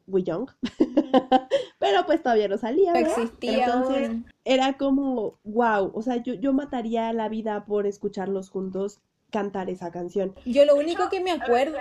[0.08, 0.50] Wee Young.
[1.80, 3.10] pero pues todavía no salía, No ¿verdad?
[3.10, 4.26] existía Entonces, aún.
[4.46, 9.02] era como, wow, o sea, yo, yo mataría la vida por escucharlos juntos
[9.32, 10.34] cantar esa canción.
[10.46, 11.78] Yo lo único que me acuerdo,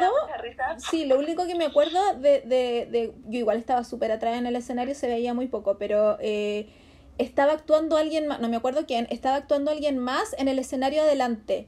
[0.78, 4.46] sí, lo único que me acuerdo de, de, de- yo igual estaba súper atrás en
[4.46, 6.68] el escenario, se veía muy poco, pero eh,
[7.18, 11.02] estaba actuando alguien más, no me acuerdo quién, estaba actuando alguien más en el escenario
[11.02, 11.66] adelante.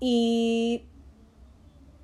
[0.00, 0.84] Y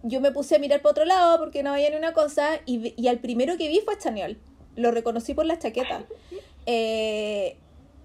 [0.03, 2.95] yo me puse a mirar para otro lado porque no veía ni una cosa y,
[3.01, 4.39] y al primero que vi fue a Chaniol.
[4.77, 6.05] Lo reconocí por la chaqueta.
[6.69, 7.57] Eh,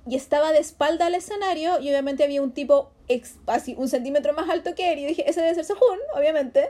[0.07, 4.33] y estaba de espalda al escenario y obviamente había un tipo ex- así un centímetro
[4.33, 6.69] más alto que él y dije, ese debe ser Sehun, obviamente.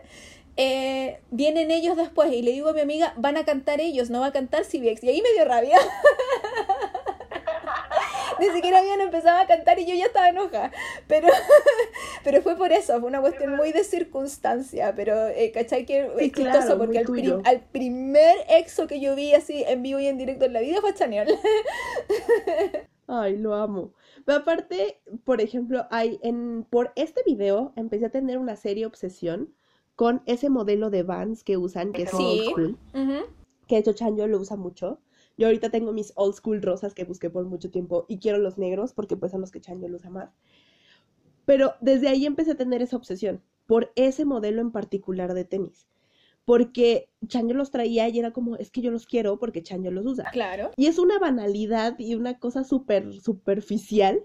[0.56, 4.22] Eh, vienen ellos después y le digo a mi amiga, van a cantar ellos, no
[4.22, 5.04] va a cantar CBX.
[5.04, 5.78] Y ahí me dio rabia.
[8.42, 10.72] Ni siquiera habían empezado a cantar y yo ya estaba enojada.
[11.08, 11.28] Pero,
[12.26, 14.94] pero fue por eso, fue una cuestión muy de circunstancia.
[14.96, 15.86] Pero, eh, ¿cachai?
[15.86, 17.42] Que Sí, es chistoso porque al, prim- tuyo.
[17.46, 20.82] al primer exo que yo vi así en vivo y en directo en la vida
[20.82, 21.30] fue Chanel.
[23.08, 23.94] Ay, lo amo.
[24.26, 29.54] Pero aparte, por ejemplo, hay en por este video empecé a tener una seria obsesión
[29.96, 32.16] con ese modelo de Vans que usan, que es Sí.
[32.18, 33.26] old school, Ujú.
[33.68, 35.00] que de hecho Chanyo lo usa mucho.
[35.42, 38.60] Yo ahorita tengo mis old school rosas que busqué por mucho tiempo y quiero los
[38.60, 40.30] negros porque pues son los que Chanyo lo usa más.
[41.46, 45.88] Pero desde ahí empecé a tener esa obsesión por ese modelo en particular de tenis.
[46.46, 50.06] Porque Chanyo los traía y era como, es que yo los quiero porque Chanyo los
[50.06, 50.30] usa.
[50.32, 50.70] Claro.
[50.78, 54.24] Y es una banalidad y una cosa súper superficial,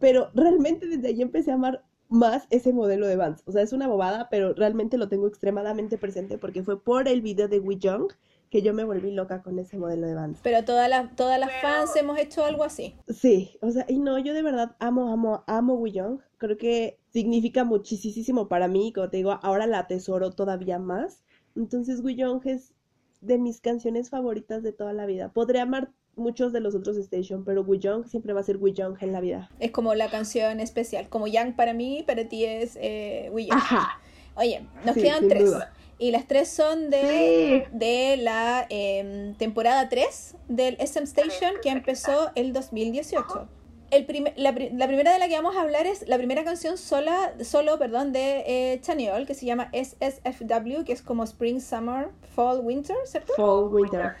[0.00, 3.44] pero realmente desde ahí empecé a amar más ese modelo de Vans.
[3.46, 7.22] O sea, es una bobada, pero realmente lo tengo extremadamente presente porque fue por el
[7.22, 8.08] video de Wee Young
[8.50, 10.38] que yo me volví loca con ese modelo de Vans.
[10.42, 12.94] Pero todas las, todas las Pero- fans hemos hecho algo así.
[13.08, 16.20] Sí, o sea, y no, yo de verdad amo, amo, amo Wee Young.
[16.38, 21.22] Creo que significa muchísimo para mí, y como te digo, ahora la atesoro todavía más.
[21.56, 22.72] Entonces, Wee Young es
[23.20, 25.32] de mis canciones favoritas de toda la vida.
[25.32, 28.72] Podré amar muchos de los otros Station, pero Wee Young siempre va a ser Wee
[28.72, 29.50] Young en la vida.
[29.60, 31.08] Es como la canción especial.
[31.08, 33.52] Como Yang para mí, para ti es eh, Yang.
[33.56, 34.00] Ajá.
[34.36, 35.44] Oye, nos Sí, quedan tres.
[35.46, 35.72] duda.
[35.98, 37.76] Y las tres son de, Sí.
[37.76, 43.48] de la em, temporada 3 del SM Station que empezó el 2018.
[43.90, 46.44] El primer- la, pri- la primera de la que vamos a hablar es la primera
[46.44, 51.60] canción sola, solo perdón, de eh, Chanyeol que se llama SSFW, que es como Spring,
[51.60, 53.32] Summer, Fall, Winter, ¿cierto?
[53.34, 54.12] Fall Winter.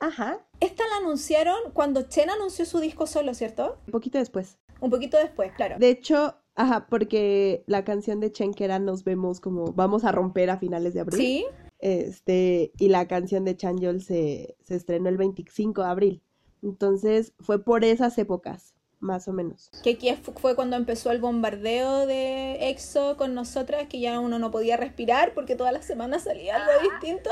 [0.00, 0.38] Ajá.
[0.60, 3.78] Esta la anunciaron cuando Chen anunció su disco solo, ¿cierto?
[3.86, 4.58] Un poquito después.
[4.80, 5.76] Un poquito después, claro.
[5.78, 10.12] De hecho, ajá, porque la canción de Chen que era Nos vemos como vamos a
[10.12, 11.20] romper a finales de abril.
[11.20, 11.46] Sí,
[11.78, 16.22] Este, y la canción de Chanyeol se, se estrenó el 25 de abril.
[16.62, 19.70] Entonces fue por esas épocas, más o menos.
[19.82, 24.38] que aquí fu- fue cuando empezó el bombardeo de EXO con nosotras, que ya uno
[24.38, 27.30] no podía respirar porque todas las semanas salía algo distinto.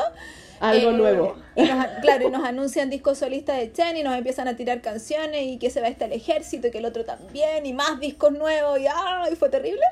[0.61, 1.37] Algo Eh, nuevo.
[1.57, 4.81] Y nos, claro, y nos anuncian discos solistas de Chen y nos empiezan a tirar
[4.83, 7.99] canciones y que se va hasta el ejército y que el otro también y más
[7.99, 9.29] discos nuevos y, ¡ah!
[9.33, 9.83] y fue terrible.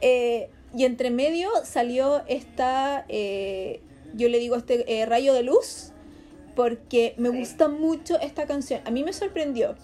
[0.00, 3.82] Eh, y entre medio salió esta, eh,
[4.14, 5.92] yo le digo este eh, rayo de luz,
[6.54, 8.80] porque me gusta mucho esta canción.
[8.84, 9.74] A mí me sorprendió.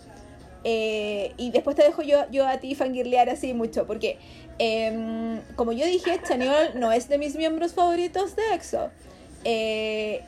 [0.68, 4.18] Eh, y después te dejo yo, yo a ti fangirlear así mucho, porque
[4.58, 8.90] em, como yo dije, Chanyeol no es de mis miembros favoritos de EXO.
[9.44, 10.22] Eh,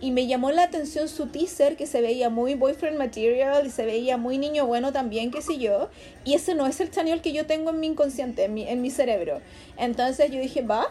[0.00, 3.86] y me llamó la atención su teaser, que se veía muy boyfriend material y se
[3.86, 5.88] veía muy niño bueno también, qué sé yo.
[6.24, 8.82] Y ese no es el Chanyeol que yo tengo en mi inconsciente, en mi, en
[8.82, 9.40] mi cerebro.
[9.76, 10.88] Entonces yo dije, va,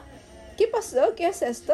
[0.56, 1.15] ¿qué pasó?
[1.18, 1.73] ¿Qué es esto?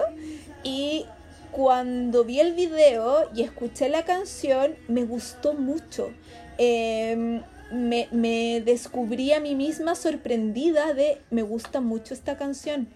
[0.64, 1.06] Y
[1.52, 6.11] cuando vi el video y escuché la canción, me gustó mucho.
[6.60, 7.41] Eh,
[7.72, 12.88] me, me descubrí a mí misma sorprendida de, me gusta mucho esta canción.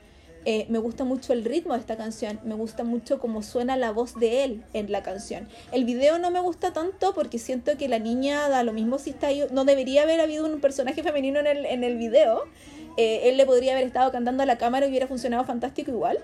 [0.45, 3.91] Eh, me gusta mucho el ritmo de esta canción, me gusta mucho cómo suena la
[3.91, 5.48] voz de él en la canción.
[5.72, 9.11] El video no me gusta tanto porque siento que la niña da lo mismo si
[9.11, 12.44] está ahí, no debería haber habido un personaje femenino en el, en el video.
[12.98, 16.19] Eh, él le podría haber estado cantando a la cámara y hubiera funcionado fantástico igual.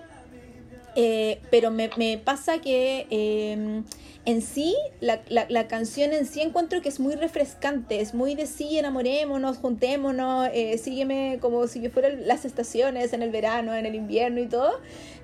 [0.95, 3.83] Eh, pero me, me pasa que eh,
[4.29, 8.35] en sí, la, la, la, canción en sí encuentro que es muy refrescante, es muy
[8.35, 13.73] de sí, enamorémonos, juntémonos, eh, sígueme como si yo fuera las estaciones en el verano,
[13.73, 14.81] en el invierno y todo.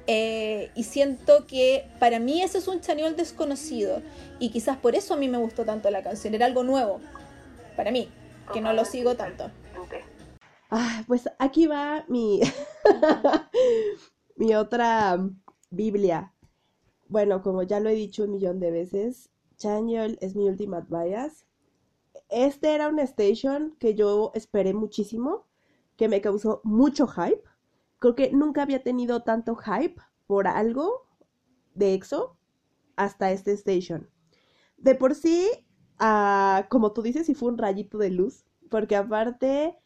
[0.08, 4.02] Eh, y siento que para mí eso es un chañol desconocido.
[4.40, 7.00] Y quizás por eso a mí me gustó tanto la canción, era algo nuevo,
[7.76, 8.10] para mí,
[8.54, 9.52] que no lo sigo tanto.
[10.72, 12.42] Ah, pues aquí va mi,
[14.36, 15.20] mi otra
[15.70, 16.34] Biblia
[17.08, 21.46] bueno, como ya lo he dicho un millón de veces, Chanyol es mi ultimate bias.
[22.30, 25.46] Este era una station que yo esperé muchísimo,
[25.98, 27.44] que me causó mucho hype.
[28.00, 31.08] Creo que nunca había tenido tanto hype por algo
[31.76, 32.38] de EXO
[32.96, 34.10] hasta este station.
[34.78, 35.50] De por sí,
[36.00, 39.78] uh, como tú dices, sí fue un rayito de luz, porque aparte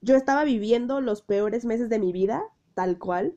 [0.00, 2.42] yo estaba viviendo los peores meses de mi vida,
[2.74, 3.36] tal cual.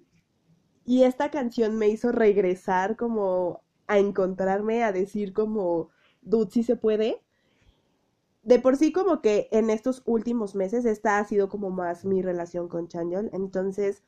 [0.90, 5.91] Y esta canción me hizo regresar como a encontrarme, a decir como,
[6.24, 7.22] dude, se puede.
[8.41, 12.24] De por sí como que en estos últimos meses esta ha sido como más mi
[12.24, 13.30] relación con Chanyeol.
[13.34, 14.02] Entonces,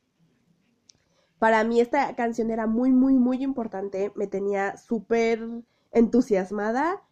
[1.38, 4.12] para mí esta canción era muy, muy, muy importante.
[4.16, 5.48] Me tenía súper
[5.92, 7.04] entusiasmada.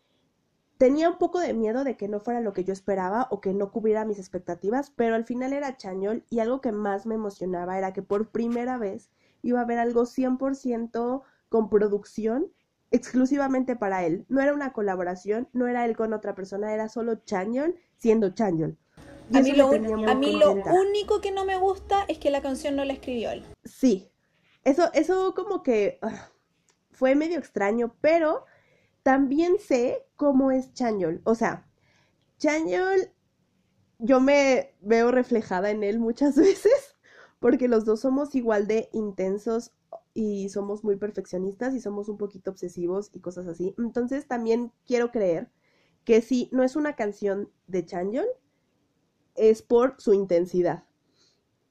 [0.80, 3.54] Tenía un poco de miedo de que no fuera lo que yo esperaba o que
[3.54, 7.78] no cubriera mis expectativas, pero al final era Chanyeol y algo que más me emocionaba
[7.78, 12.52] era que por primera vez iba a haber algo 100% con producción
[12.92, 14.26] exclusivamente para él.
[14.30, 18.78] No era una colaboración, no era él con otra persona, era solo Chanyol siendo Chanyol.
[19.34, 22.76] A mí, lo, a mí lo, único que no me gusta es que la canción
[22.76, 23.46] no la escribió él.
[23.64, 24.10] Sí,
[24.64, 26.30] eso, eso como que ah,
[26.92, 28.46] fue medio extraño, pero
[29.04, 31.22] también sé cómo es Chanyol.
[31.26, 31.68] O sea,
[32.40, 33.12] Chanyol,
[34.00, 36.89] yo me veo reflejada en él muchas veces
[37.40, 39.72] porque los dos somos igual de intensos
[40.14, 43.74] y somos muy perfeccionistas y somos un poquito obsesivos y cosas así.
[43.78, 45.50] Entonces también quiero creer
[46.04, 48.28] que si no es una canción de Chanyeol,
[49.36, 50.84] es por su intensidad.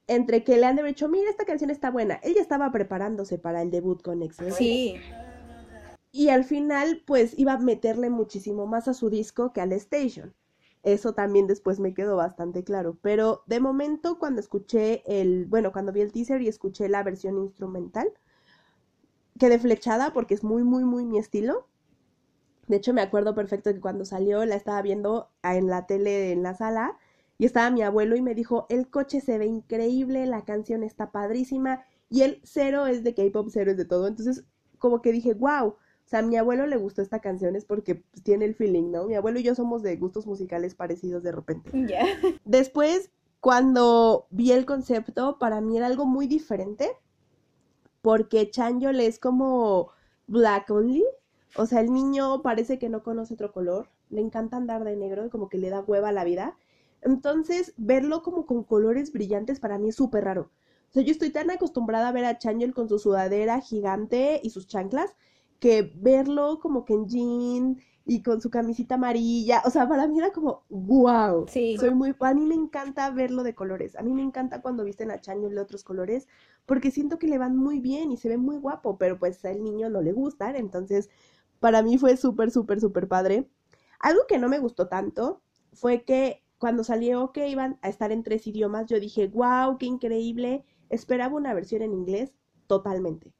[0.07, 2.15] Entre que le han de haber dicho, mira, esta canción está buena.
[2.23, 4.55] Él ya estaba preparándose para el debut con X.
[4.57, 4.95] Sí.
[6.11, 10.33] Y al final, pues iba a meterle muchísimo más a su disco que al Station.
[10.83, 12.97] Eso también después me quedó bastante claro.
[13.01, 17.37] Pero de momento, cuando escuché el, bueno, cuando vi el teaser y escuché la versión
[17.37, 18.11] instrumental,
[19.37, 21.67] quedé flechada porque es muy, muy, muy mi estilo.
[22.67, 26.43] De hecho, me acuerdo perfecto que cuando salió la estaba viendo en la tele en
[26.43, 26.97] la sala
[27.37, 31.11] y estaba mi abuelo y me dijo, el coche se ve increíble, la canción está
[31.11, 34.07] padrísima y el cero es de K-pop, cero es de todo.
[34.07, 34.45] Entonces,
[34.77, 35.77] como que dije, wow,
[36.09, 38.89] o sea, a mi abuelo le gustó esta canción es porque pues, tiene el feeling,
[38.89, 39.05] ¿no?
[39.05, 41.69] Mi abuelo y yo somos de gustos musicales parecidos de repente.
[41.87, 42.03] Ya.
[42.45, 46.89] Después, cuando vi el concepto, para mí era algo muy diferente.
[48.01, 49.91] Porque Chanyeol es como
[50.25, 51.05] black only.
[51.55, 53.91] O sea, el niño parece que no conoce otro color.
[54.09, 56.57] Le encanta andar de negro y como que le da hueva a la vida.
[57.03, 60.49] Entonces, verlo como con colores brillantes para mí es súper raro.
[60.89, 64.49] O sea, yo estoy tan acostumbrada a ver a Chanyeol con su sudadera gigante y
[64.49, 65.15] sus chanclas
[65.59, 70.17] que verlo como que en jean y con su camisita amarilla, o sea, para mí
[70.17, 71.45] era como, wow.
[71.47, 71.77] Sí.
[71.77, 73.95] Soy muy, a mí me encanta verlo de colores.
[73.95, 76.27] A mí me encanta cuando visten a Chanyo de otros colores,
[76.65, 79.63] porque siento que le van muy bien y se ve muy guapo, pero pues al
[79.63, 81.09] niño no le gustan, entonces
[81.59, 83.47] para mí fue súper, súper, súper padre.
[83.99, 85.41] Algo que no me gustó tanto
[85.73, 89.85] fue que cuando salió que iban a estar en tres idiomas, yo dije, wow, qué
[89.85, 90.65] increíble.
[90.89, 92.33] Esperaba una versión en inglés
[92.67, 93.33] totalmente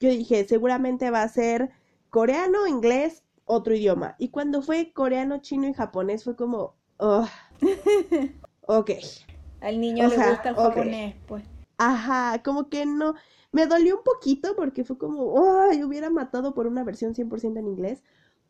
[0.00, 1.70] yo dije, seguramente va a ser
[2.10, 4.14] coreano, inglés, otro idioma.
[4.18, 7.26] Y cuando fue coreano, chino y japonés fue como, oh,
[8.66, 8.90] ok.
[9.60, 11.44] Al niño le gusta el japonés, pues.
[11.78, 13.14] Ajá, como que no.
[13.50, 17.58] Me dolió un poquito porque fue como, oh, yo hubiera matado por una versión 100%
[17.58, 18.02] en inglés.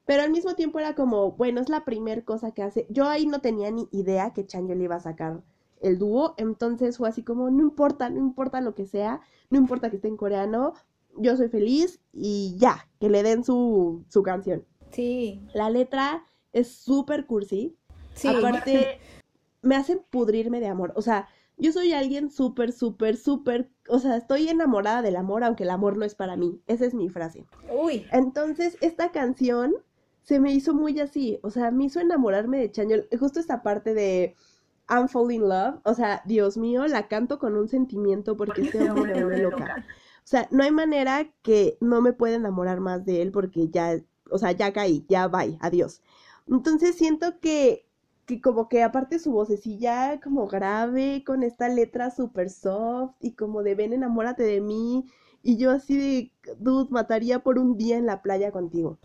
[0.04, 2.86] Pero al mismo tiempo era como, bueno, es la primera cosa que hace.
[2.88, 5.42] Yo ahí no tenía ni idea que Chanyo le iba a sacar
[5.82, 6.34] el dúo.
[6.38, 9.20] Entonces fue así como, no importa, no importa lo que sea,
[9.50, 10.72] no importa que esté en coreano,
[11.20, 14.64] yo soy feliz y ya, que le den su, su canción.
[14.90, 15.42] Sí.
[15.54, 17.76] La letra es súper cursi.
[18.14, 18.28] Sí.
[18.28, 18.98] Aparte,
[19.62, 20.92] me hacen pudrirme de amor.
[20.96, 25.64] O sea, yo soy alguien súper, súper, súper, o sea, estoy enamorada del amor, aunque
[25.64, 26.60] el amor no es para mí.
[26.66, 27.44] Esa es mi frase.
[27.70, 28.06] Uy.
[28.12, 29.74] Entonces, esta canción
[30.22, 33.08] se me hizo muy así, o sea, me hizo enamorarme de Chañol.
[33.18, 34.34] Justo esta parte de
[34.88, 38.90] I'm falling in love, o sea, Dios mío, la canto con un sentimiento porque este
[38.90, 39.86] hombre me vuelve loca.
[40.28, 43.98] O sea, no hay manera que no me pueda enamorar más de él porque ya,
[44.30, 46.02] o sea, ya caí, ya bye, adiós.
[46.46, 47.86] Entonces siento que,
[48.26, 53.62] que como que aparte su vocecilla como grave, con esta letra súper soft y como
[53.62, 55.06] de ven, enamórate de mí
[55.42, 58.98] Y yo así de, dude, mataría por un día en la playa contigo.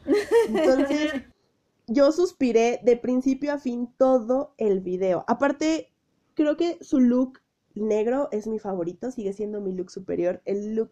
[0.50, 1.14] Entonces,
[1.88, 5.24] yo suspiré de principio a fin todo el video.
[5.30, 5.94] Aparte,
[6.34, 7.40] creo que su look
[7.76, 10.42] negro es mi favorito, sigue siendo mi look superior.
[10.44, 10.92] El look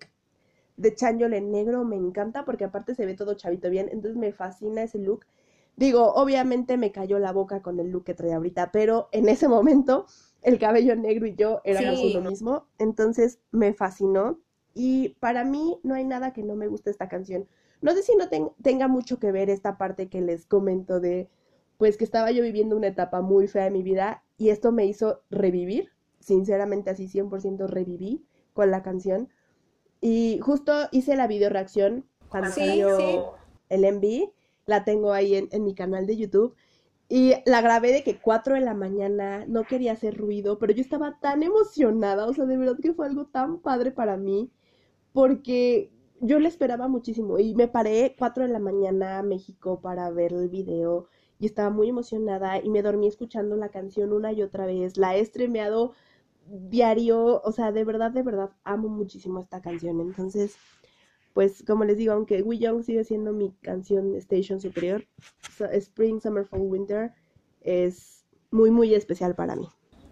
[0.77, 4.31] de Chanyol en negro me encanta porque aparte se ve todo chavito bien, entonces me
[4.33, 5.25] fascina ese look.
[5.75, 9.47] Digo, obviamente me cayó la boca con el look que trae ahorita, pero en ese
[9.47, 10.05] momento
[10.41, 12.03] el cabello negro y yo éramos Sí.
[12.03, 14.39] uno mismo, entonces me fascinó.
[14.73, 17.47] Y para mí no hay nada que no me guste esta canción.
[17.81, 21.29] No sé si no ten- tenga mucho que ver esta parte que les comento de,
[21.77, 24.85] pues que estaba yo viviendo una etapa muy fea de mi vida y esto me
[24.85, 25.89] hizo revivir,
[26.19, 28.23] sinceramente así 100% reviví
[28.53, 29.29] con la canción.
[30.01, 33.19] Y justo hice la video reacción cuando Sí, salió sí.
[33.69, 34.33] el MV,
[34.65, 36.55] la tengo ahí en, en mi canal de YouTube.
[37.09, 40.81] Y la grabé de que 4 de la mañana, no quería hacer ruido, pero yo
[40.81, 44.51] estaba tan emocionada, o sea, de verdad que fue algo tan padre para mí,
[45.13, 50.09] porque yo le esperaba muchísimo y me paré 4 de la mañana a México para
[50.11, 51.07] ver el video
[51.39, 55.15] y estaba muy emocionada y me dormí escuchando la canción una y otra vez, la
[55.17, 55.93] he streameado
[56.69, 60.55] diario, o sea, de verdad, de verdad, amo muchísimo esta canción, entonces,
[61.33, 65.05] pues, como les digo, aunque We Young sigue siendo mi canción Station Superior,
[65.73, 67.13] Spring, Summer, Fall, Winter
[67.61, 69.67] es muy, muy especial para mí.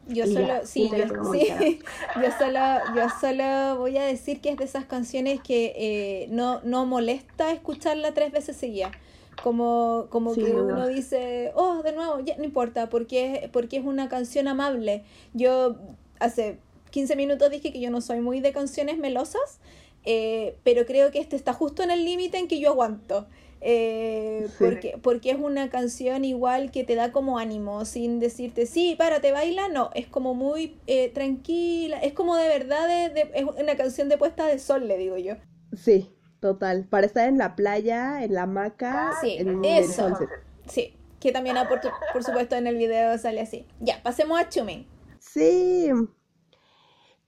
[0.08, 1.48] Yo Y solo, ya, sí, yo, sí,
[2.16, 2.60] yo solo,
[2.96, 7.52] yo solo voy a decir que es de esas canciones que eh, no, no molesta
[7.52, 8.96] escucharla tres veces seguidas.
[9.44, 10.64] Como, como Sí, que no.
[10.64, 15.04] uno dice, oh, de nuevo, ya no importa, porque es, porque es una canción amable.
[15.34, 15.78] Yo
[16.20, 16.60] hace
[16.92, 19.60] 15 minutos dije que yo no soy muy de canciones melosas,
[20.06, 23.28] eh, pero creo que este está justo en el límite en que yo aguanto.
[23.62, 24.56] Eh, Sí.
[24.64, 29.34] porque, porque es una canción igual que te da como ánimo, sin decirte, sí, párate,
[29.34, 33.76] baila, no, es como muy eh, tranquila, es como de verdad, de- de- es una
[33.76, 35.36] canción de puesta de sol, le digo yo.
[35.76, 36.10] Sí,
[36.40, 40.08] total, para estar en la playa, en la hamaca, Sí, en el eso.
[40.08, 40.30] sunset.
[40.68, 43.66] Sí, que también ah, por, tu- por supuesto en el video sale así.
[43.82, 44.88] Ya, pasemos a Chumin.
[45.20, 45.90] Sí.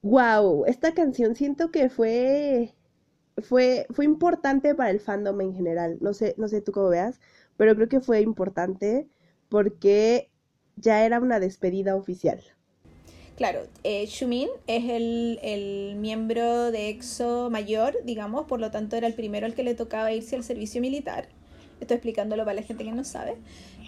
[0.01, 2.73] Wow, esta canción siento que fue
[3.37, 5.97] fue fue importante para el fandom en general.
[6.01, 7.19] No sé, no sé tú cómo veas,
[7.57, 9.07] pero creo que fue importante
[9.49, 10.31] porque
[10.75, 12.41] ya era una despedida oficial.
[13.37, 19.07] Claro, eh, Shumin es el, el miembro de EXO mayor, digamos, por lo tanto era
[19.07, 21.27] el primero al que le tocaba irse al servicio militar.
[21.79, 23.37] Estoy explicándolo para la gente que no sabe.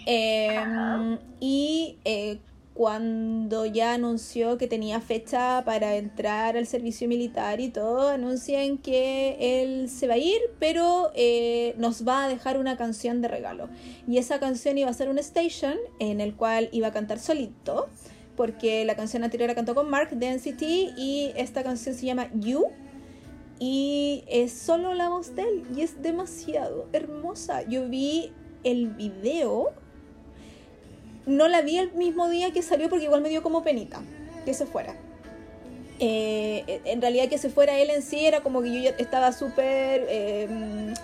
[0.06, 2.38] Eh, y eh,
[2.74, 9.36] cuando ya anunció que tenía fecha para entrar al servicio militar y todo, anuncian que
[9.62, 13.68] él se va a ir, pero eh, nos va a dejar una canción de regalo.
[14.08, 17.88] Y esa canción iba a ser un station en el cual iba a cantar solito
[18.36, 22.66] porque la canción anterior la cantó con Mark Density y esta canción se llama You
[23.58, 27.62] y es solo la voz de él y es demasiado hermosa.
[27.62, 28.32] Yo vi
[28.64, 29.72] el video,
[31.26, 34.02] no la vi el mismo día que salió porque igual me dio como penita
[34.44, 34.94] que se fuera.
[36.00, 39.32] Eh, en realidad que se fuera él en sí era como que yo ya estaba
[39.32, 40.06] súper...
[40.08, 40.94] eh,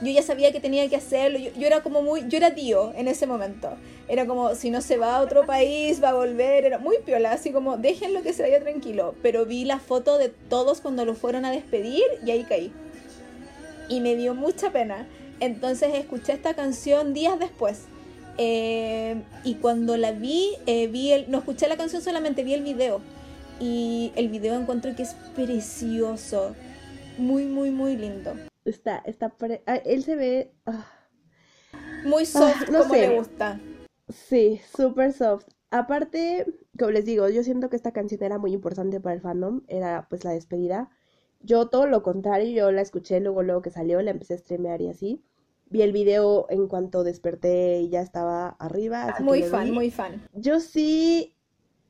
[0.00, 2.92] yo ya sabía que tenía que hacerlo, yo, yo era como muy, yo era tío
[2.94, 3.70] en ese momento,
[4.08, 7.32] era como si no se va a otro país, va a volver, era muy piola,
[7.32, 11.14] así como déjenlo que se vaya tranquilo, pero vi la foto de todos cuando lo
[11.14, 12.72] fueron a despedir y ahí caí.
[13.88, 15.06] Y me dio mucha pena.
[15.40, 17.82] Entonces escuché esta canción días después.
[18.38, 22.62] Eh, y cuando la vi, eh, vi el, no escuché la canción solamente, vi el
[22.62, 23.00] video.
[23.60, 26.54] Y el video encuentro que es precioso.
[27.18, 28.34] Muy, muy, muy lindo.
[28.64, 30.86] Está, está, pre- ah, él se ve, ah,
[32.04, 33.00] Muy soft Ah, no como sé.
[33.08, 33.60] le gusta.
[34.08, 35.46] sí, súper soft.
[35.70, 36.46] Aparte,
[36.78, 40.06] como les digo, yo siento que esta canción era muy importante para el fandom, era
[40.08, 40.90] pues la despedida.
[41.40, 44.80] Yo todo lo contrario, yo la escuché luego, luego que salió, la empecé a streamear
[44.82, 45.22] y así.
[45.74, 49.72] Vi el video en cuanto desperté y ya estaba arriba, así Muy fan, vi.
[49.72, 50.22] muy fan.
[50.32, 51.34] Yo sí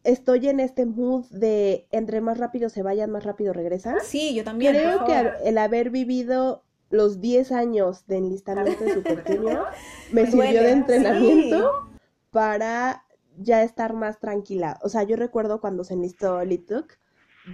[0.05, 3.97] estoy en este mood de entre más rápido se vayan, más rápido regresan.
[4.03, 4.73] Sí, yo también.
[4.75, 9.67] Creo que el haber vivido los 10 años de enlistamiento de Super Junior
[10.13, 11.91] me Me sirvió de entrenamiento
[12.31, 13.05] para
[13.37, 14.79] ya estar más tranquila.
[14.83, 16.95] O sea, yo recuerdo cuando se enlistó Lituk,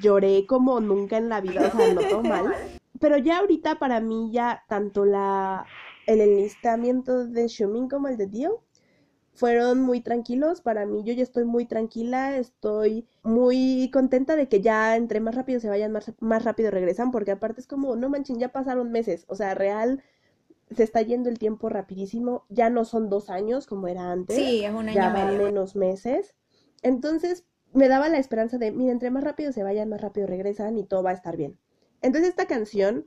[0.01, 2.55] lloré como nunca en la vida, o sea, no todo mal.
[3.01, 5.67] Pero ya ahorita para mí ya tanto la
[6.07, 8.63] el enlistamiento de Shumin como el de Dio
[9.35, 11.03] fueron muy tranquilos para mí.
[11.05, 15.69] Yo ya estoy muy tranquila, estoy muy contenta de que ya entre más rápido se
[15.69, 19.35] vayan, más, más rápido regresan, porque aparte es como, no manchen, ya pasaron meses, o
[19.37, 20.03] sea, real
[20.71, 24.65] se está yendo el tiempo rapidísimo, ya no son dos años como era antes, Sí,
[24.65, 25.39] es un año ya medio.
[25.39, 26.35] menos meses.
[26.83, 30.79] Entonces me daba la esperanza de, mira, entre más rápido se vayan, más rápido regresan
[30.79, 31.59] y todo va a estar bien.
[32.03, 33.07] Entonces esta canción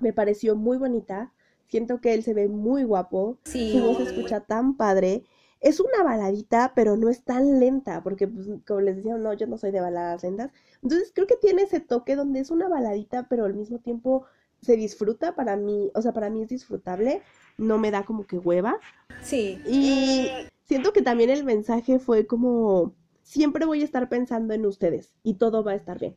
[0.00, 1.32] me pareció muy bonita.
[1.70, 3.38] Siento que él se ve muy guapo.
[3.44, 3.72] Sí.
[3.72, 5.24] Su voz se escucha tan padre.
[5.60, 9.46] Es una baladita, pero no es tan lenta, porque pues, como les decía, no, yo
[9.46, 10.50] no soy de baladas lentas.
[10.82, 14.24] Entonces creo que tiene ese toque donde es una baladita, pero al mismo tiempo
[14.62, 17.22] se disfruta para mí, o sea, para mí es disfrutable,
[17.56, 18.78] no me da como que hueva.
[19.22, 19.60] Sí.
[19.66, 20.28] Y
[20.64, 25.34] siento que también el mensaje fue como, siempre voy a estar pensando en ustedes y
[25.34, 26.16] todo va a estar bien.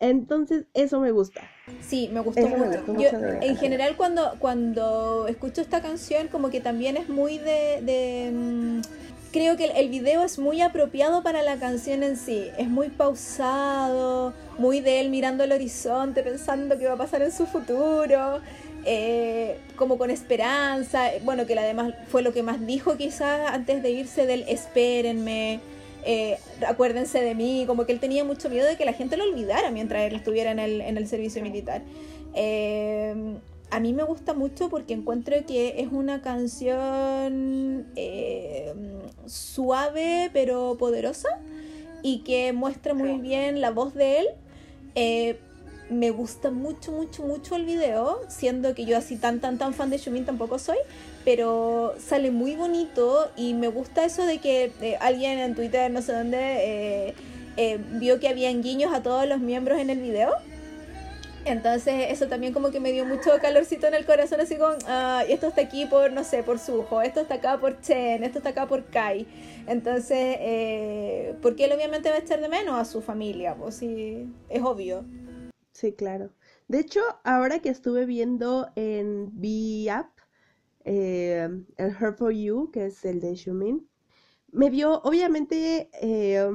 [0.00, 1.42] Entonces, eso me gusta.
[1.80, 2.78] Sí, me gustó Eso me mucho.
[2.78, 7.38] gustó Yo, mucho en general, cuando, cuando escucho esta canción, como que también es muy
[7.38, 7.80] de.
[7.82, 8.80] de, mm,
[9.32, 12.46] creo que el, el video es muy apropiado para la canción en sí.
[12.58, 17.32] Es muy pausado, muy de él mirando el horizonte, pensando qué va a pasar en
[17.32, 18.40] su futuro.
[18.84, 23.90] eh, como con esperanza, bueno, que además fue lo que más dijo quizás antes de
[23.90, 25.60] irse del espérenme,
[26.04, 29.24] eh, acuérdense de mí, como que él tenía mucho miedo de que la gente lo
[29.24, 31.82] olvidara mientras él estuviera en el, en el servicio militar.
[32.34, 33.38] Eh,
[33.70, 38.72] a mí me gusta mucho porque encuentro que es una canción eh,
[39.26, 41.28] suave pero poderosa
[42.02, 44.26] y que muestra muy bien la voz de él.
[44.94, 45.38] Eh,
[45.90, 49.88] me gusta mucho, mucho, mucho el video, siendo que yo así tan, tan, tan fan
[49.88, 50.76] de Shumin tampoco soy,
[51.28, 56.00] pero sale muy bonito y me gusta eso de que eh, alguien en Twitter, no
[56.00, 57.14] sé dónde, eh,
[57.58, 60.32] eh, vio que habían guiños a todos los miembros en el video.
[61.44, 64.76] Entonces eso también como que me dio mucho calorcito en el corazón, así con,
[65.28, 68.48] esto está aquí por, no sé, por Suho, esto está acá por Chen, esto está
[68.48, 69.26] acá por Kai.
[69.66, 74.62] Entonces, porque él obviamente va a echar de menos a su familia, pues sí, es
[74.62, 75.04] obvio.
[75.72, 76.30] Sí, claro.
[76.68, 80.17] De hecho, ahora que estuve viendo en V-App,
[80.88, 83.86] eh, el Her For You, que es el de Shumin,
[84.52, 86.48] me dio, obviamente, eh,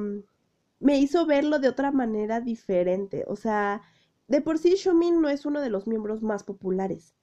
[0.80, 3.24] me hizo verlo de otra manera diferente.
[3.28, 3.82] O sea,
[4.28, 7.14] de por sí Shumin no es uno de los miembros más populares,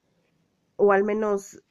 [0.78, 1.62] o al menos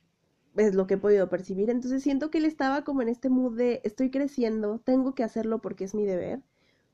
[0.56, 1.70] es lo que he podido percibir.
[1.70, 5.60] Entonces siento que él estaba como en este mood de estoy creciendo, tengo que hacerlo
[5.62, 6.42] porque es mi deber,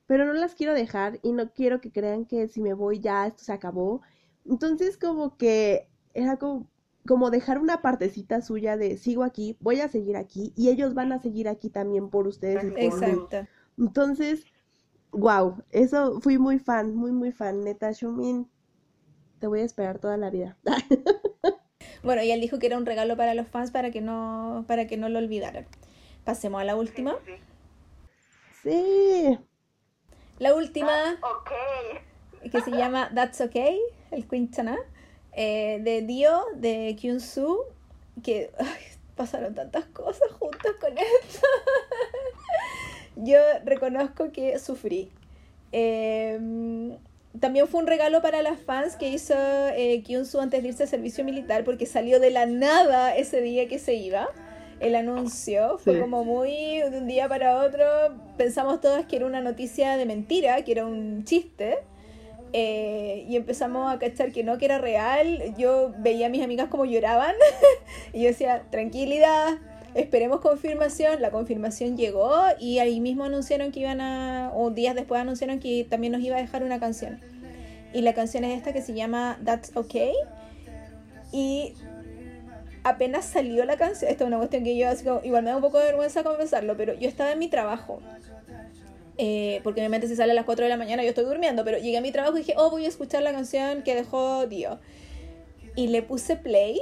[0.06, 3.27] pero no las quiero dejar y no quiero que crean que si me voy ya
[3.27, 4.02] esto se acabó.
[4.44, 6.68] Entonces como que era como,
[7.06, 11.12] como dejar una partecita suya de sigo aquí, voy a seguir aquí y ellos van
[11.12, 13.26] a seguir aquí también por ustedes y por mí.
[13.26, 13.46] Exacto.
[13.78, 14.46] Entonces,
[15.12, 18.48] wow, eso fui muy fan, muy muy fan, neta Shumin.
[19.38, 20.58] Te voy a esperar toda la vida.
[22.02, 24.86] Bueno, y él dijo que era un regalo para los fans para que no, para
[24.86, 25.66] que no lo olvidaran.
[26.24, 27.16] Pasemos a la última.
[27.24, 27.32] Sí.
[28.62, 29.38] Sí.
[30.38, 30.92] La última,
[31.22, 31.50] Ok.
[32.50, 33.80] que se llama That's Okay,
[34.10, 34.76] el Quintana,
[35.36, 37.66] eh, de Dio, de Kyun Soo,
[38.24, 38.66] que ay,
[39.14, 41.46] pasaron tantas cosas juntas con esto.
[43.16, 45.10] Yo reconozco que sufrí.
[45.72, 46.38] Eh,
[47.40, 50.82] también fue un regalo para las fans que hizo eh, Kyun Soo antes de irse
[50.84, 54.28] al servicio militar porque salió de la nada ese día que se iba.
[54.80, 56.00] El anuncio fue Sí.
[56.00, 57.84] como muy de un día para otro.
[58.36, 61.78] Pensamos todas que era una noticia de mentira, que era un chiste.
[62.52, 65.55] Eh, y empezamos a cachar que no, que era real.
[65.59, 67.35] Yo veía a mis amigas como lloraban.
[68.12, 69.59] y yo decía, tranquilidad,
[69.94, 71.20] esperemos confirmación.
[71.20, 75.86] La confirmación llegó y ahí mismo anunciaron que iban a, o días después anunciaron que
[75.89, 77.20] también nos iba a dejar una canción.
[77.93, 80.12] Y la canción es esta que se llama That's Okay.
[81.32, 81.74] Y
[82.85, 85.56] apenas salió la canción, esta es una cuestión que yo así como- igual me da
[85.56, 88.01] un poco de vergüenza confesarlo, pero yo estaba en mi trabajo.
[89.18, 91.64] Eh, porque mi mente se sale a las 4 de la mañana, yo estoy durmiendo,
[91.64, 94.47] pero llegué a mi trabajo y dije, oh, voy a escuchar la canción que dejó
[94.47, 94.78] Dio.
[95.74, 96.80] Y le puse play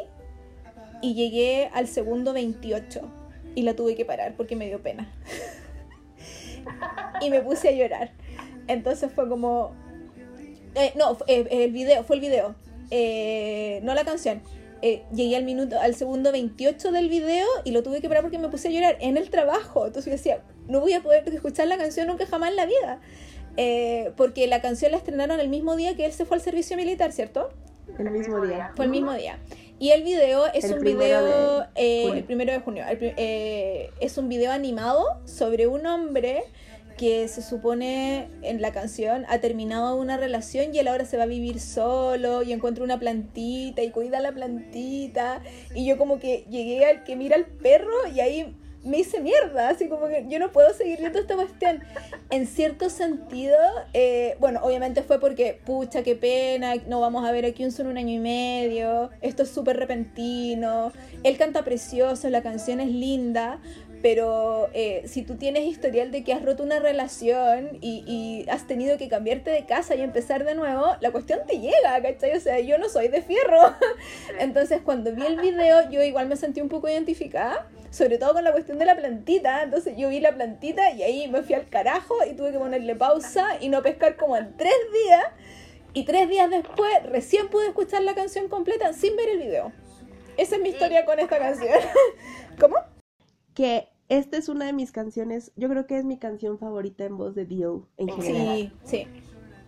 [1.01, 3.01] y llegué al segundo 28
[3.55, 5.13] y la tuve que parar porque me dio pena.
[7.21, 8.13] y me puse a llorar.
[8.67, 9.75] Entonces fue como...
[10.75, 12.55] eh, no, eh, el video, fue el video,
[12.91, 14.43] eh, no la canción.
[14.83, 18.39] Eh, llegué al minuto, al segundo 28 del video y lo tuve que parar porque
[18.39, 19.87] me puse a llorar en el trabajo.
[19.87, 23.01] Entonces yo decía, no voy a poder escuchar la canción nunca jamás en la vida.
[23.57, 26.77] Eh, porque la canción la estrenaron el mismo día que él se fue al servicio
[26.77, 27.51] militar, ¿cierto?
[27.99, 28.73] El mismo día.
[28.75, 29.39] Fue el mismo día.
[29.79, 33.91] Y el video es El un video, de eh, el primero de junio, el eh,
[34.01, 36.45] es un video animado sobre un hombre
[36.97, 41.25] que se supone en la canción ha terminado una relación y él ahora se va
[41.25, 45.43] a vivir solo y encuentra una plantita y cuida la plantita
[45.75, 48.55] y yo como que llegué al que mira al perro y ahí
[48.85, 51.83] me hice mierda, así como que yo no puedo seguir viendo esta cuestión.
[52.31, 53.57] En cierto sentido,
[53.95, 57.89] eh, bueno, obviamente fue porque, pucha, qué pena, no vamos a ver a Kyunso en
[57.89, 60.93] un año y medio, esto es súper repentino,
[61.23, 63.59] él canta precioso, la canción es linda,
[64.05, 68.67] pero eh, si tú tienes historial de que has roto una relación y, y, has
[68.67, 72.37] tenido que cambiarte de casa y empezar de nuevo, la cuestión te llega, ¿cachai?
[72.37, 73.75] O sea, yo no soy de fierro.
[74.39, 78.45] Entonces, cuando vi el video, yo igual me sentí un poco identificada, sobre todo con
[78.45, 79.63] la cuestión de la plantita.
[79.63, 82.95] Entonces, yo vi la plantita y ahí me fui al carajo y tuve que ponerle
[82.97, 85.25] pausa y no pescar como en tres días.
[85.95, 89.73] Y tres días después, recién pude escuchar la canción completa sin ver el video.
[90.37, 91.79] Esa es mi historia con esta canción.
[92.61, 92.77] ¿Cómo?
[93.55, 97.17] Que esta es una de mis canciones, yo creo que es mi canción favorita en
[97.17, 98.73] voz de Dio en general.
[98.85, 99.07] Sí, sí.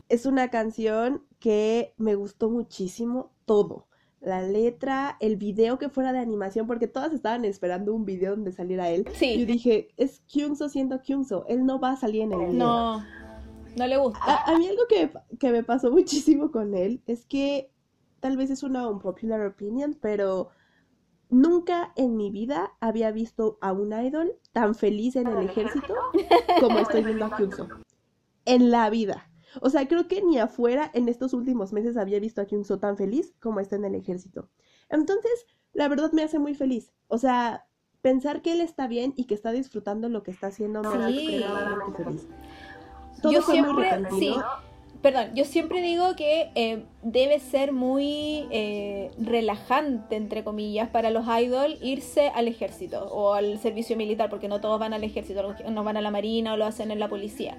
[0.08, 3.86] Es una canción que me gustó muchísimo todo.
[4.20, 8.52] La letra, el video que fuera de animación, porque todas estaban esperando un video donde
[8.52, 9.06] saliera él.
[9.14, 9.38] Sí.
[9.38, 12.52] Yo dije, es Kyunso siendo Kyunso, él no va a salir en el video.
[12.52, 13.04] No,
[13.76, 14.20] no le gusta.
[14.22, 17.70] A, a mí algo que, que me pasó muchísimo con él es que
[18.20, 20.50] tal vez es una unpopular opinion, pero
[21.28, 25.94] nunca en mi vida había visto a un idol tan feliz en el ejército
[26.60, 27.68] como estoy viendo a Kyunso.
[28.44, 29.30] En la vida.
[29.60, 32.96] O sea, creo que ni afuera en estos últimos meses había visto a Kyunso tan
[32.96, 34.50] feliz como está en el ejército.
[34.88, 36.92] Entonces, la verdad me hace muy feliz.
[37.08, 37.66] O sea,
[38.02, 41.10] pensar que él está bien y que está disfrutando lo que está haciendo me hace
[41.10, 41.36] Sí.
[41.36, 42.26] extremadamente feliz.
[43.22, 44.34] Todo Yo siempre, sí,
[45.06, 51.26] perdón, yo siempre digo que eh, debe ser muy eh, relajante, entre comillas, para los
[51.28, 55.84] idols irse al ejército o al servicio militar, porque no todos van al ejército, no
[55.84, 57.56] van a la marina o lo hacen en la policía.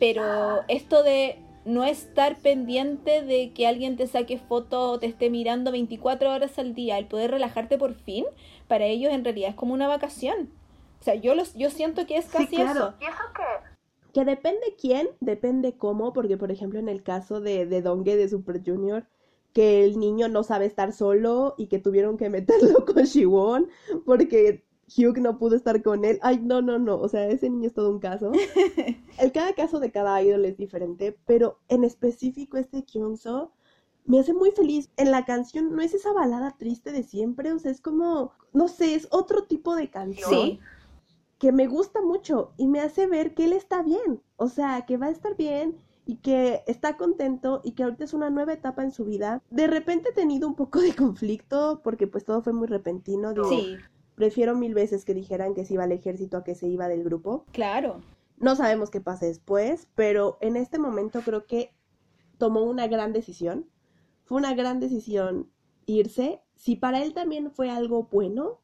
[0.00, 5.30] Pero esto de no estar pendiente de que alguien te saque foto o te esté
[5.30, 8.24] mirando 24 horas al día, el poder relajarte por fin,
[8.66, 10.50] para ellos en realidad es como una vacación.
[11.00, 12.70] O sea, yo, los, yo siento que es Sí, casi claro.
[12.70, 12.94] eso.
[13.00, 13.67] ¿Y eso qué?
[14.12, 18.28] Que depende quién, depende cómo, porque por ejemplo en el caso de, de Dongue de
[18.28, 19.06] Super Junior,
[19.52, 23.68] que el niño no sabe estar solo y que tuvieron que meterlo con Shiwon
[24.04, 24.64] porque
[24.96, 26.18] Hugh no pudo estar con él.
[26.22, 28.32] Ay, no, no, no, o sea, ese niño es todo un caso.
[29.18, 33.52] El cada caso de cada idol es diferente, pero en específico este Kyunso
[34.06, 34.90] me hace muy feliz.
[34.96, 38.68] En la canción no es esa balada triste de siempre, o sea, es como, no
[38.68, 40.60] sé, es otro tipo de canción Sí.
[41.38, 44.96] Que me gusta mucho y me hace ver que él está bien, o sea, que
[44.96, 48.82] va a estar bien y que está contento y que ahorita es una nueva etapa
[48.82, 49.42] en su vida.
[49.50, 53.48] De repente he tenido un poco de conflicto porque pues todo fue muy repentino, digo,
[53.48, 53.76] Sí,
[54.14, 57.04] prefiero mil veces que dijeran que se iba al ejército a que se iba del
[57.04, 57.44] grupo.
[57.52, 58.00] claro.
[58.40, 61.74] No sabemos qué pasa después, pero en este momento creo que
[62.38, 63.66] tomó una gran decisión.
[64.22, 65.50] Fue una gran decisión
[65.86, 66.40] irse.
[66.54, 68.60] Si para él también fue algo bueno,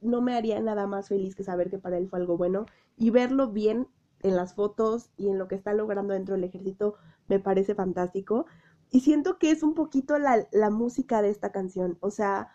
[0.00, 2.66] no me haría nada más feliz que saber que para él fue algo bueno
[2.96, 3.88] y verlo bien
[4.22, 6.94] en las fotos y en lo que está logrando dentro del ejército
[7.28, 8.46] me parece fantástico.
[8.90, 12.50] Y siento que es un poquito la, la música de esta canción, o sea,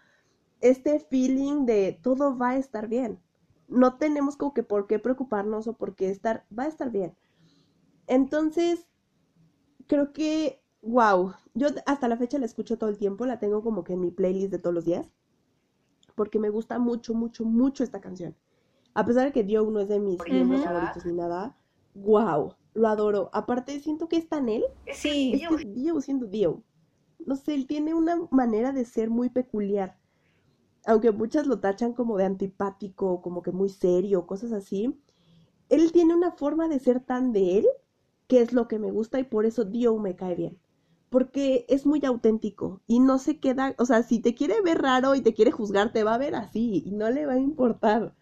[0.61, 3.19] este feeling de todo va a estar bien.
[3.68, 7.15] No tenemos como que por qué preocuparnos o por qué estar, va a estar bien.
[8.07, 8.88] Entonces,
[9.88, 13.84] creo que, wow, yo hasta la fecha la escucho todo el tiempo, la tengo como
[13.84, 15.09] que en mi playlist de todos los días,
[16.22, 18.35] porque me gusta mucho, mucho, mucho esta canción.
[18.93, 20.69] A pesar de que Dio no es de mis miembros Ujú.
[20.69, 21.57] favoritos ni nada,
[21.95, 23.31] wow, lo adoro.
[23.34, 26.64] Aparte, siento que es tan él, Sí, es que es Dio siendo Dio.
[27.26, 29.98] No sé, él tiene una manera de ser muy peculiar.
[30.85, 34.95] Aunque muchas lo tachan como de antipático, como que muy serio, cosas así.
[35.69, 37.68] Él tiene una forma de ser tan de él,
[38.27, 40.60] que es lo que me gusta y por eso Dio me cae bien.
[41.11, 45.13] Porque es muy auténtico y no se queda, o sea, si te quiere ver raro
[45.13, 48.15] y te quiere juzgar, te va a ver así y no le va a importar.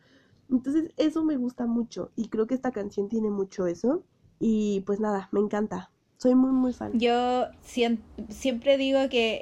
[0.49, 4.03] Entonces, eso me gusta mucho y creo que esta canción tiene mucho eso.
[4.39, 5.91] Y pues nada, me encanta.
[6.17, 6.91] Soy muy, muy fan.
[6.99, 9.39] Yo siempre digo que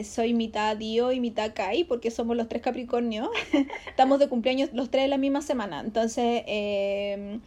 [0.00, 3.28] eh, soy mitad Dio y mitad Kai porque somos los tres Capricornios.
[3.88, 5.80] Estamos de cumpleaños los tres la misma semana.
[5.80, 7.40] Entonces, eh,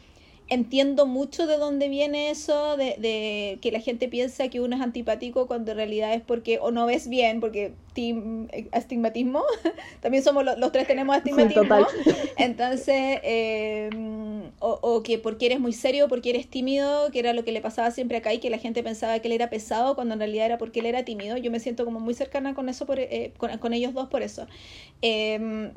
[0.51, 4.81] entiendo mucho de dónde viene eso, de, de que la gente piensa que uno es
[4.81, 9.43] antipático cuando en realidad es porque o no ves bien, porque team, eh, astigmatismo.
[10.01, 11.63] También somos los, los tres tenemos astigmatismo.
[11.63, 11.87] total.
[12.37, 13.89] Entonces, eh,
[14.59, 17.61] o, o que porque eres muy serio, porque eres tímido, que era lo que le
[17.61, 20.47] pasaba siempre a Kai, que la gente pensaba que él era pesado cuando en realidad
[20.47, 21.37] era porque él era tímido.
[21.37, 24.21] Yo me siento como muy cercana con eso, por, eh, con, con ellos dos por
[24.21, 24.47] eso.
[25.01, 25.71] Eh,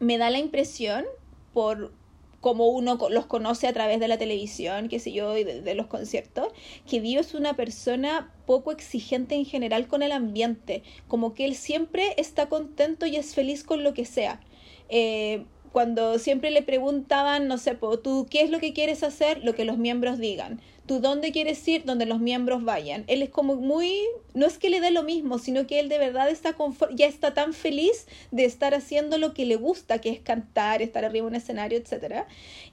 [0.00, 1.04] me da la impresión,
[1.52, 1.92] por
[2.40, 5.86] como uno los conoce a través de la televisión, qué sé yo, y de, los
[5.86, 6.48] conciertos,
[6.88, 11.54] que Dio es una persona poco exigente en general con el ambiente, como que él
[11.54, 14.40] siempre está contento y es feliz con lo que sea.
[14.88, 19.44] Eh, cuando siempre le preguntaban, no sé, tú, ¿qué es lo que quieres hacer?
[19.44, 20.60] Lo que los miembros digan.
[20.88, 21.84] ¿Tú dónde quieres ir?
[21.84, 23.04] Donde los miembros vayan.
[23.06, 23.92] Él es como muy,
[24.34, 26.56] no es que le dé lo mismo, sino que él de verdad está
[26.96, 31.04] ya está tan feliz de estar haciendo lo que le gusta, que es cantar, estar
[31.04, 32.26] arriba en un escenario, etcétera.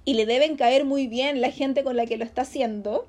[0.05, 3.07] Y le deben caer muy bien la gente con la que lo está haciendo.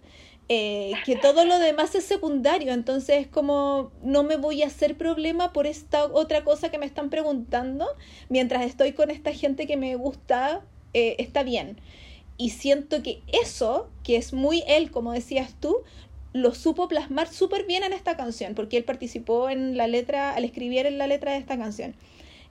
[0.49, 4.97] eh, que todo lo demás es secundario, entonces es como no me voy a hacer
[4.97, 7.87] problema por esta otra cosa que me están preguntando,
[8.29, 10.65] mientras estoy con esta gente que me gusta,
[10.95, 11.79] eh, está bien.
[12.39, 15.79] Y siento que eso, que es muy él, como decías tú,
[16.33, 20.45] lo supo plasmar súper bien en esta canción, porque él participó en la letra, al
[20.45, 21.95] escribir en la letra de esta canción.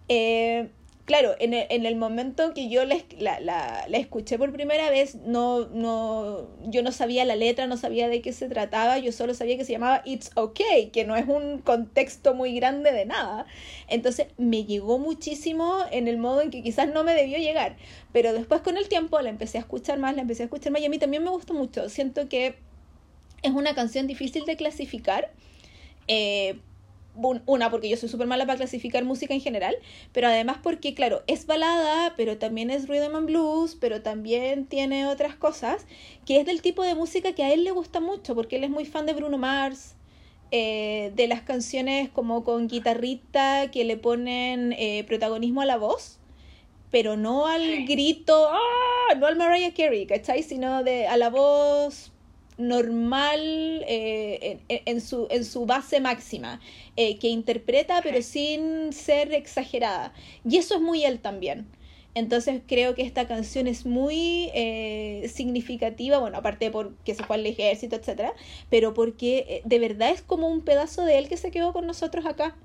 [0.09, 0.69] Eh,
[1.05, 4.89] claro, en el, en el momento que yo la, la, la- la escuché por primera
[4.89, 9.11] vez, no, no, yo no sabía la letra, no sabía de qué se trataba, yo
[9.11, 13.05] solo sabía que se llamaba It's Okay, que no es un contexto muy grande de
[13.05, 13.45] nada.
[13.87, 17.77] Entonces me llegó muchísimo en el modo en que quizás no me debió llegar,
[18.11, 20.81] pero después con el tiempo la empecé a escuchar más, la empecé a escuchar más
[20.81, 21.89] y a mí también me gustó mucho.
[21.89, 22.55] Siento que
[23.43, 25.31] es una canción difícil de clasificar.
[26.07, 26.59] eh,
[27.15, 29.75] una, porque yo soy súper mala para clasificar música en general,
[30.11, 35.07] pero además porque, claro, es balada, pero también es rhythm and blues, pero también tiene
[35.07, 35.85] otras cosas,
[36.25, 38.69] que es del tipo de música que a él le gusta mucho, porque él es
[38.69, 39.95] muy fan de Bruno Mars,
[40.51, 46.19] eh, de las canciones como con guitarrita que le ponen eh, protagonismo a la voz,
[46.91, 49.15] pero no al grito, ¡ah!
[49.17, 50.43] no al Mariah Carey, ¿cachai?
[50.43, 52.11] Sino de, a la voz
[52.57, 53.39] normal
[53.87, 56.59] eh, en, en- su, en su base máxima,
[56.95, 60.13] eh, que interpreta pero sin ser exagerada.
[60.47, 61.67] Y eso es muy él también.
[62.13, 67.45] Entonces creo que esta canción es muy eh, significativa, bueno, aparte porque se fue al
[67.45, 68.33] ejército, etcétera,
[68.69, 71.85] pero porque eh, de verdad es como un pedazo de él que se quedó con
[71.85, 72.55] nosotros acá.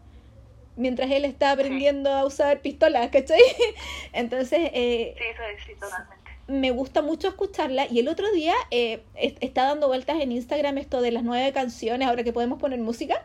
[0.77, 3.41] Mientras él está aprendiendo a usar pistolas, ¿cachai?
[4.13, 6.20] Entonces, eh, Sí, eso sí, totalmente.
[6.51, 10.79] Me gusta mucho escucharla y el otro día eh, es- está dando vueltas en Instagram
[10.79, 13.25] esto de las nueve canciones, ahora que podemos poner música.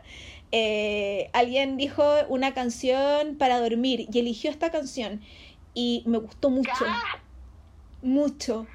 [0.52, 5.20] Eh, alguien dijo una canción para dormir y eligió esta canción
[5.74, 6.70] y me gustó mucho,
[8.02, 8.66] mucho.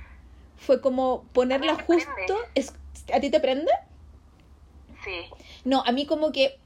[0.58, 2.10] Fue como ponerla justo.
[2.54, 2.74] prende.
[3.14, 3.72] ¿A ti te prende?
[5.04, 5.12] Sí.
[5.66, 6.60] No, a mí como que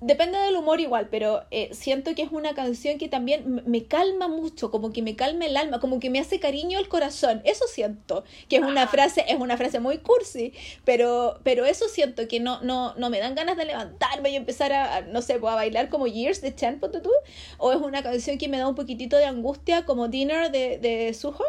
[0.00, 4.28] depende del humor igual, pero eh, siento que es una canción que también me calma
[4.28, 7.42] mucho, como que me calma el alma, como que me hace cariño el corazón.
[7.44, 8.90] Eso siento, que es una Ajá.
[8.90, 10.52] frase, es una frase muy cursi,
[10.84, 14.72] pero, pero eso siento que no, no, no me dan ganas de levantarme y empezar
[14.72, 17.10] a, no sé, pues, a bailar como Years de ponte tú,
[17.58, 21.14] o es una canción que me da un poquitito de angustia como Dinner de, de
[21.14, 21.44] Suho,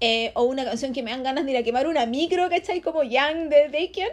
[0.00, 2.80] eh, o una canción que me dan ganas de ir a quemar una micro, ¿cachai?
[2.80, 4.12] Como Young de Bacon.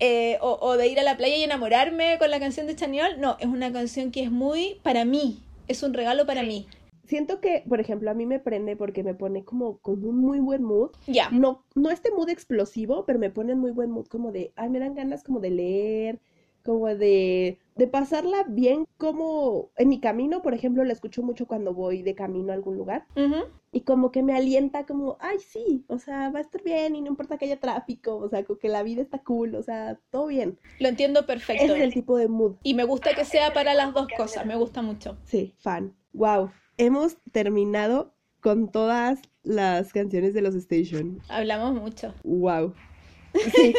[0.00, 3.20] Eh, o, o de ir a la playa y enamorarme con la canción de Chaniol.
[3.20, 5.38] No, es una canción que es muy para mí.
[5.68, 6.66] Es un regalo para mí.
[7.10, 10.38] Siento que, por ejemplo, a mí me prende porque me pone como con un muy
[10.38, 10.90] buen mood.
[11.08, 11.28] Ya.
[11.30, 14.68] No, no este mood explosivo, pero me pone en muy buen mood, como de, ay,
[14.68, 16.20] me dan ganas como de leer,
[16.64, 21.72] como de, de pasarla bien, como en mi camino, por ejemplo, la escucho mucho cuando
[21.72, 23.06] voy de camino a algún lugar.
[23.72, 27.00] Y como que me alienta como, ay, sí, o sea, va a estar bien y
[27.00, 29.98] no importa que haya tráfico, o sea, como que la vida está cool, o sea,
[30.10, 30.58] todo bien.
[30.78, 31.74] Lo entiendo Ese perfecto.
[31.74, 32.56] es el tipo de mood.
[32.62, 34.44] Y me gusta que sea para las dos cosas.
[34.44, 35.16] Me gusta mucho.
[35.24, 35.96] Sí, fan.
[36.12, 36.50] Wow.
[36.76, 38.12] Hemos terminado
[38.42, 41.18] con todas las canciones de los Station.
[41.30, 42.12] Hablamos mucho.
[42.24, 42.74] Wow.
[43.54, 43.72] Sí.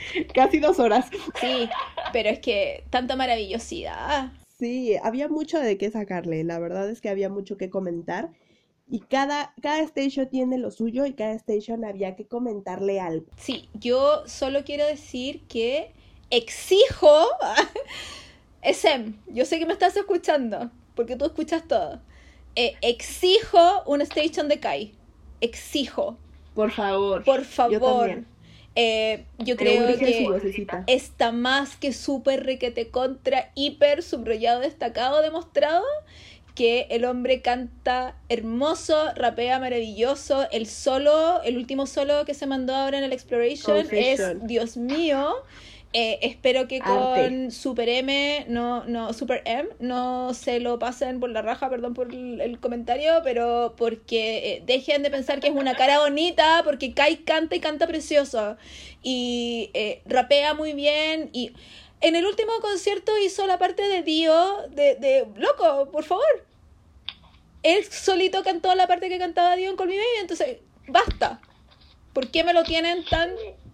[0.34, 1.06] Casi dos horas.
[1.40, 1.68] Sí,
[2.12, 4.32] pero es que tanta maravillosidad.
[4.58, 6.42] Sí, había mucho de qué sacarle.
[6.44, 8.30] La verdad es que había mucho que comentar.
[8.90, 13.26] Y cada, cada station tiene lo suyo y cada station había que comentarle algo.
[13.36, 15.92] Sí, yo solo quiero decir que
[16.30, 17.26] exijo.
[18.72, 22.00] Sem, yo sé que me estás escuchando, porque tú escuchas todo.
[22.56, 24.94] Eh, exijo una station de Kai.
[25.40, 26.18] Exijo,
[26.54, 27.22] Por favor.
[27.24, 27.80] por Yo favor.
[28.08, 28.26] también.
[28.80, 30.28] Eh, yo creo que
[30.86, 35.84] está más que súper requete contra, hiper subrayado, destacado, demostrado
[36.54, 40.46] que el hombre canta hermoso, rapea maravilloso.
[40.52, 44.42] El solo, el último solo que se mandó ahora en el Exploration Confession.
[44.42, 45.34] es, Dios mío.
[45.94, 47.50] Eh, espero que con.
[47.50, 52.12] Super M, no, no, Super M, no se lo pasen por la raja, perdón por
[52.12, 56.92] el, el comentario, pero porque eh, dejen de pensar que es una cara bonita, porque
[56.92, 58.58] Kai canta y canta precioso.
[59.02, 61.30] Y eh, rapea muy bien.
[61.32, 61.52] Y
[62.02, 66.46] en el último concierto hizo la parte de Dio, de, de loco, por favor.
[67.62, 71.40] Él solito cantó la parte que cantaba Dio en Call Me Baby, entonces, basta.
[72.12, 73.30] ¿Por qué me lo tienen tan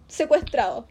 [0.07, 0.87] secuestrado?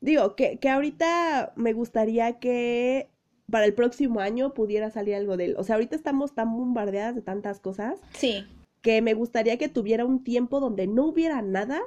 [0.00, 3.10] Digo, que, que ahorita me gustaría que
[3.50, 5.54] para el próximo año pudiera salir algo de él.
[5.58, 8.46] O sea, ahorita estamos tan bombardeadas de tantas cosas Sí,
[8.80, 11.80] que me gustaría que tuviera un tiempo donde no hubiera nada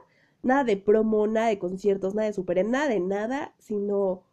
[0.43, 4.23] nada de promo, nada de conciertos, nada de super, nada de nada, sino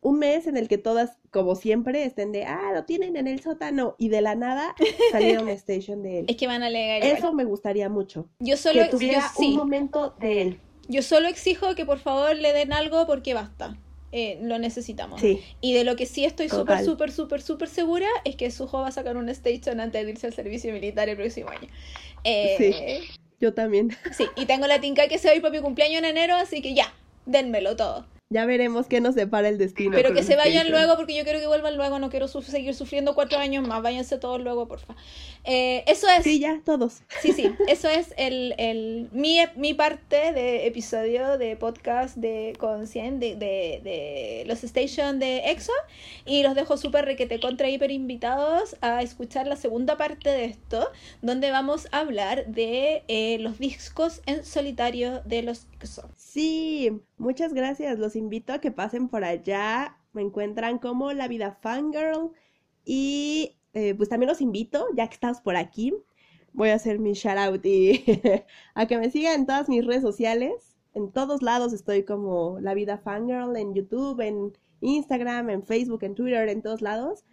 [0.00, 3.40] un mes en el que todas, como siempre, estén de, ah, lo tienen en el
[3.40, 4.74] sótano, y de la nada
[5.12, 6.26] saliera una station de él.
[6.28, 7.04] Es que van a alegar.
[7.04, 7.34] Eso igual.
[7.34, 8.28] me gustaría mucho.
[8.40, 10.60] Yo solo, que tuviera yo, sí, un momento de él.
[10.88, 13.76] Yo solo exijo que por favor le den algo porque basta.
[14.10, 15.20] Eh, lo necesitamos.
[15.20, 18.80] Sí, Y de lo que sí estoy súper, súper, súper, súper segura es que Suho
[18.80, 21.68] va a sacar un station antes de irse al servicio militar el próximo año.
[22.24, 23.02] Eh,
[23.38, 23.94] yo también.
[24.12, 24.24] sí.
[24.34, 26.62] y tengo la tinca que se va a ir para mi cumpleaños en enero, así
[26.62, 26.94] que ya,
[27.26, 28.06] denmelo todo.
[28.30, 29.92] Ya veremos qué nos depara el destino.
[29.96, 32.74] Pero que se vayan luego porque yo quiero que vuelvan luego, no quiero su- seguir
[32.74, 34.94] sufriendo cuatro años más, váyanse todos luego, porfa.
[35.44, 36.24] Eh, eso es...
[36.24, 37.00] Sí, ya, todos.
[37.22, 42.86] Sí, sí, eso es el, el, mi, mi parte de episodio de podcast de con
[42.86, 45.72] 100 de, de, de los Station de EXO
[46.26, 50.90] y los dejo súper requete contra hiper invitados a escuchar la segunda parte de esto
[51.22, 56.10] donde vamos a hablar de eh, los discos en solitario de los EXO.
[56.14, 57.98] Sí, muchas gracias.
[57.98, 59.96] Los invito a que pasen por allá.
[60.12, 62.32] Me encuentran como La Vida Fangirl.
[62.84, 65.94] Y eh, pues también los invito, ya que estás por aquí,
[66.52, 68.04] voy a hacer mi shout out y
[68.74, 70.76] a que me sigan en todas mis redes sociales.
[70.94, 76.14] En todos lados estoy como La Vida Fangirl, en YouTube, en Instagram, en Facebook, en
[76.14, 77.24] Twitter, en todos lados.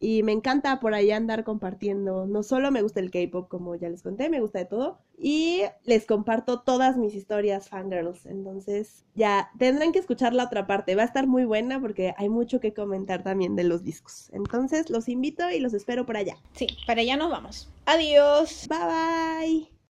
[0.00, 2.26] Y me encanta por ahí andar compartiendo.
[2.26, 4.98] No solo me gusta el K-pop, como ya les conté, me gusta de todo.
[5.16, 8.26] Y les comparto todas mis historias fangirls.
[8.26, 10.96] Entonces, ya tendrán que escuchar la otra parte.
[10.96, 14.30] Va a estar muy buena porque hay mucho que comentar también de los discos.
[14.32, 16.36] Entonces, los invito y los espero por allá.
[16.52, 17.70] Sí, para allá nos vamos.
[17.86, 18.66] Adiós.
[18.68, 19.73] Bye bye.